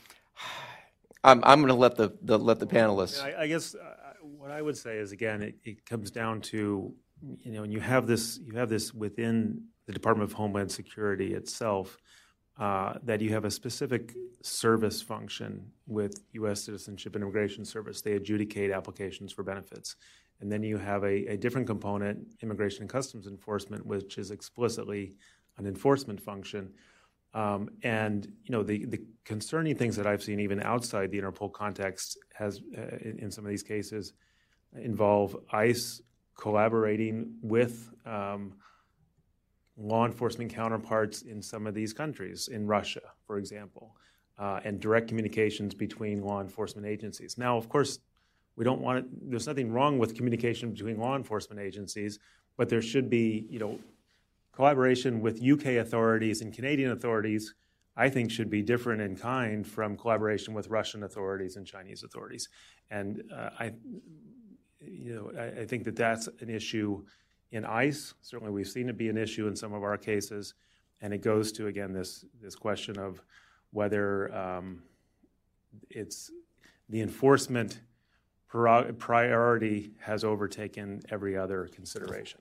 I'm, 1.22 1.42
I'm 1.44 1.60
going 1.60 1.68
to 1.68 1.74
let 1.74 1.96
the, 1.96 2.16
the, 2.22 2.38
let 2.38 2.58
the 2.58 2.66
panelists. 2.66 3.22
I, 3.22 3.42
I 3.42 3.46
guess 3.46 3.74
uh, 3.74 3.94
what 4.22 4.50
I 4.50 4.62
would 4.62 4.76
say 4.76 4.98
is 4.98 5.12
again, 5.12 5.42
it, 5.42 5.56
it 5.64 5.84
comes 5.84 6.10
down 6.10 6.40
to 6.42 6.94
you 7.42 7.52
know, 7.52 7.62
and 7.62 7.72
you 7.72 7.80
have 7.80 8.06
this 8.06 8.38
you 8.42 8.56
have 8.56 8.68
this 8.68 8.94
within 8.94 9.62
the 9.86 9.92
Department 9.92 10.30
of 10.30 10.36
Homeland 10.36 10.70
Security 10.70 11.34
itself. 11.34 11.98
Uh, 12.58 12.98
that 13.02 13.22
you 13.22 13.32
have 13.32 13.46
a 13.46 13.50
specific 13.50 14.14
service 14.42 15.00
function 15.00 15.64
with 15.86 16.20
U.S. 16.32 16.62
Citizenship 16.62 17.14
and 17.14 17.22
Immigration 17.22 17.64
Service. 17.64 18.02
They 18.02 18.12
adjudicate 18.12 18.70
applications 18.70 19.32
for 19.32 19.42
benefits. 19.42 19.96
And 20.40 20.50
then 20.50 20.62
you 20.62 20.78
have 20.78 21.04
a, 21.04 21.26
a 21.26 21.36
different 21.36 21.66
component, 21.66 22.18
Immigration 22.42 22.82
and 22.82 22.90
Customs 22.90 23.26
Enforcement, 23.26 23.84
which 23.84 24.16
is 24.18 24.30
explicitly 24.30 25.14
an 25.58 25.66
enforcement 25.66 26.20
function. 26.20 26.72
Um, 27.32 27.68
and 27.84 28.26
you 28.44 28.50
know 28.50 28.64
the, 28.64 28.86
the 28.86 29.00
concerning 29.24 29.76
things 29.76 29.94
that 29.96 30.06
I've 30.06 30.22
seen 30.22 30.40
even 30.40 30.60
outside 30.62 31.12
the 31.12 31.20
Interpol 31.20 31.52
context 31.52 32.18
has 32.34 32.60
uh, 32.76 32.96
in, 33.02 33.20
in, 33.20 33.30
some 33.30 33.44
of 33.44 33.50
these 33.50 33.62
cases 33.62 34.14
involve 34.76 35.36
ICE 35.52 36.02
collaborating 36.36 37.34
with 37.40 37.92
um, 38.04 38.54
law 39.76 40.06
enforcement 40.06 40.52
counterparts 40.52 41.22
in 41.22 41.40
some 41.40 41.66
of 41.66 41.74
these 41.74 41.92
countries, 41.92 42.48
in 42.48 42.66
Russia, 42.66 43.02
for 43.26 43.38
example, 43.38 43.94
uh, 44.38 44.58
and 44.64 44.80
direct 44.80 45.06
communications 45.06 45.72
between 45.74 46.22
law 46.22 46.40
enforcement 46.40 46.86
agencies. 46.86 47.38
Now, 47.38 47.56
of 47.56 47.68
course, 47.68 48.00
we 48.60 48.64
don't 48.64 48.82
want 48.82 48.98
it, 48.98 49.30
there's 49.30 49.46
nothing 49.46 49.72
wrong 49.72 49.98
with 49.98 50.14
communication 50.14 50.70
between 50.70 50.98
law 50.98 51.16
enforcement 51.16 51.58
agencies, 51.58 52.18
but 52.58 52.68
there 52.68 52.82
should 52.82 53.08
be, 53.08 53.46
you 53.48 53.58
know, 53.58 53.78
collaboration 54.52 55.22
with 55.22 55.42
UK 55.42 55.78
authorities 55.80 56.42
and 56.42 56.52
Canadian 56.52 56.90
authorities, 56.90 57.54
I 57.96 58.10
think 58.10 58.30
should 58.30 58.50
be 58.50 58.60
different 58.60 59.00
in 59.00 59.16
kind 59.16 59.66
from 59.66 59.96
collaboration 59.96 60.52
with 60.52 60.68
Russian 60.68 61.04
authorities 61.04 61.56
and 61.56 61.66
Chinese 61.66 62.02
authorities. 62.02 62.50
And 62.90 63.22
uh, 63.34 63.48
I, 63.58 63.72
you 64.78 65.14
know, 65.14 65.40
I, 65.40 65.62
I, 65.62 65.64
think 65.64 65.84
that 65.84 65.96
that's 65.96 66.28
an 66.40 66.50
issue 66.50 67.02
in 67.52 67.64
ICE. 67.64 68.12
Certainly, 68.20 68.52
we've 68.52 68.68
seen 68.68 68.90
it 68.90 68.98
be 68.98 69.08
an 69.08 69.16
issue 69.16 69.48
in 69.48 69.56
some 69.56 69.72
of 69.72 69.82
our 69.82 69.96
cases, 69.96 70.52
and 71.00 71.14
it 71.14 71.22
goes 71.22 71.50
to 71.52 71.68
again 71.68 71.94
this 71.94 72.26
this 72.42 72.56
question 72.56 72.98
of 72.98 73.22
whether 73.70 74.30
um, 74.36 74.82
it's 75.88 76.30
the 76.90 77.00
enforcement 77.00 77.80
priority 78.50 79.92
has 80.00 80.24
overtaken 80.24 81.02
every 81.10 81.36
other 81.36 81.68
consideration. 81.72 82.40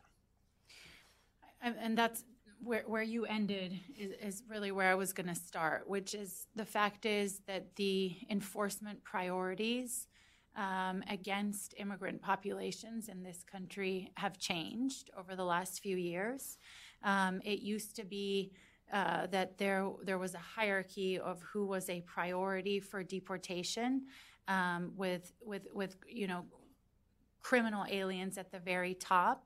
And 1.62 1.98
that's 1.98 2.24
where, 2.64 2.84
where 2.88 3.04
you 3.04 3.26
ended 3.26 3.80
is, 3.98 4.14
is 4.22 4.44
really 4.50 4.72
where 4.72 4.90
I 4.90 4.96
was 4.96 5.14
going 5.14 5.28
to 5.28 5.36
start, 5.36 5.88
which 5.88 6.14
is 6.14 6.48
the 6.56 6.66
fact 6.66 7.06
is 7.06 7.42
that 7.48 7.76
the 7.76 8.16
enforcement 8.30 9.04
priorities 9.04 10.08
um, 10.56 11.04
against 11.10 11.74
immigrant 11.78 12.22
populations 12.22 13.08
in 13.08 13.24
this 13.24 13.44
country 13.44 14.12
have 14.16 14.38
changed 14.38 15.10
over 15.18 15.36
the 15.36 15.46
last 15.46 15.80
few 15.80 15.96
years. 15.96 16.58
Um, 17.04 17.42
it 17.46 17.60
used 17.60 17.96
to 17.98 18.04
be 18.04 18.52
uh, 18.92 19.28
that 19.28 19.58
there 19.58 19.88
there 20.04 20.18
was 20.18 20.34
a 20.34 20.40
hierarchy 20.40 21.20
of 21.20 21.42
who 21.44 21.66
was 21.66 21.90
a 21.90 22.02
priority 22.02 22.80
for 22.80 23.04
deportation, 23.04 24.08
um, 24.50 24.92
with 24.98 25.32
with 25.42 25.68
with 25.74 25.96
you 26.08 26.28
know 26.28 26.44
criminal 27.42 27.86
aliens 27.90 28.38
at 28.38 28.52
the 28.52 28.60
very 28.60 28.94
top. 28.94 29.46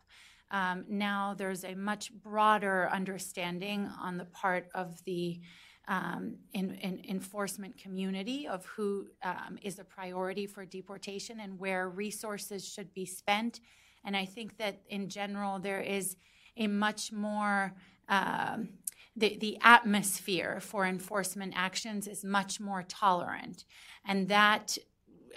um, 0.49 0.85
now 0.87 1.35
there's 1.37 1.63
a 1.63 1.75
much 1.75 2.11
broader 2.13 2.89
understanding 2.91 3.89
on 4.01 4.17
the 4.17 4.25
part 4.25 4.67
of 4.73 5.03
the 5.03 5.39
um, 5.87 6.37
in, 6.53 6.75
in 6.75 7.03
enforcement 7.09 7.77
community 7.77 8.47
of 8.47 8.65
who 8.65 9.07
um, 9.23 9.57
is 9.61 9.79
a 9.79 9.83
priority 9.83 10.47
for 10.47 10.63
deportation 10.65 11.41
and 11.41 11.59
where 11.59 11.89
resources 11.89 12.65
should 12.65 12.93
be 12.93 13.05
spent. 13.05 13.59
And 14.05 14.15
I 14.15 14.25
think 14.25 14.57
that 14.57 14.81
in 14.87 15.09
general, 15.09 15.59
there 15.59 15.81
is 15.81 16.15
a 16.55 16.67
much 16.67 17.11
more 17.11 17.73
um, 18.07 18.69
the, 19.15 19.37
the 19.37 19.57
atmosphere 19.61 20.59
for 20.59 20.85
enforcement 20.85 21.53
actions 21.55 22.07
is 22.07 22.23
much 22.23 22.59
more 22.59 22.83
tolerant. 22.83 23.65
And 24.05 24.27
that, 24.29 24.77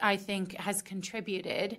I 0.03 0.17
think, 0.17 0.55
has 0.57 0.83
contributed 0.83 1.79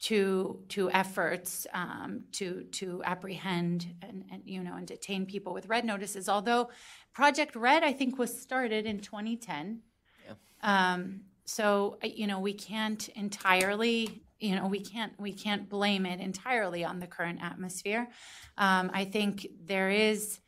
to 0.00 0.62
to 0.68 0.90
efforts 0.90 1.66
um, 1.74 2.24
to 2.32 2.64
to 2.70 3.02
apprehend 3.04 3.94
and, 4.02 4.24
and, 4.30 4.42
you 4.44 4.62
know 4.62 4.76
and 4.76 4.86
detain 4.86 5.26
people 5.26 5.52
with 5.52 5.66
red 5.66 5.84
notices. 5.84 6.28
Although 6.28 6.70
Project 7.12 7.56
Red, 7.56 7.82
I 7.82 7.92
think, 7.92 8.18
was 8.18 8.40
started 8.40 8.86
in 8.86 9.00
2010. 9.00 9.80
Yeah. 10.26 10.92
Um, 10.92 11.22
so 11.44 11.98
you 12.02 12.26
know 12.26 12.38
we 12.38 12.52
can't 12.52 13.08
entirely 13.10 14.22
you 14.38 14.54
know 14.54 14.68
we 14.68 14.80
can't 14.80 15.18
we 15.18 15.32
can't 15.32 15.68
blame 15.68 16.06
it 16.06 16.20
entirely 16.20 16.84
on 16.84 17.00
the 17.00 17.06
current 17.06 17.40
atmosphere. 17.42 18.08
Um, 18.56 18.90
I 18.94 19.04
think 19.04 19.48
there 19.66 19.90
is 19.90 20.40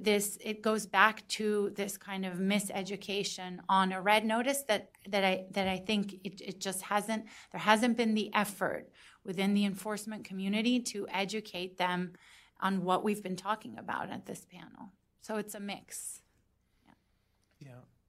this 0.00 0.38
it 0.40 0.62
goes 0.62 0.86
back 0.86 1.26
to 1.28 1.72
this 1.76 1.96
kind 1.96 2.24
of 2.24 2.34
miseducation 2.34 3.58
on 3.68 3.92
a 3.92 4.00
red 4.00 4.24
notice 4.24 4.62
that 4.68 4.90
that 5.08 5.24
I 5.24 5.46
that 5.52 5.68
I 5.68 5.78
think 5.78 6.14
it, 6.24 6.40
it 6.40 6.60
just 6.60 6.82
hasn't 6.82 7.26
there 7.52 7.60
hasn't 7.60 7.96
been 7.96 8.14
the 8.14 8.32
effort 8.34 8.90
within 9.24 9.54
the 9.54 9.64
enforcement 9.64 10.24
community 10.24 10.80
to 10.80 11.06
educate 11.10 11.78
them 11.78 12.12
on 12.60 12.84
what 12.84 13.04
we've 13.04 13.22
been 13.22 13.36
talking 13.36 13.78
about 13.78 14.10
at 14.10 14.26
this 14.26 14.46
panel. 14.50 14.92
So 15.20 15.36
it's 15.36 15.54
a 15.54 15.60
mix. 15.60 16.22
Yeah. 16.86 16.94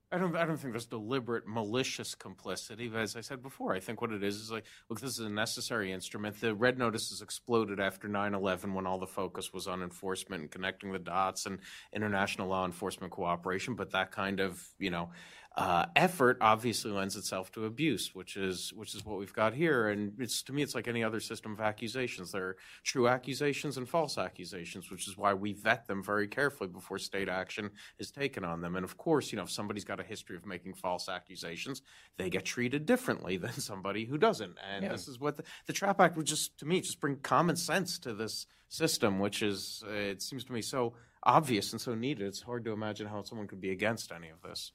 I 0.09 0.17
don't. 0.17 0.37
I 0.37 0.45
don't 0.45 0.55
think 0.55 0.71
there's 0.71 0.85
deliberate 0.85 1.45
malicious 1.47 2.15
complicity. 2.15 2.87
But 2.87 3.01
as 3.01 3.17
I 3.17 3.21
said 3.21 3.41
before, 3.41 3.75
I 3.75 3.81
think 3.81 3.99
what 3.99 4.13
it 4.13 4.23
is 4.23 4.37
is 4.37 4.49
like, 4.49 4.63
look, 4.89 5.01
this 5.01 5.11
is 5.11 5.19
a 5.19 5.29
necessary 5.29 5.91
instrument. 5.91 6.39
The 6.39 6.55
red 6.55 6.77
notices 6.77 7.21
exploded 7.21 7.81
after 7.81 8.07
9/11 8.07 8.73
when 8.73 8.87
all 8.87 8.99
the 8.99 9.05
focus 9.07 9.51
was 9.51 9.67
on 9.67 9.83
enforcement 9.83 10.43
and 10.43 10.51
connecting 10.51 10.93
the 10.93 10.99
dots 10.99 11.45
and 11.45 11.59
international 11.93 12.47
law 12.47 12.65
enforcement 12.65 13.11
cooperation. 13.11 13.75
But 13.75 13.91
that 13.91 14.11
kind 14.11 14.39
of, 14.39 14.65
you 14.79 14.91
know, 14.91 15.09
uh, 15.57 15.87
effort 15.95 16.37
obviously 16.39 16.91
lends 16.91 17.15
itself 17.15 17.51
to 17.51 17.65
abuse, 17.65 18.13
which 18.13 18.37
is 18.37 18.71
which 18.75 18.93
is 18.93 19.03
what 19.03 19.17
we've 19.17 19.33
got 19.33 19.55
here. 19.55 19.89
And 19.89 20.13
it's 20.19 20.43
to 20.43 20.53
me, 20.53 20.61
it's 20.61 20.75
like 20.75 20.87
any 20.87 21.03
other 21.03 21.19
system 21.19 21.53
of 21.53 21.59
accusations. 21.59 22.31
There 22.31 22.43
are 22.43 22.57
true 22.83 23.07
accusations 23.07 23.75
and 23.75 23.89
false 23.89 24.19
accusations, 24.19 24.91
which 24.91 25.07
is 25.07 25.17
why 25.17 25.33
we 25.33 25.53
vet 25.53 25.87
them 25.87 26.03
very 26.03 26.27
carefully 26.27 26.69
before 26.69 26.99
state 26.99 27.27
action 27.27 27.71
is 27.97 28.11
taken 28.11 28.45
on 28.45 28.61
them. 28.61 28.75
And 28.75 28.85
of 28.85 28.97
course, 28.97 29.31
you 29.31 29.37
know, 29.37 29.43
if 29.43 29.51
somebody's 29.51 29.83
got 29.83 29.99
a 29.99 30.03
history 30.03 30.37
of 30.37 30.45
making 30.45 30.75
false 30.75 31.09
accusations, 31.09 31.81
they 32.17 32.29
get 32.29 32.45
treated 32.45 32.85
differently 32.85 33.37
than 33.37 33.53
somebody 33.53 34.05
who 34.05 34.19
doesn't. 34.19 34.55
And 34.71 34.83
yeah. 34.83 34.91
this 34.91 35.07
is 35.07 35.19
what 35.19 35.37
the, 35.37 35.43
the 35.65 35.73
Trap 35.73 35.99
Act 35.99 36.17
would 36.17 36.27
just, 36.27 36.59
to 36.59 36.67
me, 36.67 36.81
just 36.81 36.99
bring 36.99 37.15
common 37.15 37.55
sense 37.55 37.97
to 37.99 38.13
this 38.13 38.45
system, 38.69 39.17
which 39.17 39.41
is, 39.41 39.83
uh, 39.87 39.91
it 39.91 40.21
seems 40.21 40.43
to 40.43 40.53
me, 40.53 40.61
so 40.61 40.93
obvious 41.23 41.71
and 41.71 41.81
so 41.81 41.95
needed. 41.95 42.27
It's 42.27 42.43
hard 42.43 42.63
to 42.65 42.73
imagine 42.73 43.07
how 43.07 43.23
someone 43.23 43.47
could 43.47 43.61
be 43.61 43.71
against 43.71 44.11
any 44.11 44.29
of 44.29 44.43
this. 44.43 44.71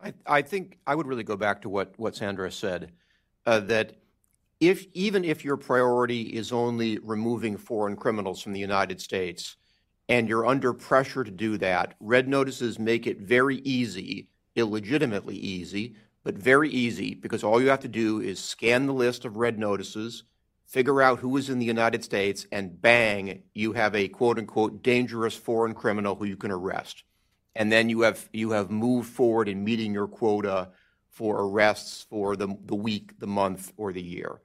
I, 0.00 0.14
I 0.26 0.42
think 0.42 0.78
I 0.86 0.94
would 0.94 1.06
really 1.06 1.24
go 1.24 1.36
back 1.36 1.62
to 1.62 1.68
what, 1.68 1.94
what 1.96 2.14
Sandra 2.14 2.50
said, 2.52 2.92
uh, 3.46 3.60
that 3.60 3.96
if 4.60 4.86
even 4.94 5.24
if 5.24 5.44
your 5.44 5.56
priority 5.56 6.22
is 6.22 6.52
only 6.52 6.98
removing 6.98 7.56
foreign 7.56 7.96
criminals 7.96 8.40
from 8.40 8.52
the 8.52 8.60
United 8.60 9.00
States, 9.00 9.56
and 10.08 10.28
you're 10.28 10.46
under 10.46 10.72
pressure 10.72 11.24
to 11.24 11.30
do 11.30 11.58
that, 11.58 11.94
red 12.00 12.28
notices 12.28 12.78
make 12.78 13.06
it 13.06 13.20
very 13.20 13.56
easy, 13.58 14.28
illegitimately 14.56 15.36
easy, 15.36 15.94
but 16.24 16.34
very 16.34 16.70
easy 16.70 17.14
because 17.14 17.44
all 17.44 17.60
you 17.60 17.68
have 17.68 17.80
to 17.80 17.88
do 17.88 18.20
is 18.20 18.38
scan 18.38 18.86
the 18.86 18.92
list 18.92 19.24
of 19.24 19.36
red 19.36 19.58
notices, 19.58 20.24
figure 20.66 21.02
out 21.02 21.20
who 21.20 21.36
is 21.36 21.50
in 21.50 21.58
the 21.58 21.66
United 21.66 22.04
States, 22.04 22.46
and 22.52 22.80
bang, 22.80 23.42
you 23.54 23.72
have 23.72 23.94
a 23.94 24.08
quote 24.08 24.38
unquote 24.38 24.82
dangerous 24.82 25.34
foreign 25.36 25.74
criminal 25.74 26.14
who 26.14 26.24
you 26.24 26.36
can 26.36 26.50
arrest 26.50 27.04
and 27.58 27.72
then 27.72 27.90
you 27.90 28.02
have 28.02 28.28
you 28.32 28.52
have 28.52 28.70
moved 28.70 29.10
forward 29.10 29.48
in 29.48 29.64
meeting 29.64 29.92
your 29.92 30.06
quota 30.06 30.68
for 31.10 31.42
arrests 31.42 32.06
for 32.08 32.36
the 32.36 32.56
the 32.64 32.76
week, 32.76 33.18
the 33.18 33.26
month, 33.26 33.72
or 33.76 33.92
the 33.92 34.00
year. 34.00 34.40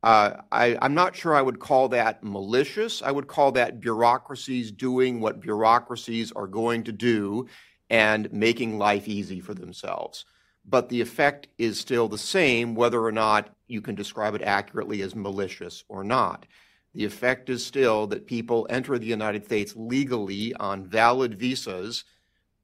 Uh, 0.00 0.42
I, 0.52 0.78
I'm 0.80 0.94
not 0.94 1.16
sure 1.16 1.34
I 1.34 1.42
would 1.42 1.58
call 1.58 1.88
that 1.88 2.22
malicious. 2.22 3.02
I 3.02 3.10
would 3.10 3.26
call 3.26 3.50
that 3.52 3.80
bureaucracies 3.80 4.70
doing 4.70 5.20
what 5.20 5.40
bureaucracies 5.40 6.30
are 6.30 6.46
going 6.46 6.84
to 6.84 6.92
do 6.92 7.48
and 7.90 8.32
making 8.32 8.78
life 8.78 9.08
easy 9.08 9.40
for 9.40 9.54
themselves. 9.54 10.24
But 10.64 10.88
the 10.88 11.00
effect 11.00 11.48
is 11.58 11.80
still 11.80 12.06
the 12.06 12.16
same, 12.18 12.76
whether 12.76 13.02
or 13.02 13.10
not 13.10 13.50
you 13.66 13.80
can 13.80 13.96
describe 13.96 14.36
it 14.36 14.42
accurately 14.42 15.02
as 15.02 15.16
malicious 15.16 15.82
or 15.88 16.04
not. 16.04 16.46
The 16.94 17.04
effect 17.04 17.50
is 17.50 17.66
still 17.66 18.06
that 18.08 18.26
people 18.26 18.68
enter 18.70 18.96
the 18.98 19.06
United 19.06 19.46
States 19.46 19.74
legally 19.74 20.54
on 20.54 20.86
valid 20.86 21.36
visas 21.36 22.04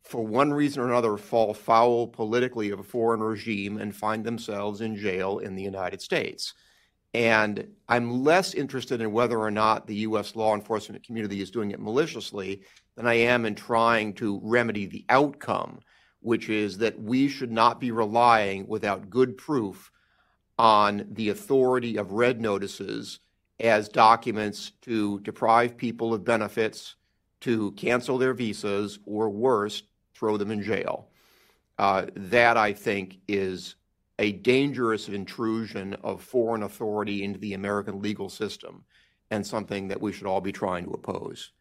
for 0.04 0.22
one 0.22 0.52
reason 0.52 0.82
or 0.82 0.86
another, 0.88 1.16
fall 1.16 1.54
foul 1.54 2.06
politically 2.06 2.70
of 2.70 2.78
a 2.78 2.84
foreign 2.84 3.20
regime 3.20 3.78
and 3.78 3.96
find 3.96 4.24
themselves 4.24 4.80
in 4.80 4.96
jail 4.96 5.38
in 5.38 5.54
the 5.54 5.62
United 5.62 6.00
States. 6.00 6.54
And 7.14 7.68
I'm 7.88 8.22
less 8.22 8.54
interested 8.54 9.00
in 9.00 9.12
whether 9.12 9.38
or 9.38 9.50
not 9.50 9.86
the 9.86 9.94
U.S. 9.96 10.36
law 10.36 10.54
enforcement 10.54 11.04
community 11.04 11.40
is 11.40 11.50
doing 11.50 11.70
it 11.70 11.80
maliciously 11.80 12.62
than 12.96 13.06
I 13.06 13.14
am 13.14 13.46
in 13.46 13.54
trying 13.54 14.14
to 14.14 14.40
remedy 14.42 14.86
the 14.86 15.04
outcome, 15.08 15.80
which 16.20 16.48
is 16.48 16.78
that 16.78 17.00
we 17.00 17.28
should 17.28 17.52
not 17.52 17.80
be 17.80 17.92
relying 17.92 18.66
without 18.66 19.10
good 19.10 19.36
proof 19.36 19.90
on 20.58 21.06
the 21.12 21.30
authority 21.30 21.96
of 21.96 22.12
red 22.12 22.40
notices 22.40 23.20
as 23.60 23.88
documents 23.88 24.72
to 24.82 25.20
deprive 25.20 25.76
people 25.76 26.12
of 26.12 26.24
benefits, 26.24 26.96
to 27.40 27.72
cancel 27.72 28.18
their 28.18 28.34
visas, 28.34 28.98
or 29.06 29.30
worse, 29.30 29.82
throw 30.24 30.38
them 30.38 30.50
in 30.50 30.62
jail. 30.62 31.06
Uh, 31.78 32.06
that, 32.16 32.56
I 32.56 32.72
think, 32.72 33.18
is 33.28 33.74
a 34.18 34.32
dangerous 34.32 35.10
intrusion 35.10 35.92
of 36.02 36.22
foreign 36.22 36.62
authority 36.62 37.22
into 37.22 37.38
the 37.38 37.52
American 37.52 38.00
legal 38.00 38.30
system 38.30 38.84
and 39.30 39.46
something 39.46 39.88
that 39.88 40.00
we 40.00 40.12
should 40.12 40.26
all 40.26 40.40
be 40.40 40.50
trying 40.52 40.84
to 40.84 40.92
oppose. 40.92 41.52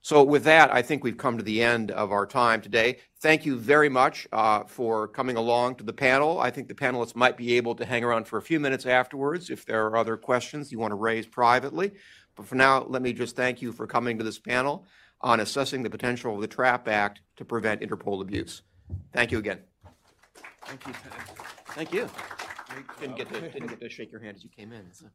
So, 0.00 0.22
with 0.22 0.44
that, 0.44 0.72
I 0.72 0.80
think 0.80 1.04
we've 1.04 1.18
come 1.18 1.36
to 1.36 1.44
the 1.44 1.62
end 1.62 1.90
of 1.90 2.10
our 2.10 2.24
time 2.24 2.62
today. 2.62 3.00
Thank 3.20 3.44
you 3.44 3.58
very 3.58 3.90
much 3.90 4.26
uh, 4.32 4.64
for 4.64 5.08
coming 5.08 5.36
along 5.36 5.74
to 5.76 5.84
the 5.84 5.92
panel. 5.92 6.40
I 6.40 6.50
think 6.50 6.68
the 6.68 6.74
panelists 6.74 7.14
might 7.14 7.36
be 7.36 7.58
able 7.58 7.74
to 7.74 7.84
hang 7.84 8.04
around 8.04 8.26
for 8.26 8.38
a 8.38 8.42
few 8.42 8.58
minutes 8.58 8.86
afterwards 8.86 9.50
if 9.50 9.66
there 9.66 9.84
are 9.86 9.98
other 9.98 10.16
questions 10.16 10.72
you 10.72 10.78
want 10.78 10.92
to 10.92 10.96
raise 10.96 11.26
privately. 11.26 11.92
But 12.36 12.46
for 12.46 12.54
now, 12.54 12.86
let 12.88 13.02
me 13.02 13.12
just 13.12 13.36
thank 13.36 13.60
you 13.60 13.70
for 13.70 13.86
coming 13.86 14.16
to 14.16 14.24
this 14.24 14.38
panel 14.38 14.86
on 15.20 15.40
assessing 15.40 15.82
the 15.82 15.90
potential 15.90 16.34
of 16.34 16.40
the 16.40 16.48
TRAP 16.48 16.88
Act 16.88 17.20
to 17.38 17.44
prevent 17.44 17.80
Interpol 17.80 18.20
abuse. 18.20 18.62
Thank 19.12 19.30
you 19.30 19.38
again. 19.38 19.60
Thank 20.64 20.86
you. 20.86 20.92
Thank 21.68 21.92
you. 21.92 22.10
I 22.68 23.00
didn't 23.00 23.16
get 23.16 23.32
to, 23.32 23.40
didn't 23.40 23.68
get 23.68 23.80
to 23.80 23.88
shake 23.88 24.10
your 24.10 24.20
hand 24.20 24.36
as 24.36 24.42
you 24.42 24.50
came 24.50 24.72
in. 24.72 24.92
So. 24.92 25.06